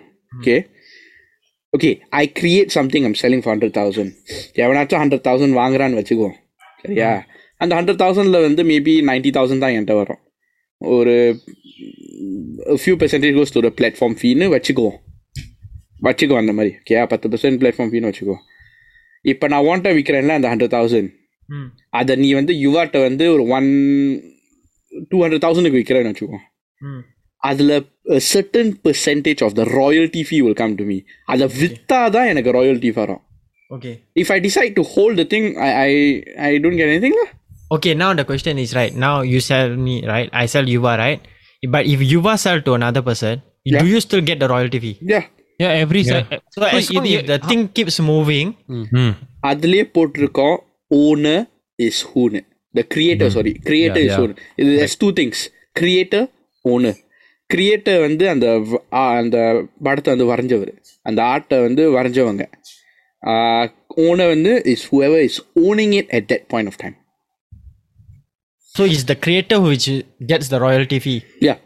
Okay 1.76 1.92
okay 1.92 1.94
i 2.12 2.28
create 2.40 2.70
something 2.78 3.04
i'm 3.08 3.16
selling 3.22 3.42
for 3.44 3.52
100000 3.56 4.08
எவனாச்சும் 4.64 5.02
100000 5.04 5.54
வாங்குறான்னு 5.60 6.00
வச்சுக்குவோம் 6.00 6.36
சரியா? 6.82 7.12
அந்த 7.62 7.72
ஹண்ட்ரட் 7.78 8.02
தௌசண்ட்ல 8.02 8.38
வந்து 8.46 8.62
மேபி 8.72 8.94
நைன்டி 9.10 9.32
தௌசண்ட் 9.38 9.64
தான் 9.64 9.74
என்கிட்ட 9.76 9.96
வரும். 10.00 10.20
ஒரு 10.82 11.14
few 12.82 12.96
percentage 13.02 13.38
goes 13.38 13.54
to 13.56 13.72
platform 13.80 14.16
ஃபீன்னு 14.22 14.48
வச்சுக்குவோம் 14.56 14.98
வச்சுக்குவோம் 16.08 16.42
அந்த 16.44 16.54
மாதிரி 16.58 16.72
ஓகே 16.82 16.98
பத்து 17.14 17.30
பர்சன்ட் 17.34 17.60
பிளாட்ஃபார்ம் 17.62 17.92
ஃபீன்னு 17.94 18.10
வச்சுக்குவோம் 18.12 18.44
இப்போ 19.26 19.48
நான் 19.54 19.68
ஒன்ட்ட 19.72 19.90
விற்கிறேன்ல 19.98 20.38
அந்த 20.40 20.50
ஹண்ட்ரட் 20.52 20.74
தௌசண்ட். 20.78 21.10
அதை 22.00 22.14
நீ 22.24 22.30
வந்து 22.40 22.54
யுவாட்ட 22.66 23.00
வந்து 23.08 23.26
ஒரு 23.36 23.44
ஒன் 23.58 23.70
டூ 25.12 25.18
ஹண்ட்ரட் 25.24 25.44
தௌசண்ட்க்கு 25.46 25.80
விற்கிறேன்னு 25.80 26.12
வச்சுக்கோ. 26.12 26.40
அதில் 27.43 27.73
certain 28.33 28.69
percentage 28.87 29.41
of 29.43 29.53
the 29.59 29.67
royalty 29.81 30.23
fee 30.29 30.41
will 30.47 30.59
come 30.63 30.75
to 30.81 30.85
me 30.91 30.99
அதை 31.33 31.47
விற்றா 31.61 32.01
தான் 32.17 32.31
எனக்கு 32.33 32.53
ராயல்ட்டி 32.59 32.93
வரும் 33.01 33.23
Okay. 33.71 33.93
if 34.23 34.29
I 34.31 34.39
decide 34.39 34.73
to 34.77 34.83
hold 34.91 35.15
the 35.17 35.25
thing 35.25 35.45
I 35.59 35.71
I, 35.85 35.93
I 36.49 36.59
don't 36.65 36.77
get 36.81 36.89
anything 36.89 37.15
lah. 37.21 37.29
Okay, 37.71 37.93
now 37.95 38.11
the 38.15 38.25
question 38.25 38.59
is 38.65 38.73
right. 38.79 38.93
Now 38.97 39.15
you 39.31 39.41
sell 39.47 39.71
me, 39.87 39.95
right? 40.07 40.29
I 40.33 40.47
sell 40.53 40.67
Yuva, 40.75 40.93
right? 41.01 41.21
But 41.63 41.85
if 41.93 42.01
Yuva 42.13 42.35
sell 42.39 42.61
to 42.67 42.75
another 42.79 43.03
person, 43.03 43.35
Yeah. 43.67 43.81
do 43.81 43.89
you 43.93 44.01
still 44.01 44.23
get 44.29 44.39
the 44.43 44.49
royalty 44.49 44.81
fee? 44.85 44.93
yeah 45.13 45.25
Yeah, 45.61 45.73
every 45.85 46.03
Yeah. 46.03 46.13
side. 46.13 46.45
So 46.55 46.63
as 46.71 46.91
long 46.91 47.07
இது- 47.07 47.19
as 47.19 47.27
the 47.33 47.39
thing 47.49 47.63
keeps 47.77 47.97
moving, 48.13 48.49
Hmm. 48.93 49.11
அதுலயே 49.51 49.85
போட்டிருக்கோம் 49.97 50.57
owner 51.01 51.43
is 51.79 52.01
ஹூனு 52.13 52.41
the 52.75 52.85
creator 52.95 53.33
sorry 53.37 53.55
creator 53.69 54.05
is 54.07 54.15
yeah. 54.15 54.25
Own 54.27 54.35
இது 54.61 54.71
there's 54.79 54.97
two 55.05 55.11
things 55.21 55.43
creator 55.81 56.27
owner 56.65 56.99
creator 57.51 58.01
வந்து 58.01 58.25
அந்த 58.35 58.47
வ- 58.71 58.83
ஆ, 58.93 59.03
அந்த 59.23 59.39
படத்தை 59.83 60.11
வந்து 60.15 60.29
வரைஞ்சவர் 60.33 60.73
அந்த 61.03 61.21
ஆர்ட்டை 61.33 61.59
வந்து 61.67 61.83
வரைஞ்சவங்க 61.97 62.45
ஓனர் 64.07 64.33
வந்து 64.35 64.53
is 64.73 64.87
whoever 64.91 65.21
is 65.29 65.41
owning 65.69 65.95
it 66.01 66.11
at 66.19 66.25
that 66.33 66.43
point 66.53 66.69
of 66.71 66.77
time 66.85 66.97
so 68.75 68.85
it's 68.93 69.05
the 69.11 69.17
creator 69.25 69.59
which 69.67 69.87
gets 70.31 70.49
the 70.55 70.59
royalty 70.67 70.99
fee. 71.05 71.21
yeah 71.49 71.59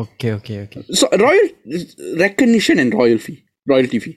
Okay, 0.00 0.30
okay, 0.38 0.56
okay. 0.64 0.82
so 0.98 1.06
royal 1.24 1.48
recognition 2.22 2.76
and 2.82 2.90
royal 3.00 3.18
fee 3.26 3.38
royalty 3.66 3.98
fee 4.04 4.14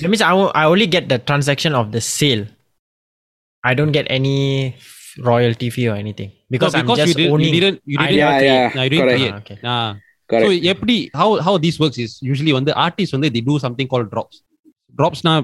That 0.00 0.08
means 0.10 0.22
I, 0.22 0.34
wo- 0.38 0.52
I 0.54 0.64
only 0.72 0.86
get 0.86 1.04
the 1.12 1.18
transaction 1.28 1.72
of 1.74 1.86
the 1.94 2.00
sale. 2.10 2.44
I 3.64 3.72
don't 3.78 3.94
get 3.96 4.06
any 4.08 4.38
royalty 5.30 5.68
fee 5.74 5.88
or 5.88 5.96
anything 6.04 6.30
because, 6.54 6.72
No, 6.74 6.80
I'm 6.80 6.86
because 6.86 6.98
just 7.02 7.18
you, 7.18 7.24
did, 7.24 7.32
owning. 7.32 7.54
you 7.54 7.60
didn't 7.60 7.78
you 7.92 7.96
I 7.98 8.06
didn't 8.08 8.18
Yeah, 8.18 8.38
create. 8.38 8.50
yeah, 8.52 8.76
No, 8.76 8.82
you 8.86 8.90
didn't 8.90 9.04
correct. 9.06 9.20
create. 9.20 9.34
Ah, 9.34 9.42
okay. 9.42 9.58
Ah. 9.76 9.90
correct 10.30 10.44
So 10.46 10.68
எப்படி 10.72 10.96
how 11.20 11.28
how 11.46 11.54
this 11.64 11.76
works 11.82 11.98
is 12.04 12.12
usually 12.30 12.52
வந்து 12.58 12.72
artists 12.86 13.12
வந்து 13.16 13.28
they 13.34 13.42
do 13.50 13.56
something 13.64 13.88
called 13.92 14.08
drops. 14.14 14.36
Dropsனா 15.00 15.34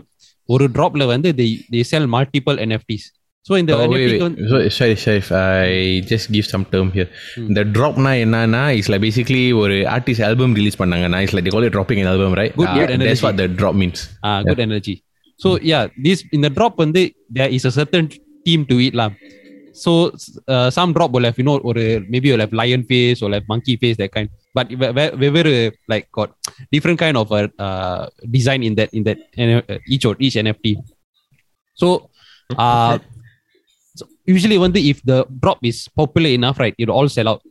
ஒரு 0.54 0.66
dropல 0.76 1.02
வந்து 1.14 1.28
they 1.40 1.50
they 1.74 1.82
sell 1.92 2.06
multiple 2.16 2.56
NFTs. 2.68 3.04
So 3.46 3.52
இந்த 3.60 3.72
Oh, 3.76 3.78
wait, 3.80 3.88
NFT 3.92 4.10
wait. 4.14 4.22
வந்து 4.24 4.42
So, 4.50 4.56
sorry, 4.78 4.96
Sharif, 5.04 5.28
I 5.38 5.70
just 6.10 6.26
give 6.34 6.46
some 6.52 6.64
term 6.72 6.88
here. 6.96 7.06
The 7.58 7.64
dropனா 7.76 8.12
என்னன்னா 8.24 8.60
is 8.80 8.86
like 8.92 9.02
basically 9.06 9.44
ஒரு 9.62 9.76
artist 9.94 10.20
album 10.28 10.50
release 10.58 10.76
பண்ணாங்கன்னா 10.82 11.20
it's 11.24 11.34
like 11.36 11.44
they 11.46 11.54
call 11.56 11.66
it 11.68 11.74
dropping 11.76 12.00
an 12.02 12.08
album, 12.12 12.30
right? 12.40 12.52
Good, 12.60 12.68
Ah, 12.72 12.76
good 12.78 12.88
that's 12.90 13.00
analogy. 13.00 13.24
what 13.26 13.36
the 13.42 13.48
drop 13.60 13.74
means. 13.82 14.00
uh, 14.28 14.40
good 14.50 14.60
energy. 14.68 14.96
So 15.44 15.48
yeah, 15.70 15.82
this 16.06 16.18
in 16.36 16.42
the 16.46 16.52
drop 16.58 16.74
வந்து 16.84 17.02
there 17.38 17.50
is 17.56 17.64
a 17.70 17.74
certain 17.80 18.06
theme 18.46 18.64
to 18.70 18.76
it 18.86 18.94
lah. 19.00 19.08
So 19.77 20.11
uh, 20.47 20.69
some 20.71 20.91
drop 20.93 21.11
will 21.11 21.23
have 21.23 21.37
you 21.37 21.43
know 21.45 21.57
or 21.59 21.73
maybe 22.09 22.29
you'll 22.29 22.39
have 22.39 22.51
lion 22.51 22.83
face 22.83 23.21
or 23.21 23.29
like 23.29 23.47
monkey 23.47 23.77
face 23.77 23.97
that 23.97 24.11
kind. 24.11 24.29
But 24.53 24.69
ve- 24.69 25.29
very 25.29 25.77
like 25.87 26.11
got 26.11 26.33
different 26.71 26.97
kind 26.97 27.15
of 27.15 27.31
uh, 27.31 27.47
uh, 27.59 28.09
design 28.29 28.63
in 28.63 28.73
that 28.75 28.89
in 28.93 29.03
that 29.03 29.19
uh, 29.37 29.77
each 29.87 30.05
or 30.05 30.15
each 30.19 30.33
NFT. 30.33 30.77
So 31.75 32.09
uh, 32.57 32.97
so 33.95 34.07
usually 34.25 34.57
when 34.57 34.71
the 34.71 34.89
if 34.89 35.03
the 35.03 35.25
drop 35.29 35.59
is 35.61 35.87
popular 35.95 36.29
enough, 36.29 36.59
right, 36.59 36.73
it'll 36.77 36.95
all 36.95 37.09
sell 37.09 37.29
out. 37.29 37.41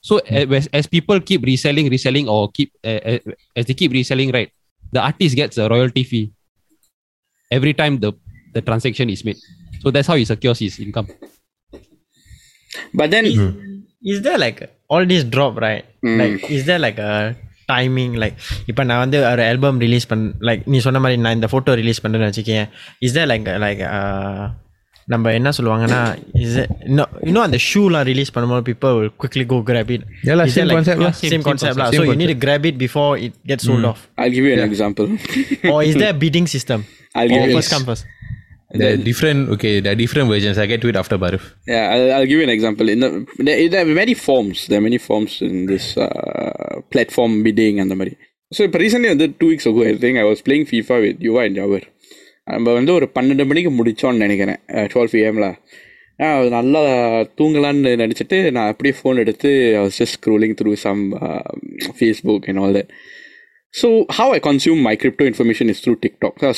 So 0.00 0.18
uh, 0.18 0.50
as, 0.50 0.66
as 0.72 0.86
people 0.86 1.20
keep 1.20 1.42
reselling, 1.42 1.88
reselling, 1.88 2.28
or 2.28 2.50
keep 2.50 2.72
uh, 2.82 3.18
as 3.54 3.66
they 3.66 3.74
keep 3.74 3.92
reselling, 3.92 4.32
right, 4.32 4.50
the 4.90 5.00
artist 5.00 5.36
gets 5.36 5.58
a 5.58 5.68
royalty 5.68 6.02
fee 6.02 6.32
every 7.52 7.72
time 7.72 8.00
the 8.00 8.12
the 8.52 8.60
transaction 8.60 9.10
is 9.10 9.24
made. 9.24 9.38
So 9.80 9.90
that's 9.90 10.08
how 10.08 10.16
he 10.16 10.24
secures 10.24 10.58
his 10.58 10.78
income. 10.78 11.06
but 12.99 13.09
then 13.15 13.25
Is 14.03 14.19
there 14.25 14.37
like 14.37 14.59
all 14.89 15.05
this 15.11 15.23
drop 15.33 15.53
right? 15.63 15.85
Mm. 16.05 16.17
Like 16.19 16.43
is 16.55 16.63
there 16.67 16.79
like 16.79 16.99
a 17.05 17.13
timing 17.71 18.11
like 18.23 18.35
இப்போ 18.71 18.83
நான் 18.89 19.01
வந்து 19.03 19.17
ஒரு 19.31 19.43
album 19.47 19.79
release 19.85 20.07
பண் 20.11 20.23
like 20.47 20.61
நீ 20.73 20.77
சொன்ன 20.85 20.99
மாதிரி 21.03 21.17
நான் 21.23 21.35
இந்த 21.37 21.47
ஃபோட்டோ 21.53 21.73
ரிலீஸ் 21.81 22.01
பண்ணுறேன்னு 22.03 22.29
வச்சுக்கேன் 22.31 22.67
இஸ் 23.05 23.15
தேர் 23.17 23.29
லைக் 23.33 23.49
லைக் 23.65 23.81
நம்ம 25.07 25.33
என்ன 25.39 25.49
சொல்லுவாங்கன்னா 25.57 25.99
இஸ் 26.43 26.55
இன்னும் 27.27 27.45
அந்த 27.47 27.59
ஷூலாம் 27.67 28.07
ரிலீஸ் 28.11 28.33
பண்ணும்போது 28.35 28.63
people 28.69 28.93
will 28.99 29.11
quickly 29.23 29.45
go 29.53 29.59
grab 29.69 29.91
it 29.95 30.01
Yeah 30.27 30.37
lah, 30.39 30.45
Is 30.49 30.55
there 30.55 30.63
same 30.63 30.69
like- 30.69 30.77
concept 30.79 31.01
lah. 31.05 31.11
same, 31.21 31.31
Same- 31.33 31.45
concept 31.49 31.73
same 31.73 31.81
lah. 31.81 31.87
concept. 31.87 31.99
so 31.99 32.05
Same 32.05 32.13
you 32.13 32.19
need 32.21 32.31
to 32.35 32.39
grab 32.45 32.65
it 32.71 32.77
before 32.85 33.11
it 33.27 33.33
gets 33.51 33.65
sold 33.69 33.85
off 33.91 34.01
there 38.71 38.93
a 38.93 38.97
bidding 38.97 39.13
system 39.13 39.37
I'll 39.37 39.45
or 39.45 39.45
give 39.45 39.45
you 39.45 39.45
first 39.45 39.45
come 39.45 39.47
first 39.47 39.47
There 39.47 39.47
are 39.47 39.49
different, 39.49 39.49
okay, 39.49 39.79
there 39.79 39.91
are 39.91 39.95
different 39.95 40.29
versions. 40.29 40.57
I 40.57 40.65
get 40.65 40.81
to 40.81 40.89
it 40.89 40.95
after 40.95 41.17
Barif. 41.17 41.53
Yeah, 41.67 41.95
I'll, 41.95 42.11
I'll 42.11 42.25
give 42.25 42.39
you 42.39 42.43
an 42.43 42.49
example. 42.49 42.89
In 42.89 42.99
the 42.99 43.27
there, 43.39 43.69
there 43.69 43.81
are 43.81 43.95
many 43.95 44.13
forms. 44.13 44.67
There 44.67 44.77
are 44.77 44.81
many 44.81 44.97
forms 44.97 45.41
in 45.41 45.65
this 45.65 45.97
uh, 45.97 46.81
platform 46.91 47.43
bidding 47.43 47.79
and 47.79 47.91
the 47.91 47.95
மாதிரி. 47.95 48.17
So 48.51 48.63
இப்போ 48.63 48.77
recently 48.77 49.07
வந்து 49.07 49.35
two 49.39 49.47
weeks 49.49 49.67
ago 49.67 49.83
I 49.83 49.95
think 49.97 50.17
I 50.17 50.23
was 50.23 50.41
playing 50.41 50.65
FIFA 50.65 51.01
with 51.01 51.17
Yuva 51.27 51.45
and 51.45 51.55
ஜவர் 51.55 51.87
நம்ம 52.45 52.73
வந்து 52.73 52.93
ஒரு 52.93 53.11
பன்னெண்டு 53.13 53.45
மணிக்கு 53.45 53.71
முடிச்சோம்னு 53.71 54.17
நினைக்கிறேன் 54.17 54.59
twelve 54.93 55.09
பிஎம்ல 55.13 55.57
நல்லா 56.49 57.23
தூங்கலான்னு 57.39 57.95
நினச்சிட்டு 57.95 58.51
நான் 58.51 58.67
அப்படியே 58.67 58.95
ஃபோன் 58.99 59.17
எடுத்து 59.17 59.75
I 59.75 59.79
was 59.79 59.97
just 59.97 60.21
scrolling 60.21 60.53
through 60.59 60.75
some 60.75 61.13
uh, 61.13 61.51
Facebook 62.01 62.47
and 62.47 62.59
all 62.59 62.73
that. 62.73 62.87
So 63.71 64.05
how 64.09 64.33
I 64.33 64.39
consume 64.39 64.81
my 64.81 64.95
crypto 64.95 65.25
information 65.25 65.69
is 65.69 65.81
through 65.81 65.99
TikTok. 65.99 66.39
So 66.39 66.49
I 66.49 66.53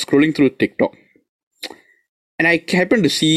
and 2.39 2.49
I 2.51 2.55
happen 2.77 3.03
to 3.05 3.09
see 3.19 3.29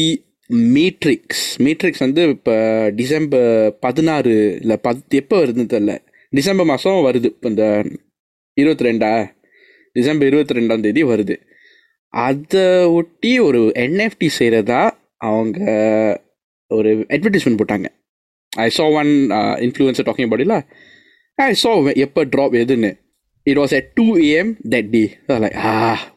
Matrix 0.75 1.43
Matrix 1.65 2.03
வந்து 2.05 2.21
இப்போ 2.35 2.55
December 2.99 3.77
பதினாறு 3.79 4.33
இல்லை 4.61 4.77
பத் 4.87 5.17
எப்போ 5.21 5.35
வருதுன்னு 5.41 5.73
தெரில. 5.73 5.93
December 6.33 6.69
மாதம் 6.71 7.05
வருது. 7.07 7.27
இப்போ 7.35 7.49
இந்த 7.49 7.65
இருபத்தி 8.57 8.85
ரெண்டா 8.89 9.11
டிசம்பர் 9.95 10.27
இருபத்தி 10.27 10.57
ரெண்டாம் 10.59 10.83
தேதி 10.85 11.03
வருது. 11.03 11.35
அதை 12.13 12.65
ஒட்டி 12.99 13.31
ஒரு 13.39 13.61
என்எஃப்டி 13.85 14.29
செய்கிறதா 14.39 14.81
அவங்க 15.29 15.59
ஒரு 16.71 16.91
அட்வர்டைஸ்மெண்ட் 17.15 17.61
போட்டாங்க. 17.61 17.87
ஐ 18.51 18.69
சா 18.77 18.85
ஒன் 19.01 19.11
இன்ஃப்ளூயன்ஸர் 19.65 20.07
டாக்கிங் 20.09 20.31
பாடியில் 20.33 20.57
ஐ 21.37 21.53
சா 21.63 21.71
எப்போ 22.05 22.21
ட்ராப் 22.33 22.57
எதுன்னு. 22.63 22.91
It 23.47 23.59
was 23.63 23.73
at 23.79 23.89
two 23.93 24.05
AM 24.29 24.51
that 24.73 24.89
day 24.95 25.03
like 25.43 25.57
ah 25.69 25.71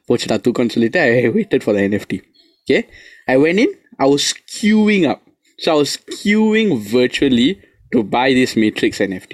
போச்சுடா 0.08 0.36
தூக்கம்னு 0.46 0.74
சொல்லிட்டு 0.76 1.00
I 1.00 1.28
waited 1.36 1.64
for 1.64 1.76
the 1.76 1.82
NFT 1.88 2.18
Okay, 2.63 2.81
I 3.33 3.37
went 3.43 3.59
in. 3.59 3.71
I 3.99 4.07
was 4.13 4.25
queuing 4.55 5.03
up. 5.11 5.21
So 5.59 5.67
I 5.73 5.77
was 5.83 5.93
queuing 6.17 6.69
virtually 6.95 7.49
to 7.93 7.99
buy 8.15 8.27
this 8.39 8.51
Matrix 8.63 8.93
NFT. 9.09 9.33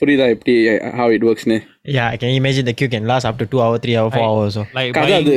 புரியுதா 0.00 0.26
எப்படி 0.34 0.54
how 0.98 1.06
it 1.16 1.22
works 1.28 1.44
னு 1.50 1.56
yeah 1.96 2.06
I 2.14 2.18
can 2.20 2.30
imagine 2.40 2.64
the 2.68 2.74
queue 2.78 2.90
can 2.94 3.04
last 3.10 3.24
up 3.28 3.36
to 3.40 3.46
two 3.52 3.60
hour 3.64 3.76
three 3.84 3.96
hour 3.98 4.10
four 4.14 4.22
Right. 4.22 4.30
hours 4.36 4.52
so 4.58 4.62
Like 4.78 4.88
கதை 4.98 5.12
buying, 5.12 5.22
அது 5.22 5.34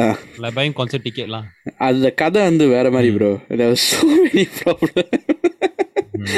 அஹ், 0.00 0.16
like 0.42 0.54
buying 0.58 0.74
concert 0.80 1.02
ticket 1.06 1.28
lah. 1.34 1.42
அந்த 1.88 2.06
கதை 2.22 2.40
வந்து 2.48 2.64
வேற 2.74 2.86
மாதிரி 2.96 3.10
bro 3.16 3.30
there 3.60 3.70
was 3.74 3.82
so 3.92 4.00
many 4.22 4.44
problems 4.60 6.32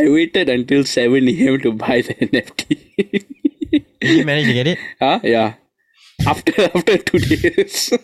I 0.00 0.08
waited 0.16 0.48
until 0.56 0.82
7 0.84 1.28
a.m. 1.34 1.56
to 1.64 1.70
buy 1.84 1.96
the 2.08 2.14
NFT 2.28 2.60
did 4.02 4.12
you 4.18 4.24
manage 4.30 4.46
to 4.50 4.56
get 4.60 4.68
it 4.72 4.78
huh? 5.04 5.16
yeah 5.34 5.48
after 6.26 6.52
after 6.76 6.94
two 6.98 7.18
days 7.32 7.74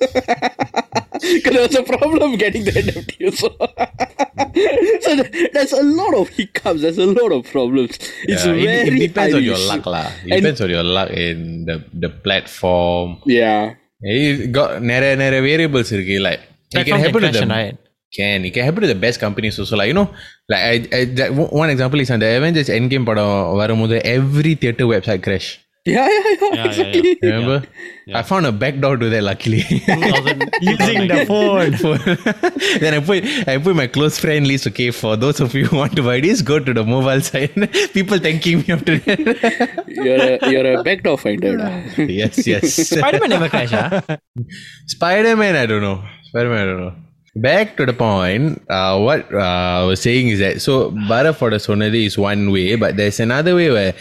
because 1.34 1.52
there 1.52 1.64
was 1.66 1.74
a 1.74 1.82
problem 1.84 2.36
getting 2.36 2.62
the 2.64 2.72
NFT 2.82 3.12
also 3.28 3.48
so 5.04 5.10
th- 5.16 5.50
there's 5.54 5.72
a 5.72 5.82
lot 5.82 6.14
of 6.14 6.28
hiccups 6.30 6.80
there's 6.84 6.98
a 6.98 7.10
lot 7.18 7.32
of 7.32 7.42
problems 7.46 7.92
it's 8.24 8.44
Yeah, 8.46 8.52
it- 8.52 8.64
very 8.66 8.96
it, 8.98 9.08
depends 9.08 9.34
on 9.34 9.40
highly 9.40 9.50
your 9.50 9.60
sh- 9.64 9.68
luck 9.72 9.86
lah. 9.86 10.06
It 10.24 10.30
And- 10.32 10.42
depends 10.42 10.60
on 10.60 10.70
your 10.70 10.86
luck 10.96 11.10
in 11.26 11.38
the 11.68 11.76
the 12.04 12.10
platform. 12.26 13.08
yeah 13.40 13.62
It 14.14 14.52
got 14.58 14.70
நிறைய 14.92 15.12
நிறைய 15.24 15.40
variables 15.50 15.90
இருக்கு 15.96 16.16
like 16.26 16.40
it 16.42 16.46
can 16.46 16.84
Platform 16.84 16.98
can 16.98 17.04
happen 17.06 17.20
to 17.22 17.28
crash, 17.28 17.40
them. 17.40 17.52
right 17.58 17.76
Can 18.12 18.44
it 18.46 18.52
can 18.56 18.64
happen 18.66 18.82
to 18.84 18.90
the 18.92 19.00
best 19.04 19.18
companies 19.22 19.54
also 19.60 19.74
like 19.80 19.88
you 19.90 19.96
know 19.98 20.08
like 20.52 20.62
I, 20.72 20.74
I 20.96 21.04
that 21.18 21.30
one 21.40 21.48
one 21.62 21.70
example 21.74 22.00
is 22.04 22.10
on 22.14 22.20
the 22.24 22.30
Avengers 22.38 22.68
Endgame 22.78 23.06
படம் 23.08 23.30
வரும்போது 23.60 23.96
every 24.16 24.54
theater 24.62 24.86
website 24.94 25.22
crash. 25.26 25.48
Yeah, 25.89 26.07
yeah, 26.07 26.23
yeah. 26.29 26.37
Yeah, 26.39 26.53
yeah, 26.53 26.65
exactly. 26.65 27.17
yeah. 27.21 27.29
Remember? 27.35 27.67
I 28.13 28.21
found 28.23 28.45
a 28.45 28.51
back 28.51 28.79
door 28.79 28.97
to 28.97 29.09
that 29.09 29.23
luckily. 29.23 29.61
2000, 29.85 30.49
Using 30.61 31.07
the 31.07 31.25
phone. 31.27 31.71
then 32.79 32.93
I 32.95 32.99
put 32.99 33.23
I 33.47 33.57
put 33.57 33.75
my 33.75 33.87
close 33.87 34.17
friend 34.19 34.47
list. 34.47 34.67
Okay, 34.67 34.89
for 34.91 35.15
those 35.15 35.39
of 35.39 35.53
you 35.53 35.65
who 35.65 35.77
want 35.77 35.95
to 35.97 36.03
buy 36.03 36.19
this, 36.19 36.41
go 36.41 36.59
to 36.59 36.73
the 36.73 36.83
mobile 36.83 37.21
site. 37.21 37.53
People 37.93 38.17
thanking 38.17 38.59
me 38.59 38.73
after 38.73 38.97
that. 38.97 39.83
You're 39.87 40.15
a 40.17 40.49
you're 40.51 40.79
a 40.79 40.83
backdoor 40.83 41.17
finder. 41.17 41.57
da. 41.57 41.69
yes, 41.97 42.47
yes. 42.47 42.73
Spider-Man 42.89 43.29
never 43.29 43.49
crash, 43.49 43.73
ah? 43.73 44.01
Spider 44.87 45.35
Man, 45.35 45.55
I 45.55 45.65
don't 45.65 45.81
know. 45.81 46.03
Spider 46.23 46.49
Man, 46.49 46.61
I 46.61 46.65
don't 46.71 46.81
know. 46.81 46.95
Back 47.35 47.77
to 47.77 47.85
the 47.85 47.93
point, 47.93 48.59
uh, 48.69 48.99
what 48.99 49.31
uh, 49.31 49.37
I 49.37 49.83
was 49.83 50.01
saying 50.01 50.29
is 50.29 50.39
that 50.39 50.61
so 50.61 50.89
Bara 51.07 51.31
for 51.31 51.51
the 51.51 51.57
Sonadi 51.57 52.05
is 52.07 52.17
one 52.17 52.49
way, 52.51 52.75
but 52.75 52.97
there's 52.97 53.19
another 53.19 53.53
way 53.55 53.69
where 53.69 53.93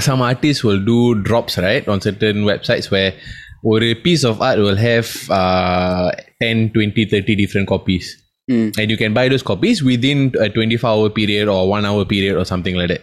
some 0.00 0.22
artists 0.22 0.64
will 0.64 0.82
do 0.84 1.22
drops, 1.22 1.58
right, 1.58 1.86
on 1.86 2.00
certain 2.00 2.44
websites 2.44 2.90
where 2.90 3.14
or 3.62 3.82
a 3.82 3.94
piece 3.94 4.24
of 4.24 4.40
art 4.40 4.58
will 4.58 4.76
have 4.76 5.30
uh, 5.30 6.10
10, 6.40 6.72
20, 6.72 7.04
30 7.04 7.36
different 7.36 7.68
copies. 7.68 8.16
Mm. 8.50 8.76
And 8.78 8.90
you 8.90 8.96
can 8.96 9.12
buy 9.14 9.28
those 9.28 9.42
copies 9.42 9.82
within 9.82 10.34
a 10.40 10.48
24 10.48 10.90
hour 10.90 11.10
period 11.10 11.48
or 11.48 11.68
one 11.68 11.84
hour 11.84 12.04
period 12.04 12.36
or 12.36 12.44
something 12.44 12.74
like 12.74 12.88
that. 12.88 13.02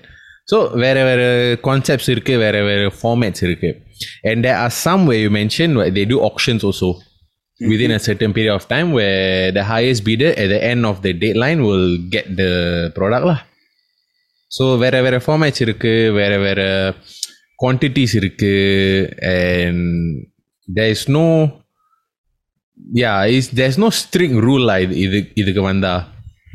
So 0.51 0.57
வேற 0.83 0.97
வேற 1.07 1.23
concepts 1.67 2.07
இருக்கு 2.13 2.33
வேற 2.43 2.57
வேற 2.67 2.83
formats 3.01 3.41
இருக்கு 3.47 3.69
and 4.29 4.37
there 4.45 4.57
are 4.63 4.71
some 4.85 5.01
where 5.09 5.21
you 5.23 5.31
mentioned 5.41 5.73
where 5.79 5.91
they 5.97 6.05
do 6.13 6.17
auctions 6.27 6.61
also 6.67 6.89
within 7.71 7.91
a 7.97 7.99
certain 8.07 8.31
period 8.37 8.53
of 8.57 8.63
time 8.73 8.89
where 8.97 9.51
the 9.57 9.63
highest 9.71 10.01
bidder 10.07 10.31
at 10.43 10.47
the 10.53 10.59
end 10.71 10.85
of 10.91 10.97
the 11.05 11.11
deadline 11.23 11.61
will 11.69 11.89
get 12.15 12.25
the 12.41 12.51
product 12.97 13.25
lah 13.29 13.39
so 14.57 14.63
வேற 14.83 14.95
வேற 15.05 15.15
formats 15.27 15.59
இருக்கு 15.65 15.93
வேற 16.19 16.33
வேற 16.45 16.61
quantities 17.63 18.11
இருக்கு 18.19 18.53
and 19.35 19.79
there 20.67 20.91
is 20.95 21.03
no 21.17 21.25
yeah 23.01 23.25
is 23.37 23.45
there's 23.59 23.77
no 23.85 23.89
strict 24.01 24.35
rule 24.47 24.63
lah 24.69 24.77
இது 24.83 24.95
இது- 25.05 25.31
இதுக்கு 25.41 25.61
வந்தா 25.71 25.93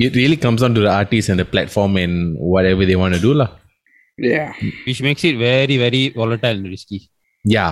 it 0.07 0.15
really 0.21 0.39
comes 0.45 0.61
down 0.65 0.75
to 0.79 0.83
the 0.87 0.93
artist 1.01 1.27
and 1.33 1.39
the 1.43 1.49
platform 1.55 1.93
and 2.05 2.15
whatever 2.53 2.85
they 2.91 2.99
want 3.03 3.15
to 3.19 3.23
do 3.29 3.35
lah 3.43 3.51
Yeah. 4.19 4.49
which 4.87 5.01
makes 5.07 5.23
it 5.29 5.37
very, 5.39 5.77
very 5.83 6.01
volatile 6.19 6.57
and 6.59 6.67
risky. 6.73 6.99
Yeah. 7.45 7.71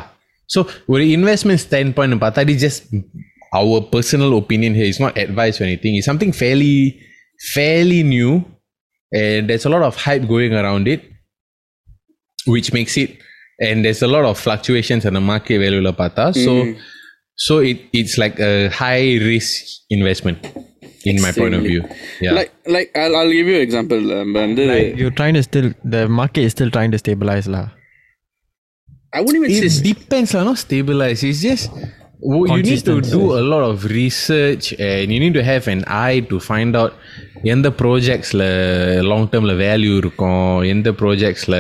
So, 0.53 0.59
ஒரு 0.93 1.03
investment 1.17 1.61
standpoint 1.65 2.15
பார்த்தா 2.23 2.43
it 2.45 2.51
is 2.55 2.61
just 2.67 2.81
our 3.59 3.77
personal 3.95 4.31
opinion 4.39 4.73
here. 4.79 4.87
It's 4.93 5.03
not 5.05 5.15
advice 5.25 5.57
or 5.61 5.65
anything. 5.69 5.93
It's 5.99 6.09
something 6.11 6.33
fairly, 6.41 6.73
fairly 7.55 8.01
new, 8.15 8.31
and 9.16 9.50
there's 9.50 9.66
a 9.66 9.70
lot 9.70 9.82
of 9.82 9.96
hype 9.96 10.28
going 10.28 10.54
around 10.54 10.88
it, 10.88 11.02
which 12.46 12.74
makes 12.74 12.98
it 12.98 13.18
and 13.60 13.86
there's 13.86 14.02
a 14.02 14.08
lot 14.08 14.26
of 14.26 14.38
fluctuations 14.38 15.06
in 15.06 15.14
the 15.14 15.22
market 15.22 15.60
value 15.60 15.88
of 15.88 15.98
pata. 15.98 16.34
So 16.34 16.64
mm. 16.64 16.80
so 17.36 17.60
it, 17.60 17.80
it's 17.94 18.18
like 18.18 18.40
a 18.40 18.68
high 18.70 19.18
risk 19.18 19.64
investment 19.90 20.46
in 21.06 21.16
Extremely. 21.16 21.22
my 21.22 21.32
point 21.32 21.54
of 21.56 21.62
view. 21.62 21.88
Yeah. 22.20 22.34
Like 22.34 22.54
like 22.66 22.92
I'll, 22.96 23.16
I'll 23.16 23.32
give 23.32 23.48
you 23.48 23.56
an 23.56 23.62
example. 23.62 24.12
Um, 24.20 24.34
like 24.34 24.98
you're 24.98 25.12
trying 25.12 25.36
to 25.36 25.44
still 25.44 25.74
the 25.84 26.08
market 26.10 26.42
is 26.42 26.52
still 26.52 26.72
trying 26.72 26.92
to 26.92 26.98
stabilize 26.98 27.48
lah. 27.48 27.70
I 29.14 29.22
wouldn't 29.22 29.46
even 29.46 29.64
it 29.64 29.70
say 29.70 29.94
depends, 29.94 30.36
on 30.36 30.46
not 30.46 30.58
stabilize. 30.58 31.24
It's 31.24 31.42
just 31.42 31.72
you 32.53 32.63
need 32.63 32.83
to 32.85 32.97
do 33.17 33.23
a 33.41 33.45
lot 33.53 33.63
of 33.63 33.77
research 33.93 34.65
and 34.89 35.07
you 35.13 35.21
need 35.25 35.35
to 35.35 35.45
have 35.45 35.65
an 35.69 35.83
eye 36.05 36.21
to 36.33 36.39
find 36.51 36.73
out 36.77 36.93
எந்த 37.53 37.69
ப்ராஜெக்ட்ஸில் 37.81 38.47
long 39.11 39.29
டேர்மில் 39.33 39.55
value 39.63 39.93
இருக்கும் 40.03 40.43
எந்த 40.73 40.89
ப்ராஜெக்ட்ஸில் 41.01 41.57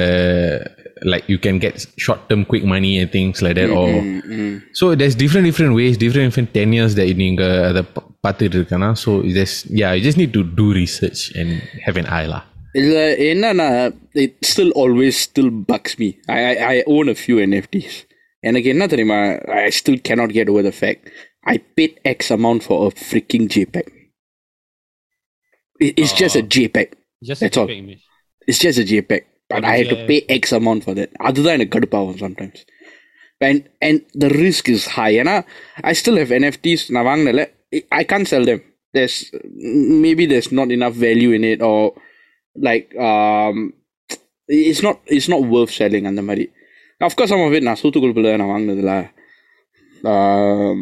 like 1.12 1.28
you 1.32 1.36
can 1.46 1.60
get 1.64 1.78
short 2.04 2.24
term 2.30 2.44
quick 2.50 2.68
money 2.72 2.90
and 3.02 3.10
things 3.16 3.36
like 3.44 3.56
that 3.60 3.70
or 3.80 3.86
so 4.80 4.84
there's 5.00 5.16
different 5.22 5.46
different 5.50 5.74
ways 5.80 5.94
different 6.04 6.26
different 6.30 6.50
tenures 6.58 6.94
that 6.98 7.08
நீங்கள் 7.22 7.54
அதை 7.70 7.82
ப- 7.94 8.04
பார்த்துட்டு 8.26 8.58
இருக்கேன்னா 8.60 8.90
so 9.04 9.10
there's 9.36 9.56
yeah 9.80 9.92
you 9.96 10.02
just 10.08 10.20
need 10.22 10.34
to 10.38 10.44
do 10.60 10.66
research 10.82 11.22
and 11.40 11.50
have 11.86 11.98
an 12.02 12.08
eye 12.18 12.28
lah 12.34 12.42
இதுல 12.78 12.98
என்னன்னா 13.30 13.68
it 14.24 14.34
still 14.52 14.72
always 14.82 15.14
still 15.28 15.50
bugs 15.70 15.94
me 16.02 16.10
I, 16.36 16.40
I 16.50 16.54
I 16.74 16.78
own 16.96 17.06
a 17.16 17.18
few 17.24 17.36
NFTs 17.50 17.94
எனக்கு 18.44 18.68
என்ன 18.74 18.84
தெரியுமா 18.86 19.18
I 19.62 19.70
still 19.80 19.98
cannot 20.08 20.30
get 20.38 20.48
over 20.52 20.62
the 20.68 20.76
fact 20.82 21.00
I 21.52 21.56
paid 21.76 21.92
X 22.16 22.30
amount 22.36 22.60
for 22.68 22.76
a 22.86 22.92
freaking 23.08 23.44
JPEG 23.54 23.86
It- 25.80 25.94
it's 26.00 26.14
just 26.22 26.36
a 26.42 26.46
JPEG 26.56 26.88
Just 27.22 27.40
That's 27.42 27.56
a 27.56 27.60
all. 27.60 27.66
perfect 27.66 27.82
image. 27.84 28.02
it's 28.48 28.60
just 28.66 28.78
a 28.78 28.86
JPEG 28.92 29.22
but 29.50 29.56
But 29.56 29.64
I 29.64 29.74
is 29.74 29.78
had 29.80 29.88
to 29.88 29.96
there- 29.98 30.08
pay 30.10 30.18
X 30.40 30.52
amount 30.58 30.82
for 30.86 30.94
that 30.98 31.10
அதுதான் 31.28 31.56
எனக்கு 31.58 31.74
கடுப்பாகும் 31.76 32.20
sometimes 32.24 32.58
and 33.48 33.60
and 33.86 33.98
the 34.22 34.30
risk 34.44 34.64
is 34.74 34.82
high 34.96 35.12
ஏன்னா 35.22 35.34
I 35.90 35.94
still 36.00 36.18
have 36.22 36.32
NFTs 36.40 36.82
நான் 36.94 37.08
வாங்கினல 37.10 37.44
I 38.00 38.04
can't 38.10 38.28
sell 38.32 38.44
them 38.50 38.60
there's 38.94 39.16
maybe 40.04 40.24
there's 40.32 40.50
not 40.60 40.70
enough 40.78 40.96
value 41.08 41.32
in 41.38 41.44
it 41.52 41.60
or 41.70 41.80
like 42.56 42.88
um 43.08 43.56
it's 44.68 44.82
not 44.86 44.96
it's 45.16 45.28
not 45.34 45.42
worth 45.54 45.72
selling 45.80 46.06
அந்த 46.10 46.22
மாதிரி 46.28 46.46
of 47.00 47.14
course 47.16 47.30
some 47.32 47.44
of 47.46 47.54
it 47.56 47.64
நான் 47.68 47.80
சூத்துக்குழுப்பில் 47.82 48.38
நான் 48.40 48.52
வாங்கினதுல 48.54 48.94
um 50.12 50.78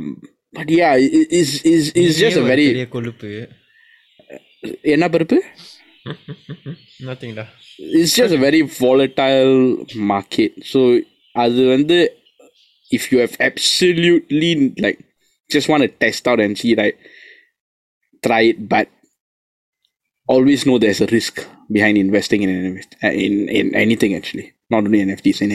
but 0.56 0.68
yeah 0.80 0.92
it, 1.04 1.10
it's, 1.38 1.52
it's, 1.70 1.86
it's 2.00 2.18
just 2.24 2.38
a 2.42 2.46
very 2.52 2.66
பெரிய 2.72 2.86
கொழுப்பு 2.94 3.30
என்ன 4.94 5.08
பருப்பு 5.14 5.38
nothing 7.08 7.32
da 7.38 7.44
it's 8.00 8.14
just 8.20 8.32
a 8.38 8.40
very 8.46 8.62
volatile 8.84 9.56
market 10.12 10.52
so 10.72 10.80
அது 11.44 11.62
வந்து 11.74 11.98
if 12.96 13.02
you 13.10 13.18
have 13.24 13.34
absolutely 13.48 14.52
like 14.84 15.00
just 15.54 15.68
want 15.70 15.82
to 15.86 15.90
test 16.04 16.28
out 16.30 16.40
and 16.44 16.56
see 16.60 16.72
right 16.82 16.96
try 18.26 18.40
it 18.52 18.60
but 18.74 18.88
always 20.34 20.62
know 20.66 20.78
there's 20.78 21.02
a 21.06 21.10
risk 21.18 21.34
behind 21.76 21.96
investing 21.98 22.42
in 22.42 22.50
invest- 22.70 22.96
uh, 23.04 23.14
in 23.26 23.34
in 23.48 23.66
anything 23.74 24.14
actually 24.18 24.46
not 24.70 24.84
only 24.86 25.00
NFTs 25.08 25.40
in 25.42 25.50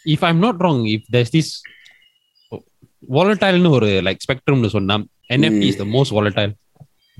anything 0.00 0.14
if 0.14 0.22
I'm 0.22 0.40
not 0.40 0.62
wrong, 0.62 0.86
if 0.86 1.02
there's 1.14 1.30
this 1.30 1.62
volatile 3.08 3.66
ஒரு 3.68 4.00
like 4.00 4.20
spectrum 4.20 4.68
சொன்னா 4.68 4.96
NFT 5.30 5.64
is 5.64 5.76
the 5.76 5.88
most 5.96 6.10
volatile. 6.10 6.52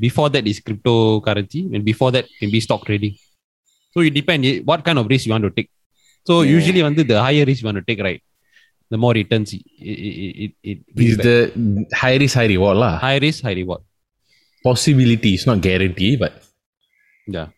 Before 0.00 0.28
that 0.30 0.46
is 0.46 0.60
cryptocurrency, 0.60 1.74
and 1.74 1.84
before 1.84 2.10
that 2.12 2.26
can 2.40 2.50
be 2.50 2.60
stock 2.60 2.84
trading. 2.86 3.14
So 3.94 4.00
it 4.00 4.10
depends 4.10 4.46
eh, 4.48 4.60
what 4.64 4.84
kind 4.84 4.98
of 4.98 5.06
risk 5.06 5.26
you 5.26 5.32
want 5.32 5.44
to 5.44 5.50
take. 5.50 5.70
So 6.28 6.34
Yeah. 6.42 6.54
usually 6.56 6.82
வந்து 6.82 7.02
the 7.12 7.18
higher 7.26 7.44
risk 7.50 7.62
you 7.62 7.68
want 7.70 7.80
to 7.82 7.86
take, 7.90 8.02
right? 8.08 8.20
The 8.90 8.98
more 9.04 9.12
returns 9.12 9.52
it 9.54 9.62
it 9.80 9.98
it, 9.98 10.32
it, 10.44 10.52
it 10.70 10.94
brings 10.96 11.10
is 11.12 11.16
back. 11.16 11.24
the 11.28 11.36
high 12.02 12.16
risk 12.22 12.34
high 12.40 12.48
reward 12.54 12.76
lah 12.84 12.92
high 13.06 13.18
risk, 13.26 13.40
high 13.48 13.56
reward. 13.62 13.82
possibility 14.68 15.30
it's 15.34 15.46
not 15.50 15.60
guarantee 15.68 16.16
but 16.16 16.32
Yeah. 17.26 17.48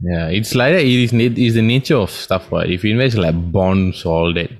Yeah, 0.00 0.28
it's 0.28 0.54
like 0.54 0.74
that. 0.74 0.82
It 0.82 1.04
is, 1.04 1.12
it 1.12 1.38
is 1.38 1.54
the 1.54 1.62
nature 1.62 1.96
of 1.96 2.10
stuff. 2.10 2.52
Right? 2.52 2.70
If 2.70 2.84
you 2.84 2.92
invest 2.92 3.16
like 3.16 3.34
bonds, 3.52 4.04
all 4.04 4.34
that, 4.34 4.50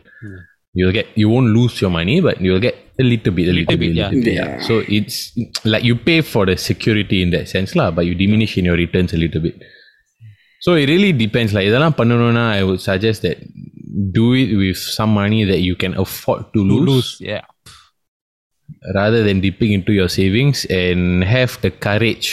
you'll 0.73 0.93
get 0.93 1.07
you 1.15 1.29
won't 1.29 1.49
lose 1.49 1.81
your 1.81 1.91
money, 1.91 2.21
but 2.21 2.41
you'll 2.41 2.61
get 2.61 2.75
a 2.99 3.03
little 3.03 3.33
bit, 3.33 3.49
a 3.49 3.53
little, 3.53 3.75
Little 3.75 3.77
bit, 3.77 3.79
bit, 3.79 3.91
a 3.91 3.95
yeah. 3.95 4.09
little 4.09 4.25
bit. 4.25 4.35
Yeah. 4.35 4.61
So 4.61 4.83
it's 4.89 5.37
like 5.65 5.85
you 5.85 5.97
pay 5.97 6.23
for 6.23 6.47
the 6.47 6.57
security 6.57 7.21
in 7.23 7.31
that 7.31 7.49
sense, 7.49 7.75
lah, 7.77 7.91
but 7.91 8.07
you 8.07 8.15
diminish 8.15 8.57
in 8.57 8.65
your 8.65 8.77
returns 8.77 9.13
a 9.13 9.19
little 9.19 9.43
bit. 9.43 9.63
So 10.61 10.75
it 10.75 10.87
really 10.89 11.13
depends. 11.13 11.53
Like 11.53 11.67
இதெல்லாம் 11.69 11.95
பண்ணணும்னா, 11.99 12.45
I 12.59 12.63
would 12.63 12.81
suggest 12.81 13.23
that 13.23 13.39
do 14.13 14.33
it 14.35 14.51
with 14.57 14.79
some 14.79 15.13
money 15.21 15.45
that 15.45 15.61
you 15.61 15.77
can 15.77 15.93
afford 16.05 16.41
to 16.55 16.61
To 16.63 16.65
lose, 16.71 16.89
lose, 16.89 17.11
yeah. 17.21 17.45
rather 18.95 19.23
than 19.23 19.41
dipping 19.41 19.73
into 19.73 19.93
your 19.93 20.09
savings 20.09 20.65
and 20.81 21.25
have 21.25 21.53
the 21.63 21.71
courage 21.71 22.29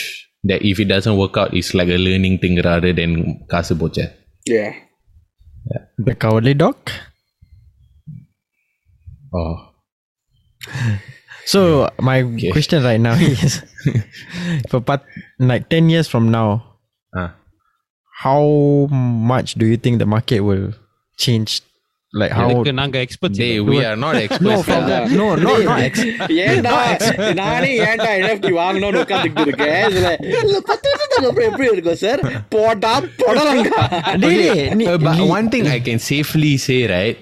that 0.48 0.64
if 0.64 0.80
it 0.80 0.88
doesn't 0.88 1.16
work 1.16 1.36
out, 1.36 1.54
it's 1.54 1.74
like 1.74 1.88
a 1.88 1.98
learning 1.98 2.38
thing 2.38 2.60
rather 2.64 2.92
than 2.92 3.44
kasu 3.48 3.76
bocha. 3.76 4.12
Yeah. 4.46 4.74
yeah. 5.70 5.82
The 5.98 6.14
cowardly 6.14 6.54
dog. 6.54 6.76
Oh. 9.32 9.68
So 11.44 11.88
my 12.00 12.22
okay. 12.22 12.50
question 12.52 12.82
right 12.82 13.00
now 13.00 13.14
is, 13.20 13.62
for 14.68 14.80
part 14.80 15.04
like 15.38 15.68
ten 15.68 15.88
years 15.88 16.08
from 16.08 16.30
now, 16.30 16.80
uh. 17.16 17.30
how 18.20 18.88
much 18.92 19.54
do 19.54 19.64
you 19.64 19.76
think 19.76 19.98
the 19.98 20.06
market 20.06 20.40
will 20.40 20.72
change 21.16 21.62
like 22.20 22.32
how 22.38 22.48
நாங்க 22.78 22.98
experts 23.06 23.38
They, 23.40 23.50
இல்ல. 23.54 23.70
we 23.70 23.78
are 23.88 23.96
not 24.04 24.16
no 24.46 24.52
experts. 24.56 25.12
no 25.20 25.26
no 25.44 25.52
ex- 25.86 26.04
ஏன்டா 26.44 26.74
நானே 27.40 27.70
ஏன்டா 27.86 28.08
NFT 28.22 28.50
வாங்கணும்னு 28.60 29.02
உட்காந்துட்டு 29.04 29.44
இருக்கேன் 29.46 29.78
இதுல 29.88 30.10
இதுல 30.34 30.60
பத்து 30.70 30.86
வருஷத்துக்கு 30.90 31.30
அப்புறம் 31.30 31.48
எப்படி 31.50 31.68
இருக்கும் 31.72 32.00
சார் 32.04 32.22
போட்டா 32.48 32.92
போடலாங்க 33.22 33.70
but 35.06 35.22
one 35.38 35.48
thing 35.48 35.66
I 35.68 35.80
can 35.80 36.00
safely 36.12 36.56
say, 36.66 36.80
right? 36.96 37.18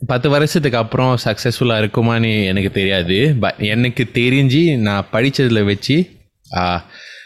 பத்து 0.00 0.28
வருஷத்துக்கு 0.28 0.78
அப்புறம் 0.78 1.12
சக்ஸஸ்ஃபுல்லாக 1.24 1.82
இருக்குமான்னு 1.82 2.30
எனக்கு 2.44 2.70
தெரியாது 2.70 3.18
பட் 3.40 3.58
எனக்கு 3.66 4.04
தெரிஞ்சு 4.14 4.62
நான் 4.78 5.08
படிச்சதுல 5.12 5.64
வச்சு 5.64 5.96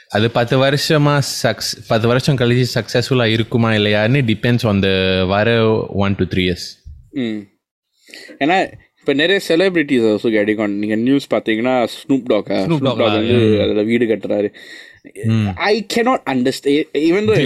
அது 0.09 0.27
பத்து 0.31 0.57
வருஷமா 0.59 1.15
சக்ஸ் 1.43 1.71
பத்து 1.89 2.07
வருஷம் 2.09 2.39
கழிச்சு 2.39 2.67
சக்ஸஸ்ஃபுல்லாக 2.75 3.35
இருக்குமா 3.37 3.71
இல்லையான்னு 3.73 4.21
டிபெண்ட்ஸ் 4.31 4.67
ஆன் 4.67 4.81
த 4.81 4.91
வர 5.33 5.49
ஒன் 6.05 6.15
டு 6.15 6.25
த்ரீ 6.25 6.45
இயர்ஸ் 6.47 6.67
ம் 7.25 7.41
ஏன்னா 8.43 8.57
இப்போ 9.01 9.15
நிறைய 9.21 9.39
செலிபிரிட்டிஸ் 9.49 10.05
ஆல்சோ 10.11 10.29
கெட்டிங் 10.35 10.61
ஆன் 10.65 10.75
நீங்கள் 10.83 11.01
நியூஸ் 11.09 11.27
பார்த்தீங்கன்னா 11.35 11.75
Snoop 12.01 12.25
Dogg 12.33 12.49
Snoop 12.65 12.81
Snoop 12.81 13.01
Dogg 13.01 13.17
வந்து 13.19 13.37
அதில் 13.65 13.89
வீடு 13.91 14.05
கட்டுறாரு 14.13 14.49
I 15.69 15.75
cannot 15.95 16.21
understand 16.33 16.97
even 17.09 17.29
I 17.35 17.43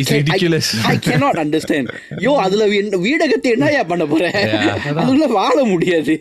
It's 0.00 0.10
ridiculous. 0.16 0.68
I 0.92 0.94
cannot 1.06 1.36
understand 1.44 1.86
yo 2.24 2.32
அதுல 2.44 2.66
வீட 3.06 3.22
கட்டி 3.32 3.50
என்னயா 3.56 3.82
பண்ண 3.92 4.06
போற 4.12 4.24
அதுல 5.04 5.28
வாழ 5.38 5.56
முடியாது 5.72 6.16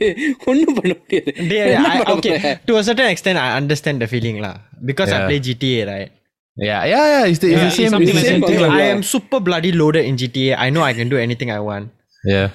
ஒண்ணும் 0.52 0.78
பண்ண 0.80 0.94
முடியாது 1.02 1.34
என்ன 1.78 1.96
okay, 2.16 2.36
போற? 2.38 2.54
to 2.70 2.76
a 2.82 2.86
certain 2.90 3.10
extent, 3.16 3.40
I 3.48 3.52
understand 3.62 3.98
the 4.06 4.10
feeling 4.14 4.40
lah. 4.46 4.56
Because 4.90 5.10
I 5.10 5.20
Yeah. 5.20 5.28
play 5.30 5.40
GTA, 5.48 5.82
right? 5.92 6.12
Yeah, 6.58 6.82
yeah, 6.94 7.06
yeah. 7.14 7.26
It's 7.32 7.42
the, 7.44 7.50
it's 7.54 7.62
the 7.62 7.68
Yeah, 7.68 7.76
same, 7.80 7.92
something 7.94 8.10
it's 8.12 8.22
the 8.22 8.24
like 8.24 8.32
same 8.32 8.42
that. 8.44 8.52
thing. 8.52 8.64
Lah. 8.64 8.80
I 8.80 8.96
am 8.96 9.02
super 9.10 9.40
bloody 9.48 9.72
loaded 9.82 10.06
in 10.06 10.16
GTA. 10.22 10.54
I 10.66 10.70
know 10.76 10.84
I 10.84 10.94
can 10.94 11.10
do 11.10 11.20
anything 11.28 11.52
I 11.52 11.62
want. 11.68 11.88
Yeah. 12.24 12.48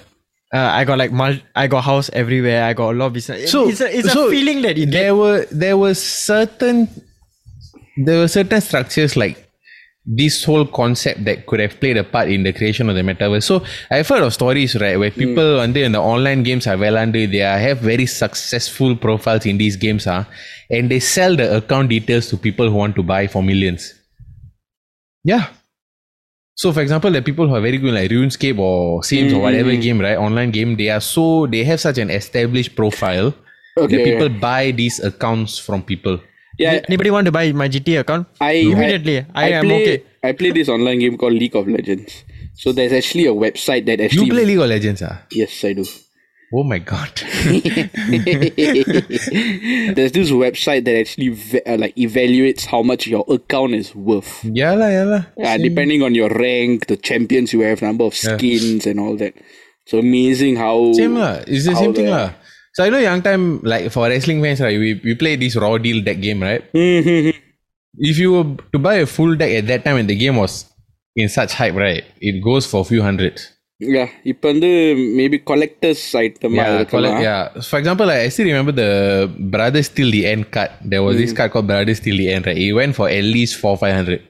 Uh, 0.54 0.70
I 0.72 0.84
got 0.84 0.98
like 0.98 1.10
mul- 1.10 1.40
I 1.56 1.66
got 1.66 1.82
house 1.82 2.10
everywhere. 2.12 2.64
I 2.64 2.74
got 2.74 2.92
a 2.92 2.96
lot 2.96 3.06
of 3.06 3.12
business. 3.14 3.50
So 3.50 3.68
it's 3.68 3.80
a, 3.80 3.98
it's 3.98 4.12
so 4.12 4.28
a 4.28 4.30
feeling 4.30 4.62
that 4.62 4.76
you 4.76 4.86
get. 4.86 4.92
there 4.92 5.16
were 5.16 5.46
there 5.50 5.76
were 5.76 5.94
certain 5.94 6.88
there 7.96 8.20
were 8.20 8.28
certain 8.28 8.60
structures 8.60 9.16
like 9.16 9.40
this 10.06 10.44
whole 10.44 10.66
concept 10.66 11.24
that 11.24 11.46
could 11.46 11.58
have 11.58 11.80
played 11.80 11.96
a 11.96 12.04
part 12.04 12.28
in 12.28 12.44
the 12.44 12.52
creation 12.52 12.88
of 12.88 12.94
the 12.94 13.00
metaverse. 13.02 13.42
So 13.42 13.64
I've 13.90 14.06
heard 14.06 14.22
of 14.22 14.32
stories 14.34 14.76
right 14.76 14.96
where 14.96 15.10
people 15.10 15.58
under 15.60 15.80
in 15.80 15.92
the 15.92 16.00
online 16.00 16.44
games 16.44 16.68
are 16.68 16.76
well 16.76 16.98
under 16.98 17.26
they 17.26 17.42
are, 17.42 17.58
have 17.58 17.78
very 17.78 18.06
successful 18.06 18.94
profiles 18.94 19.46
in 19.46 19.58
these 19.58 19.76
games 19.76 20.06
ah, 20.06 20.24
and 20.70 20.90
they 20.90 21.00
sell 21.00 21.34
the 21.34 21.56
account 21.56 21.88
details 21.88 22.28
to 22.28 22.36
people 22.36 22.68
who 22.70 22.76
want 22.76 22.94
to 22.96 23.02
buy 23.02 23.26
for 23.26 23.42
millions. 23.42 23.94
Yeah. 25.24 25.48
So 26.56 26.72
for 26.72 26.82
example, 26.82 27.10
the 27.10 27.22
people 27.22 27.48
who 27.48 27.54
are 27.54 27.60
very 27.60 27.78
good 27.78 27.94
like 27.94 28.10
RuneScape 28.10 28.58
or 28.58 29.02
Sims 29.02 29.32
or 29.32 29.40
whatever 29.40 29.74
game, 29.74 30.00
right? 30.00 30.16
Online 30.16 30.50
game, 30.50 30.76
they 30.76 30.88
are 30.88 31.00
so 31.00 31.46
they 31.46 31.64
have 31.64 31.80
such 31.80 31.98
an 31.98 32.10
established 32.10 32.76
profile 32.76 33.34
Okay. 33.76 33.96
that 33.96 34.04
people 34.04 34.28
buy 34.28 34.70
these 34.70 35.00
accounts 35.02 35.58
from 35.58 35.82
people. 35.82 36.20
Yeah, 36.58 36.80
Anybody 36.86 37.10
want 37.10 37.26
to 37.26 37.32
buy 37.32 37.50
my 37.50 37.68
GTA 37.68 38.00
account? 38.00 38.28
I 38.40 38.52
Immediately, 38.70 39.26
I, 39.34 39.48
am 39.50 39.64
play, 39.64 39.82
okay. 39.82 40.04
I 40.22 40.30
play 40.30 40.52
this 40.52 40.68
online 40.68 41.00
game 41.00 41.18
called 41.18 41.32
League 41.32 41.56
of 41.56 41.66
Legends. 41.66 42.22
So 42.54 42.70
there's 42.70 42.92
actually 42.92 43.26
a 43.26 43.32
website 43.34 43.86
that 43.86 43.98
actually. 44.00 44.26
You 44.26 44.30
actually 44.30 44.30
play 44.30 44.44
League 44.44 44.58
of 44.62 44.68
Legends, 44.68 45.02
ah? 45.02 45.22
Yes, 45.32 45.64
I 45.64 45.72
do. 45.72 45.84
Oh 46.52 46.62
my 46.62 46.78
god. 46.78 47.10
There's 49.94 50.12
this 50.12 50.30
website 50.30 50.84
that 50.84 50.98
actually 50.98 51.30
ve- 51.30 51.62
uh, 51.66 51.78
like 51.78 51.94
evaluates 51.96 52.66
how 52.66 52.82
much 52.82 53.06
your 53.06 53.24
account 53.28 53.74
is 53.74 53.94
worth. 53.94 54.44
yeah 54.44 54.74
lah, 54.74 54.88
yeah 54.88 55.04
lah. 55.04 55.22
Uh, 55.38 55.58
depending 55.58 56.02
on 56.02 56.14
your 56.14 56.28
rank, 56.30 56.86
the 56.86 56.96
champions 56.96 57.52
you 57.52 57.60
have, 57.60 57.82
number 57.82 58.04
of 58.04 58.14
skins, 58.14 58.86
and 58.86 59.00
all 59.00 59.16
that. 59.16 59.34
So 59.86 59.98
amazing 59.98 60.56
how 60.56 60.92
Same 60.92 61.16
lah. 61.16 61.42
It's 61.46 61.66
the 61.66 61.76
same 61.76 61.94
thing 61.94 62.08
lah. 62.08 62.32
So 62.74 62.84
I 62.84 62.90
know 62.90 62.98
young 62.98 63.22
time 63.22 63.60
like 63.62 63.90
for 63.92 64.08
wrestling 64.08 64.42
fans, 64.42 64.60
right? 64.60 64.78
We 64.78 65.00
we 65.04 65.14
play 65.14 65.36
this 65.36 65.56
raw 65.56 65.78
deal 65.78 66.02
deck 66.02 66.20
game, 66.20 66.42
right? 66.42 66.62
If 67.98 68.18
you 68.18 68.32
were 68.32 68.56
to 68.74 68.78
buy 68.78 68.94
a 69.02 69.06
full 69.06 69.36
deck 69.36 69.50
at 69.54 69.66
that 69.68 69.84
time 69.84 69.94
when 70.02 70.06
the 70.10 70.16
game 70.18 70.36
was 70.36 70.66
in 71.14 71.28
such 71.28 71.54
hype, 71.54 71.74
right? 71.74 72.02
It 72.20 72.42
goes 72.42 72.66
for 72.66 72.80
a 72.82 72.84
few 72.84 73.02
hundreds 73.02 73.50
yeah, 73.95 74.07
இப்போ 74.31 74.45
வந்து 74.51 74.69
maybe 75.19 75.37
collectors 75.51 76.01
item 76.23 76.51
Yeah, 76.57 76.65
collect, 76.65 76.79
இருக்கலாம். 76.79 77.21
yeah. 77.27 77.41
For 77.69 77.77
example, 77.81 78.05
like, 78.11 78.21
I 78.25 78.29
still 78.35 78.49
remember 78.51 78.73
the 78.81 78.89
Brothers 79.53 79.89
Till 79.97 80.11
the 80.17 80.23
End 80.31 80.45
card. 80.55 80.71
There 80.93 81.03
was 81.07 81.15
this 81.21 81.33
card 81.37 81.51
called 81.53 81.67
Brothers 81.71 82.01
Till 82.05 82.17
the 82.21 82.27
End, 82.35 82.45
right? 82.49 82.59
It 82.67 82.73
went 82.79 82.95
for 82.99 83.07
at 83.17 83.25
least 83.35 83.55
four 83.63 83.75
five 83.83 83.95
hundred. 83.99 84.21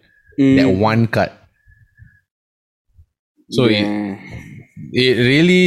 Mm. 0.42 0.56
That 0.60 0.70
one 0.90 1.04
card. 1.18 1.32
So 3.50 3.64
it, 3.66 3.82
Yeah. 3.82 4.16
it 5.04 5.16
really 5.32 5.62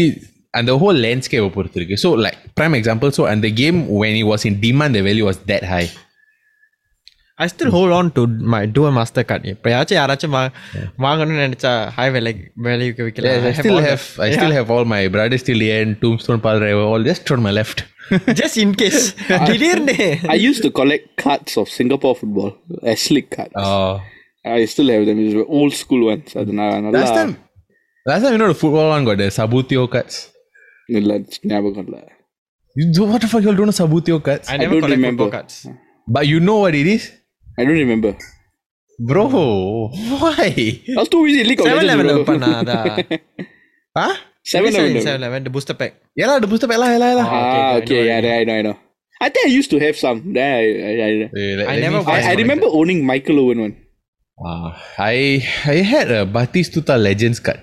and 0.57 0.65
the 0.71 0.77
whole 0.83 0.99
landscape 1.07 1.45
பொறுத்து 1.57 1.79
இருக்கு 1.81 1.97
so 2.05 2.11
like 2.25 2.37
prime 2.59 2.75
example 2.79 3.11
so 3.19 3.23
and 3.31 3.41
the 3.47 3.53
game 3.63 3.79
when 4.01 4.13
it 4.21 4.27
was 4.33 4.43
in 4.49 4.55
demand 4.65 4.93
the 4.99 5.03
value 5.09 5.27
was 5.31 5.39
that 5.51 5.65
high 5.73 5.89
I 7.40 7.46
still 7.48 7.70
hold 7.70 7.92
on 7.92 8.06
to 8.18 8.22
my 8.54 8.62
Duel 8.76 8.92
Masters 8.98 9.26
card. 9.30 9.44
எப்பயாச்சும் 9.52 9.98
யாராச்சும் 9.98 10.36
வாங்கணும்னு 11.06 11.42
நினைச்சா 11.46 11.72
high 11.98 12.06
விலை 12.16 12.32
விலைக்கு 12.68 13.04
விற்கல 13.08 13.34
I 13.50 13.52
still 13.60 13.82
have 13.88 14.06
I 14.26 14.30
still 14.36 14.56
have 14.58 14.72
all 14.76 14.88
my 14.94 15.00
broad 15.16 15.36
still 15.44 15.64
ஏன் 15.76 15.92
doom 16.04 16.18
stone 16.24 16.42
ball 16.46 16.66
all 16.92 17.06
just 17.10 17.32
on 17.36 17.44
my 17.48 17.54
left 17.60 17.84
just 18.40 18.56
in 18.64 18.70
case 18.82 19.02
திடீர்னு 19.50 19.96
I 20.36 20.40
used 20.48 20.62
to 20.66 20.72
collect 20.80 21.06
cards 21.24 21.54
of 21.62 21.68
Singapore 21.78 22.14
football 22.22 22.52
as 22.92 23.06
slick 23.08 23.28
cards 23.38 23.58
oh. 23.66 23.94
I 24.58 24.66
still 24.74 24.90
have 24.96 25.06
them 25.10 25.20
it's 25.26 25.38
old 25.60 25.76
school 25.84 26.04
ones 26.12 26.32
அதனால 26.44 26.94
last 27.00 27.16
time 27.20 27.34
last 28.06 28.22
time 28.26 28.34
you 28.38 28.42
know 28.44 28.52
the 28.56 28.60
football 28.64 28.90
one 28.96 29.06
got 29.12 29.20
the 29.24 29.30
Sabutio 29.40 29.84
cards 29.96 30.18
இல்ல 31.00 31.20
ஞாபகம் 31.54 31.88
இல்ல 31.88 31.98
You, 32.76 33.06
what 33.12 33.22
the 33.24 33.30
fuck 33.30 33.42
you 33.44 33.50
all 33.52 33.56
don't 33.60 33.70
know 33.72 33.80
Sabutio 33.84 34.18
cards? 34.26 34.48
I 34.54 34.58
never 34.58 34.66
I 34.66 34.74
don't 34.74 34.84
collect 34.84 35.00
remember. 35.02 35.28
cards. 35.36 35.56
But 36.08 36.26
you 36.32 36.40
know 36.48 36.58
what 36.64 36.76
it 36.82 36.88
is? 36.96 37.06
I 37.59 37.65
don't 37.67 37.81
remember. 37.87 38.13
bro 39.09 39.23
why 40.23 40.43
I 40.57 40.97
was 40.99 41.09
too 41.13 41.21
busy 41.27 41.43
League 41.49 41.61
of 41.63 41.67
7 41.69 41.75
Legends. 41.79 41.91
level 41.93 42.07
bro. 42.09 42.21
open 42.23 42.43
அதா 42.59 42.77
huh 43.99 44.13
Seven 44.53 44.71
level. 44.77 44.95
7 45.07 45.25
level 45.25 45.41
the 45.47 45.53
booster 45.55 45.77
pack. 45.81 45.93
yeah 46.21 46.27
lah 46.31 46.37
the 46.45 46.49
booster 46.53 46.69
pack 46.71 46.79
lah 46.83 46.89
yeah 46.93 47.01
lah, 47.03 47.09
yeah 47.13 47.19
lah. 47.21 47.27
Ah, 47.39 47.71
okay, 47.81 47.99
okay, 48.01 48.01
I 48.17 48.21
know 48.25 48.31
yeah, 48.33 48.39
I 48.43 48.47
know, 48.49 48.57
I 48.61 48.63
know. 48.67 48.77
I 49.25 49.29
think 49.33 49.45
I 49.49 49.53
used 49.61 49.71
to 49.75 49.79
have 49.85 49.97
some. 50.05 50.19
Then 50.37 50.49
I, 50.61 50.65
I, 50.91 50.93
I, 51.09 51.11
Eh, 51.41 51.53
let- 51.59 51.69
I 51.73 51.75
let 51.75 51.79
me 51.79 51.85
never 51.87 52.01
find 52.09 52.19
I, 52.19 52.23
I 52.27 52.35
one. 52.35 52.41
remember 52.43 52.69
owning 52.79 53.01
Michael 53.11 53.39
Owen 53.43 53.59
one. 53.67 53.75
Ah, 54.51 54.71
I 55.15 55.19
I 55.75 55.79
had 55.93 56.09
a 56.21 56.23
Batistuta 56.37 56.97
Legends 57.09 57.41
card. 57.49 57.61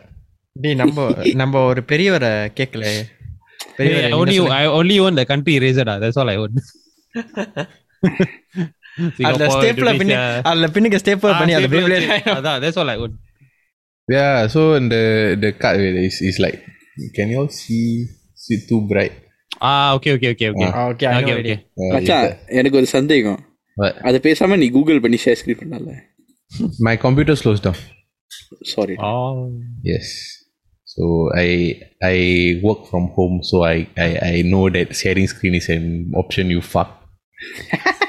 டேய் 0.63 0.78
நம்ம 0.82 1.00
நம்ம 1.41 1.63
ஒரு 1.72 1.82
பெரியவரை 1.91 2.32
கேட்கல 2.60 2.86
Hey, 2.91 3.76
பெரியவரை 3.80 4.08
I 4.12 4.15
only 4.22 4.38
I 4.62 4.65
only 4.80 4.98
own 5.06 5.15
the 5.22 5.26
country 5.34 5.56
eraser. 5.60 5.86
ah. 5.93 5.98
That's 6.04 6.19
all 6.22 6.32
I 6.36 6.39
own. 6.43 6.54
அந்த 8.93 9.15
Singapore, 9.19 9.50
ஸ்டேப்ல 9.56 9.89
பின்ன 10.00 10.13
Indonesia. 10.15 10.48
அதுல 10.50 10.67
பின்னுக்கு 10.76 11.02
ஸ்டேப் 11.04 11.26
Ah, 11.30 11.34
பண்ணி 11.39 11.54
அந்த 11.58 11.67
stapler 11.69 11.82
Beyblade 11.84 12.08
tape. 12.12 12.30
அதான், 12.38 12.60
That's 12.63 12.78
all 12.82 12.91
I 12.93 13.00
own. 13.04 13.13
Yeah, 14.08 14.38
so 14.54 14.62
and 14.78 14.88
the 14.95 15.04
the 15.43 15.52
card 15.63 15.80
is 16.08 16.15
is 16.30 16.38
like 16.45 16.58
can 17.17 17.28
you 17.32 17.38
all 17.41 17.52
see 17.60 17.84
see 18.43 18.58
too 18.69 18.82
bright? 18.91 19.13
Ah, 19.69 19.88
okay, 19.98 20.12
okay, 20.17 20.30
okay, 20.36 20.48
okay. 20.54 20.69
Ah, 20.80 20.86
okay, 20.93 21.08
I 21.08 21.13
know 21.13 21.22
okay, 21.24 21.34
already. 21.36 21.54
okay. 21.56 21.84
Uh, 21.84 21.91
மச்சான் 21.95 22.28
எனக்கு 22.60 22.80
ஒரு 22.82 22.89
சந்தேகம் 22.98 23.39
But 23.78 23.93
அதை 24.10 24.19
பேசாம 24.28 24.58
நீ 24.63 24.67
Google 24.78 25.04
பண்ணி 25.06 25.19
share 25.26 25.39
screen 25.41 25.62
பண்ணல 25.63 25.95
my 26.88 26.95
computer 27.06 27.36
slows 27.43 27.62
down. 27.67 27.80
Sorry 28.74 28.95
Oh. 29.12 29.34
Yes. 29.91 30.08
So 30.93 31.04
I 31.41 31.50
I 32.13 32.17
work 32.67 32.82
from 32.91 33.04
home, 33.17 33.36
so 33.50 33.58
I, 33.74 33.78
I 34.06 34.12
I 34.32 34.36
know 34.52 34.63
that 34.76 34.89
sharing 35.02 35.28
screen 35.34 35.56
is 35.62 35.67
an 35.78 35.86
option. 36.22 36.45
You 36.56 36.62
fuck. 36.74 36.89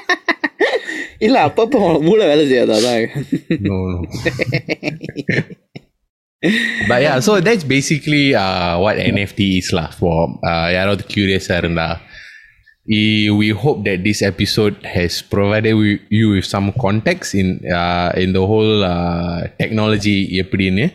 இல்ல 1.19 1.47
அப்பப்போ 1.47 1.79
உன் 1.87 2.05
மூளை 2.07 2.25
வேலை 2.27 2.45
செய்யாது 2.47 2.73
அதான் 2.77 3.01
No, 3.67 3.77
no. 3.93 3.99
but 6.89 6.99
yeah, 7.01 7.17
so 7.19 7.39
that's 7.39 7.63
basically 7.65 8.33
uh, 8.35 8.73
what 8.79 8.95
NFT 9.05 9.41
is 9.59 9.67
lah 9.71 9.89
for 9.91 10.15
uh, 10.43 10.67
யாராவது 10.77 11.03
curious 11.07 11.47
இருந்தா 11.53 11.89
E- 12.99 13.29
we 13.39 13.49
hope 13.63 13.79
that 13.87 13.99
this 14.03 14.19
episode 14.23 14.77
has 14.95 15.21
provided 15.33 15.73
wi- 15.73 16.01
you 16.09 16.27
with 16.33 16.45
some 16.45 16.67
context 16.85 17.35
in 17.41 17.47
uh, 17.79 18.09
in 18.23 18.29
the 18.37 18.43
whole 18.51 18.73
uh, 18.93 19.37
technology 19.61 20.17
எப்படின்னு 20.41 20.85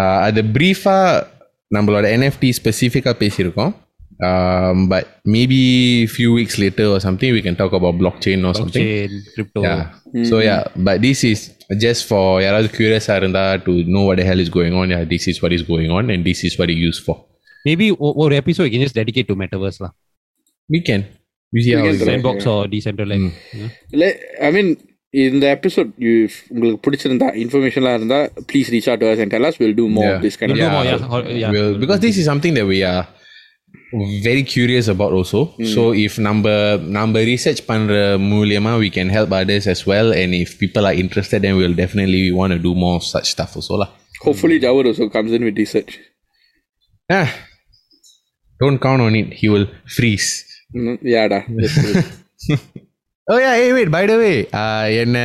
uh, 0.00 0.18
அது 0.26 0.42
பிரீஃபாக 0.56 1.10
நம்மளோட 1.76 2.04
NFT 2.20 2.44
ஸ்பெசிஃபிக்காக 2.60 3.16
பேசியிருக்கோம் 3.22 3.72
um, 4.28 4.88
but 4.92 5.04
maybe 5.24 5.58
few 6.06 6.32
weeks 6.32 6.56
later 6.58 6.86
or 6.94 7.00
something 7.00 7.32
we 7.32 7.42
can 7.42 7.56
talk 7.56 7.72
about 7.72 7.94
blockchain 8.02 8.40
or 8.48 8.54
something 8.54 8.84
Blockchain, 8.84 9.34
crypto. 9.34 9.60
yeah. 9.62 9.82
So 10.30 10.38
yeah, 10.40 10.60
but 10.76 10.96
this 11.06 11.20
is 11.30 11.40
just 11.84 12.02
for 12.10 12.24
யாராவது 12.46 12.68
curious 12.78 13.06
இருந்தா 13.20 13.44
to 13.66 13.72
know 13.94 14.04
what 14.08 14.16
the 14.20 14.26
hell 14.30 14.40
is 14.44 14.50
going 14.58 14.74
on. 14.80 14.86
Yeah, 14.94 15.04
this 15.14 15.24
is 15.32 15.38
what 15.44 15.52
is 15.58 15.64
going 15.72 15.90
on 15.98 16.04
and 16.14 16.22
this 16.30 16.40
is 16.48 16.54
what 16.60 16.70
it 16.74 16.80
used 16.88 17.02
for. 17.08 17.16
Maybe 17.68 17.86
o- 18.06 18.14
ஒரு 18.22 18.34
episode 18.42 18.66
we 18.68 18.72
can 18.74 18.84
just 18.86 18.96
dedicate 19.00 19.26
to 19.32 19.36
metaverse 19.42 19.78
lah. 19.84 19.92
We 20.68 20.80
can. 20.88 21.02
We 21.52 21.60
see 21.64 21.72
We 21.72 21.76
how 21.78 21.84
can 21.86 21.94
it 21.94 21.98
goes. 21.98 22.02
try. 22.04 22.12
Sandbox 22.12 22.46
or 22.54 22.60
decentralized. 22.74 23.26
Yeah. 23.60 24.12
ஐ 24.46 24.50
மீன் 24.56 24.70
இந்த 25.26 25.44
episode 25.56 25.88
உங்களுக்கு 26.52 26.80
பிடிச்சிருந்தா 26.86 27.28
இன்ஃபர்மேஷன்லாம் 27.42 27.96
இருந்தா 27.98 28.20
please 28.50 28.70
reach 28.74 28.88
out 28.92 29.04
us 29.10 29.20
and 29.24 29.32
tell 29.34 29.48
us 29.50 29.58
will 29.62 29.76
do 29.80 29.86
more 29.98 30.08
Yeah. 30.12 30.22
This 30.26 30.38
kind 30.40 30.54
We'll 30.54 30.62
do 30.64 30.68
of 30.70 30.76
more, 30.78 30.86
yeah. 30.92 31.12
Or- 31.16 31.26
yeah. 31.42 31.52
Well, 31.56 31.72
because 31.84 32.00
this 32.06 32.18
is 32.22 32.28
very 34.21 34.43
curious 34.43 34.87
about 34.87 35.11
also. 35.13 35.53
Mm. 35.59 35.73
So 35.73 35.93
if 35.93 36.19
number 36.19 36.77
number 36.77 37.19
research 37.19 37.65
pandra 37.65 38.19
mulema, 38.19 38.77
we 38.79 38.89
can 38.89 39.09
help 39.09 39.31
others 39.31 39.67
as 39.67 39.85
well. 39.85 40.11
And 40.11 40.33
if 40.33 40.59
people 40.59 40.85
are 40.85 40.93
interested, 40.93 41.41
then 41.41 41.57
we'll 41.57 41.73
definitely 41.73 42.31
want 42.31 42.53
to 42.53 42.59
do 42.59 42.75
more 42.75 43.01
such 43.01 43.31
stuff 43.31 43.55
also 43.55 43.75
lah. 43.75 43.89
Hopefully, 44.21 44.59
Jawad 44.59 44.87
also 44.87 45.09
comes 45.09 45.31
in 45.31 45.43
with 45.43 45.57
research. 45.57 45.99
Ah, 47.09 47.33
don't 48.59 48.79
count 48.79 49.01
on 49.01 49.15
it. 49.15 49.33
He 49.33 49.47
will 49.47 49.67
freeze. 49.87 50.45
Mm, 50.75 50.99
yeah, 51.01 51.27
da, 51.27 51.43
oh 53.26 53.34
yeah 53.36 53.50
ஏய் 53.58 53.72
wait 53.74 53.92
by 53.94 54.00
the 54.04 54.14
வே 54.20 54.30
என்ன 55.02 55.18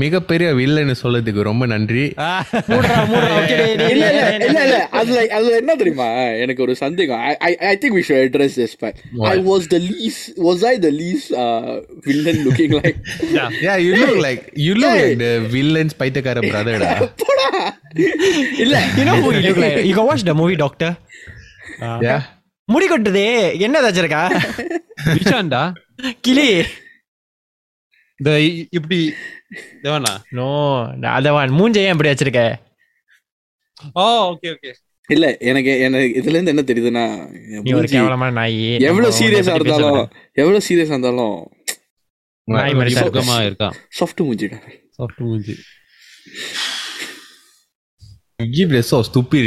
மிகப்பெரிய 0.00 0.48
வில்லன்னு 0.58 0.94
சொல்லதுக்கு 1.02 1.40
ரொம்ப 1.48 1.64
நன்றி 1.66 2.04
மூடுறா, 2.68 2.96
மூடுறா, 3.10 3.28
okay, 3.36 3.58
டேய், 3.60 3.76
டேய், 3.80 3.92
இல்ல 3.92 4.06
இல்ல 4.08 4.22
டேய், 4.22 4.38
இல்ல 4.40 4.54
டேய். 4.54 4.64
இல்ல 4.66 4.78
அதுல 5.00 5.20
அதுல 5.36 5.52
என்ன 5.60 5.74
தெரியுமா 5.82 6.08
எனக்கு 6.42 6.62
ஒரு 6.66 6.74
சந்தேகம் 6.82 7.20
I 7.26 7.34
I 7.42 7.68
I 7.68 7.74
think 7.82 7.96
we 7.98 8.02
should 8.08 8.24
address 8.28 8.56
this 8.60 8.74
but 8.82 8.98
I 9.30 9.36
was 9.46 9.68
the 9.74 9.78
lease 9.86 10.18
was 10.46 10.64
I 10.64 10.74
the 10.78 10.90
lease 10.98 11.26
villain 12.08 12.40
looking 12.46 12.74
like 12.80 12.98
yeah 13.66 13.76
you 13.84 13.92
look 14.02 14.20
like 14.26 14.42
you 14.64 14.74
look 14.76 14.96
like 14.98 15.16
the 15.22 15.28
villains 15.54 15.96
பைத்தியக்கார 16.02 16.42
பிரதர்டா 16.48 16.90
போடா 17.22 17.46
இல்ல 18.64 18.76
You 18.98 19.04
know 19.04 19.16
who 19.18 19.30
you 19.36 19.44
look 19.46 19.60
like? 19.64 19.78
You 19.84 19.94
can 19.94 20.08
watch 20.10 20.24
the 20.24 20.36
movie 20.40 20.58
Doctor. 20.58 20.90
யா 22.04 22.18
முடி 22.68 22.86
கொட்டுதே 22.88 23.26
என்ன 23.66 23.76
தச்சிருக்கா 23.84 24.24
விஷாண்டா 25.14 25.62
கிளி 26.26 26.48
இந்த 28.19 28.31
இப்படி 28.77 28.99
தேவனா 29.83 30.13
நோ 30.31 30.47
அதவான் 31.13 31.57
மூஞ்ச 31.59 31.77
ஏன் 31.85 31.93
இப்படி 31.95 32.11
வச்சிருக்க? 32.11 32.41
ஓ 33.95 34.03
ஓகே 34.31 34.49
ஓகே 34.55 34.71
இல்ல 35.09 35.25
எனக்கு 35.41 35.71
எனக்கு 35.79 36.07
இதுல 36.19 36.35
இருந்து 36.35 36.53
என்ன 36.53 36.63
தெரியுதுன்னா 36.69 37.05
எவ்வளவு 38.89 39.15
சீரியஸா 39.19 39.55
இருந்தாலும் 39.55 39.99
எவ்வளவு 40.41 40.65
சீரியஸா 40.67 40.93
இருந்தாலும் 40.95 41.37
நாய் 42.47 42.77
மாதிரி 42.79 42.95
சுகமா 43.01 43.37
இருக்கான் 43.47 43.75
சாஃப்ட் 43.99 44.23
மூஞ்சிடா 44.27 44.59
சாஃப்ட் 44.99 45.21
மூஞ்சி 45.27 45.55
கிவ் 48.53 48.71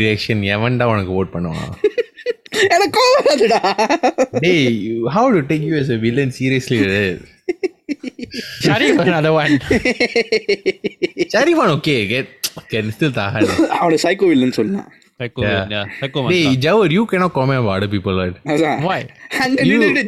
ரியாக்ஷன் 0.02 0.42
எவன்டா 0.54 0.84
உனக்கு 0.92 1.12
ஓட் 1.18 1.32
பண்ணுவான்? 1.34 1.72
எனக்கு 2.66 2.94
கோவம் 2.98 3.26
வருதுடா. 3.28 3.58
டேய் 4.44 4.68
how 5.16 5.32
to 5.34 5.40
take 5.50 5.66
you 5.68 5.74
as 5.80 5.90
a 5.90 5.98
villain? 6.04 6.30
Seriously 6.30 6.78
Sharif 8.66 9.00
another 9.06 9.32
one. 9.40 9.54
Sharif 11.34 11.56
one 11.64 11.72
okay 11.78 12.00
get 12.12 12.28
can 12.74 12.86
still 12.98 13.14
tahan. 13.22 13.42
அவன 13.80 13.98
சைக்கோ 14.06 14.28
வில்லன் 14.34 14.56
சொல்லலாம். 14.60 14.90
Psycho, 15.20 15.42
yeah. 15.42 15.62
yeah. 15.72 15.84
Psycho 15.98 16.22
hey, 16.28 16.56
Jawar, 16.64 16.88
you 16.94 17.02
cannot 17.10 17.32
comment 17.36 17.58
about 17.60 17.76
other 17.76 17.88
people, 17.92 18.14
right? 18.22 18.34
Why? 18.86 18.98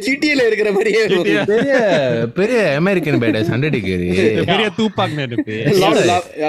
ஜிடிஏல 0.05 0.41
இருக்கிற 0.49 0.69
மாதிரியே 0.75 1.01
பெரிய 1.51 1.77
பெரிய 2.39 2.59
American 2.81 3.17
badass 3.23 3.49
hundred 3.53 3.77
பெரிய 4.51 4.67
தூப்பாக் 4.79 5.15
நடிப்பு 5.21 5.55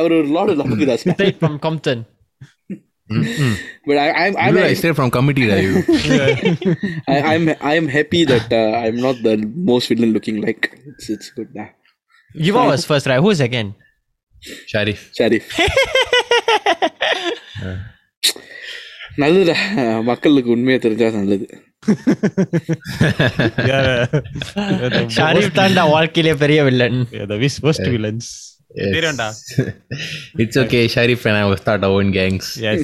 அவர் 0.01 0.15
ஒரு 0.19 0.29
lord 0.37 0.57
லம்புதாஸ் 0.61 1.07
from 1.41 1.57
Compton 1.67 2.03
but 3.88 3.98
I 4.04 4.08
I'm 4.22 4.34
I'm 4.44 4.56
I'm 4.60 4.76
straight 4.76 4.98
from 5.00 5.10
committee 5.16 5.48
da 5.52 5.58
you 5.66 5.74
I, 7.14 7.18
I'm 7.34 7.44
I'm 7.72 7.88
happy 7.98 8.22
that 8.32 8.48
uh, 8.62 8.72
I'm 8.84 8.98
not 9.08 9.18
the 9.28 9.36
most 9.72 9.86
villain 9.92 10.12
looking 10.18 10.38
like 10.48 10.62
it's, 10.92 11.08
it's 11.16 11.30
good 11.38 11.52
nah. 11.60 11.68
Yuva 12.36 12.64
was 12.72 12.84
first 12.92 13.08
right 13.12 13.22
who's 13.26 13.42
second 13.46 13.70
Sharif 14.72 15.04
Sharif 15.20 15.52
நல்லதுடா 19.22 19.56
மக்களுக்கு 20.10 20.50
உண்மையை 20.56 20.80
தெரிஞ்சா 20.86 21.08
நல்லது 21.20 21.46
ஷாரிஃப் 25.18 25.56
தான்டா 25.60 25.84
வாழ்க்கையிலே 25.96 26.34
பெரிய 26.44 26.60
villain 26.68 27.00
the 27.32 27.38
vis- 27.44 27.62
worst 27.68 27.86
villains 27.96 28.28
தெரியும்டா 28.28 28.49
it's 30.42 30.58
okay 30.62 30.80
Sharif 30.94 31.26
and 31.30 31.38
I 31.40 31.46
will 31.48 31.60
start 31.62 31.82
our 31.88 31.94
own 31.98 32.10
gangs 32.18 32.46
yes 32.66 32.82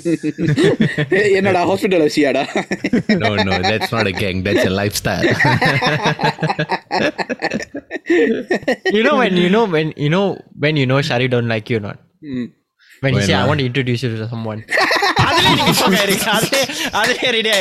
ஏய், 1.18 1.32
என்னடா 1.40 1.62
hospital 1.70 2.04
வச்சியாடா 2.06 2.44
no 3.24 3.32
no 3.48 3.56
that's 3.70 3.92
not 3.96 4.08
a 4.08 4.16
gang 4.22 4.38
that's 4.46 4.66
a 4.70 4.76
lifestyle 4.82 5.28
you 8.98 9.04
know 9.04 9.16
when 9.18 9.36
you 9.44 9.50
know 9.50 9.66
when 9.76 9.90
you 9.98 10.10
know 10.10 10.26
when 10.60 10.76
you 10.78 10.88
know 10.92 11.02
Shari 11.10 11.28
don't 11.28 11.48
like 11.48 11.70
you 11.72 11.80
or 11.82 11.86
not 11.90 12.00
ம். 12.36 12.48
when 13.04 13.14
you 13.14 13.20
When, 13.20 13.28
say 13.28 13.36
I 13.36 13.44
uh, 13.44 13.50
want 13.50 13.60
to 13.62 13.68
introduce 13.70 14.02
you 14.06 14.12
to 14.16 14.30
someone 14.34 14.62
அதுலயே 15.28 15.54
நீங்க 15.60 15.74
shock 15.80 15.94
ஆயிருங்க 16.00 16.28
அதுலயே 16.36 16.64
அதுலயே 17.00 17.32
ready 17.38 17.52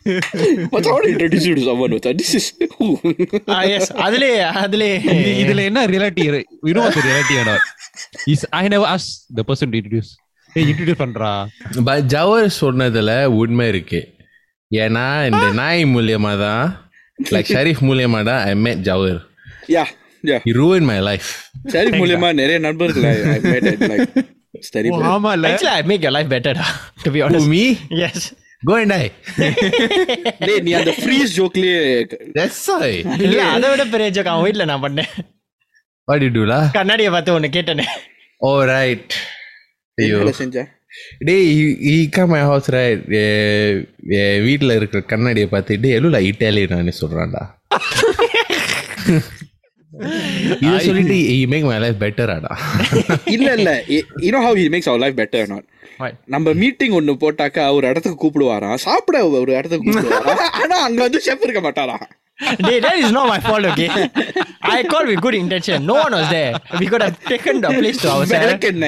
what's 0.70 0.88
how 0.88 0.98
to 0.98 1.08
introduce 1.08 1.46
இதுல 5.42 5.62
என்ன 5.64 5.86
reality 5.86 6.24
you 6.68 6.74
know 6.74 6.84
what 6.86 6.94
the 6.94 7.02
reality 7.02 7.34
or 7.38 7.44
not? 7.44 7.60
Is 8.26 8.42
i 8.52 8.68
never 8.68 8.86
பண்றா. 10.94 11.32
But 11.84 12.04
ஜவர் 12.04 12.50
சொன்னதுல 12.60 13.24
உண்மை 13.24 13.68
இருக்கு. 13.68 14.00
ஏன்னா 14.70 15.24
இந்த 15.24 15.52
நாய் 15.52 15.84
மூலியமா 15.84 16.38
தான் 16.38 16.64
லைக் 17.30 17.52
ஷரீஃப் 17.54 17.82
மூலியமா 17.82 18.24
தான் 18.24 18.42
I 18.42 18.52
made 18.54 18.82
Jawar 18.82 19.20
yeah 19.68 19.84
yeah 20.24 20.38
he 20.46 20.52
my 20.80 20.98
life 21.00 21.28
Sharif 21.72 21.98
மூலியமா 22.00 22.32
நிறைய 22.32 22.58
நண்பர்கள் 22.58 23.04
ஆமா 25.04 25.32
like 25.36 25.64
I 25.64 25.82
make 25.82 26.02
your 26.02 26.10
life 26.10 26.32
to 27.02 27.12
be 27.12 27.22
me 27.48 27.64
as 28.00 28.26
go 28.62 28.74
and 28.80 28.94
டேய் 30.46 30.60
நீ 30.60 30.72
அந்த 30.72 30.92
ஃப்ரீஸ் 30.98 31.30
ஜோக்லயே 31.36 31.76
இல்ல 33.26 33.40
அத 33.54 33.64
விட 33.70 33.84
பெரிய 33.84 34.08
ஜோக் 34.10 34.32
அவன் 34.32 34.46
வீட்ல 34.46 34.64
நான் 34.64 34.82
பண்ணேன். 34.82 35.12
வாட் 36.08 36.22
யூ 36.22 36.30
டு 36.30 36.44
கண்ணாடிய 36.78 37.10
பார்த்து 37.10 37.32
ஒன்னு 37.32 37.48
கேட்டனே. 37.48 37.86
ஓ 38.40 38.50
ரைட் 38.64 39.14
ஐயோ. 39.98 40.18
செஞ்ச? 40.32 40.64
டேய் 41.18 41.48
ஈ 41.92 42.08
கம் 42.08 42.28
மை 42.28 42.40
ஹவுஸ் 42.40 42.70
ரைட் 42.70 43.02
வீட்ல 44.46 44.74
இருக்க 44.74 45.04
கண்ணாடிய 45.12 45.46
பார்த்து 45.48 45.80
டேய் 45.80 45.96
எலுல 46.00 46.20
இட்டாலியன் 46.30 47.00
சொல்றான்டா. 47.02 47.42
இதை 50.63 50.77
சொல்லிட்டு 50.87 51.17
ஈ 51.35 51.39
மேக் 51.51 51.67
மை 51.69 51.77
லைஃப் 51.83 52.01
பெட்டராடா 52.03 52.51
இல்ல 53.35 53.47
இல்ல 53.59 53.71
I- 53.97 54.03
you 54.25 54.31
know 54.33 54.43
how 54.47 54.53
he 54.59 54.65
makes 54.73 54.87
our 54.91 54.99
life 55.03 55.15
better 55.21 55.41
or 55.45 55.49
not? 55.53 55.63
What? 56.01 56.13
நம்ம 56.33 56.53
மீட்டிங் 56.61 56.95
ஒண்ணு 56.99 57.13
போட்டாக்கா 57.21 57.65
ஒரு 57.77 57.85
இடத்துக்கு 57.91 58.17
கூப்பிடுவாராம் 58.23 58.81
சாப்பிட 58.87 59.17
ஒரு 59.43 59.51
இடத்துக்கு 59.59 59.85
கூப்பிடுவாராம் 59.87 60.41
ஆனா 60.63 60.77
அங்க 60.87 60.99
வந்து 61.07 61.21
ஷெஃப் 61.27 61.45
இருக்க 61.47 61.63
மாட்டாராம் 61.67 62.05
Hey, 62.65 62.77
that 62.83 62.95
is 63.01 63.11
not 63.15 63.25
my 63.31 63.37
fault, 63.39 63.65
okay? 63.69 63.85
I 64.69 64.83
called 64.83 65.07
with 65.09 65.21
good 65.25 65.35
intention. 65.35 65.85
No 65.85 65.95
one 66.01 66.13
was 66.17 66.25
there. 66.29 66.49
We 66.81 66.87
could 66.91 67.03
have 67.05 67.15
taken 67.29 67.61
the 67.63 67.69
place 67.77 67.99
to 68.01 68.09
ourselves, 68.13 68.43
எனக்கு 68.47 68.67
என்ன 68.73 68.87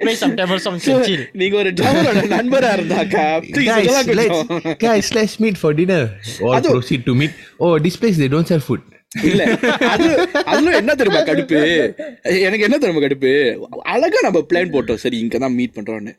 play 0.00 0.14
some 0.22 0.32
tables, 0.38 0.62
some 0.66 0.78
chill. 0.84 1.02
chill. 1.08 1.22
நீங்க 1.40 1.56
ஒரு 1.62 1.70
ஜாமரோட 1.80 2.22
நண்பரா 2.34 2.70
இருந்தாக்கா 2.78 3.24
please 3.48 3.68
guys 3.70 3.84
இதெல்லாம் 3.84 4.08
let's 4.20 4.32
கொஞ்சம் 4.48 4.78
guys 4.86 5.08
let's 5.18 5.34
meet 5.44 5.58
for 5.62 5.72
dinner 5.80 6.02
or 6.46 6.52
அது- 6.58 6.72
proceed 6.74 7.04
to 7.10 7.14
meet 7.22 7.34
oh 7.66 7.72
this 7.86 7.98
place 8.02 8.18
they 8.22 8.30
don't 8.34 8.50
sell 8.52 8.64
food 8.70 8.82
இல்ல 9.11 9.43
அது 9.89 10.07
அதுல 10.45 10.75
என்ன 10.77 10.95
தெரியுமா 10.95 11.21
கடுப்பு? 11.21 11.59
எனக்கு 12.39 12.65
என்ன 12.67 12.77
தெரியுமா 12.77 13.05
கடுப்பு? 13.05 13.31
அழகா 13.83 14.19
நம்ம 14.21 14.39
பிளான் 14.49 14.73
போட்டோம். 14.73 14.95
சரி 14.95 15.19
இங்க 15.19 15.37
தான் 15.37 15.53
மீட் 15.53 15.75
பண்றோம்னு. 15.75 16.13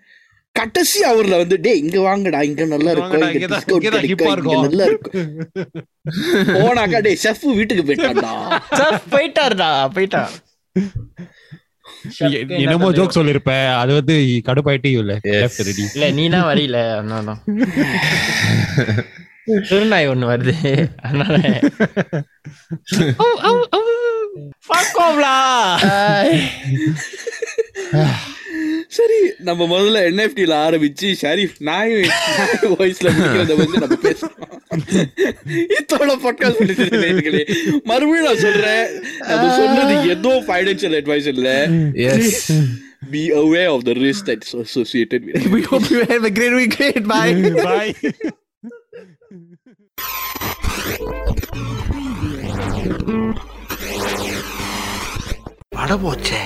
கடைசி 0.57 1.05
அவர்ல 1.05 1.37
வந்து 1.37 1.61
டே 1.61 1.79
இங்க 1.79 2.01
வாங்கடா 2.01 2.43
இங்க 2.43 2.65
நல்லா 2.65 2.91
இருக்கும் 2.91 3.21
இங்க 3.21 3.29
இங்கதான்- 3.39 3.67
இங்கதான் 3.69 4.07
கிடைக்கும். 4.07 4.65
நல்லா 4.67 4.85
இருக்கும். 4.85 5.29
போனாக்கா 6.57 7.01
டே 7.01 7.15
செஃப் 7.17 7.45
வீட்டுக்கு 7.59 7.85
போயிட்டான்டா. 7.85 8.33
Sir, 8.79 8.91
போயிட்டாருடா 9.11 9.71
போயிட்டா. 9.89 10.23
நீ 12.21 12.63
என்னமோ 12.65 12.91
ஜோக் 12.93 13.17
சொல்லிருப்ப. 13.17 13.53
அது 13.75 13.93
வந்து 13.95 14.17
கடுப்பாயிட்டு 14.49 14.91
இல்ல 14.95 15.15
இல்ல 15.95 16.11
நீனா 16.11 16.41
வரல 16.47 16.79
அதனால 16.97 17.37
திருநாய் 19.69 20.09
ஒண்ணு 20.09 20.13
வருது. 20.13 20.87
அதனால. 21.03 21.61
சரி 28.89 29.33
நம்ம 29.39 29.65
முதல்ல 29.65 30.11
என்எஃப்டில 30.11 30.55
ஆரம்பிச்சு 30.67 31.15
ஷரீஃப் 31.23 31.55
நாய் 31.59 31.93
வாய்ஸ்ல 32.63 33.11
முடிக்கிறத 33.11 33.57
வந்து 33.57 33.79
நம்ம 33.79 33.95
பேசலாம் 33.95 34.63
இத்தோட 35.47 36.27
பாட்காஸ்ட் 36.27 36.59
பண்ணிட்டு 36.59 37.47
மறுபடியும் 37.85 38.25
நான் 38.25 38.37
சொல்றேன். 38.37 39.03
நம்ம 39.19 39.57
சொன்னது 39.57 40.09
ஏதோ 40.09 40.45
ஃபைனான்சியல் 40.47 41.01
அட்வைஸ் 41.01 41.27
இல்ல. 41.27 41.67
Yes. 41.69 42.31
Be 43.13 43.31
aware 43.33 43.69
of 43.69 43.81
the 43.87 43.93
risk 43.93 44.27
that's 44.27 44.53
associated 44.53 45.23
with 45.25 45.37
it. 45.37 45.47
we 45.47 45.65
hope 45.65 45.85
you 45.91 46.07
have 46.07 46.25
a 46.25 46.31
great 46.31 46.53
weekend 46.53 47.01
bye. 47.01 47.63
Bye 47.63 47.95
வட 55.73 55.95
போச்சே 56.03 56.41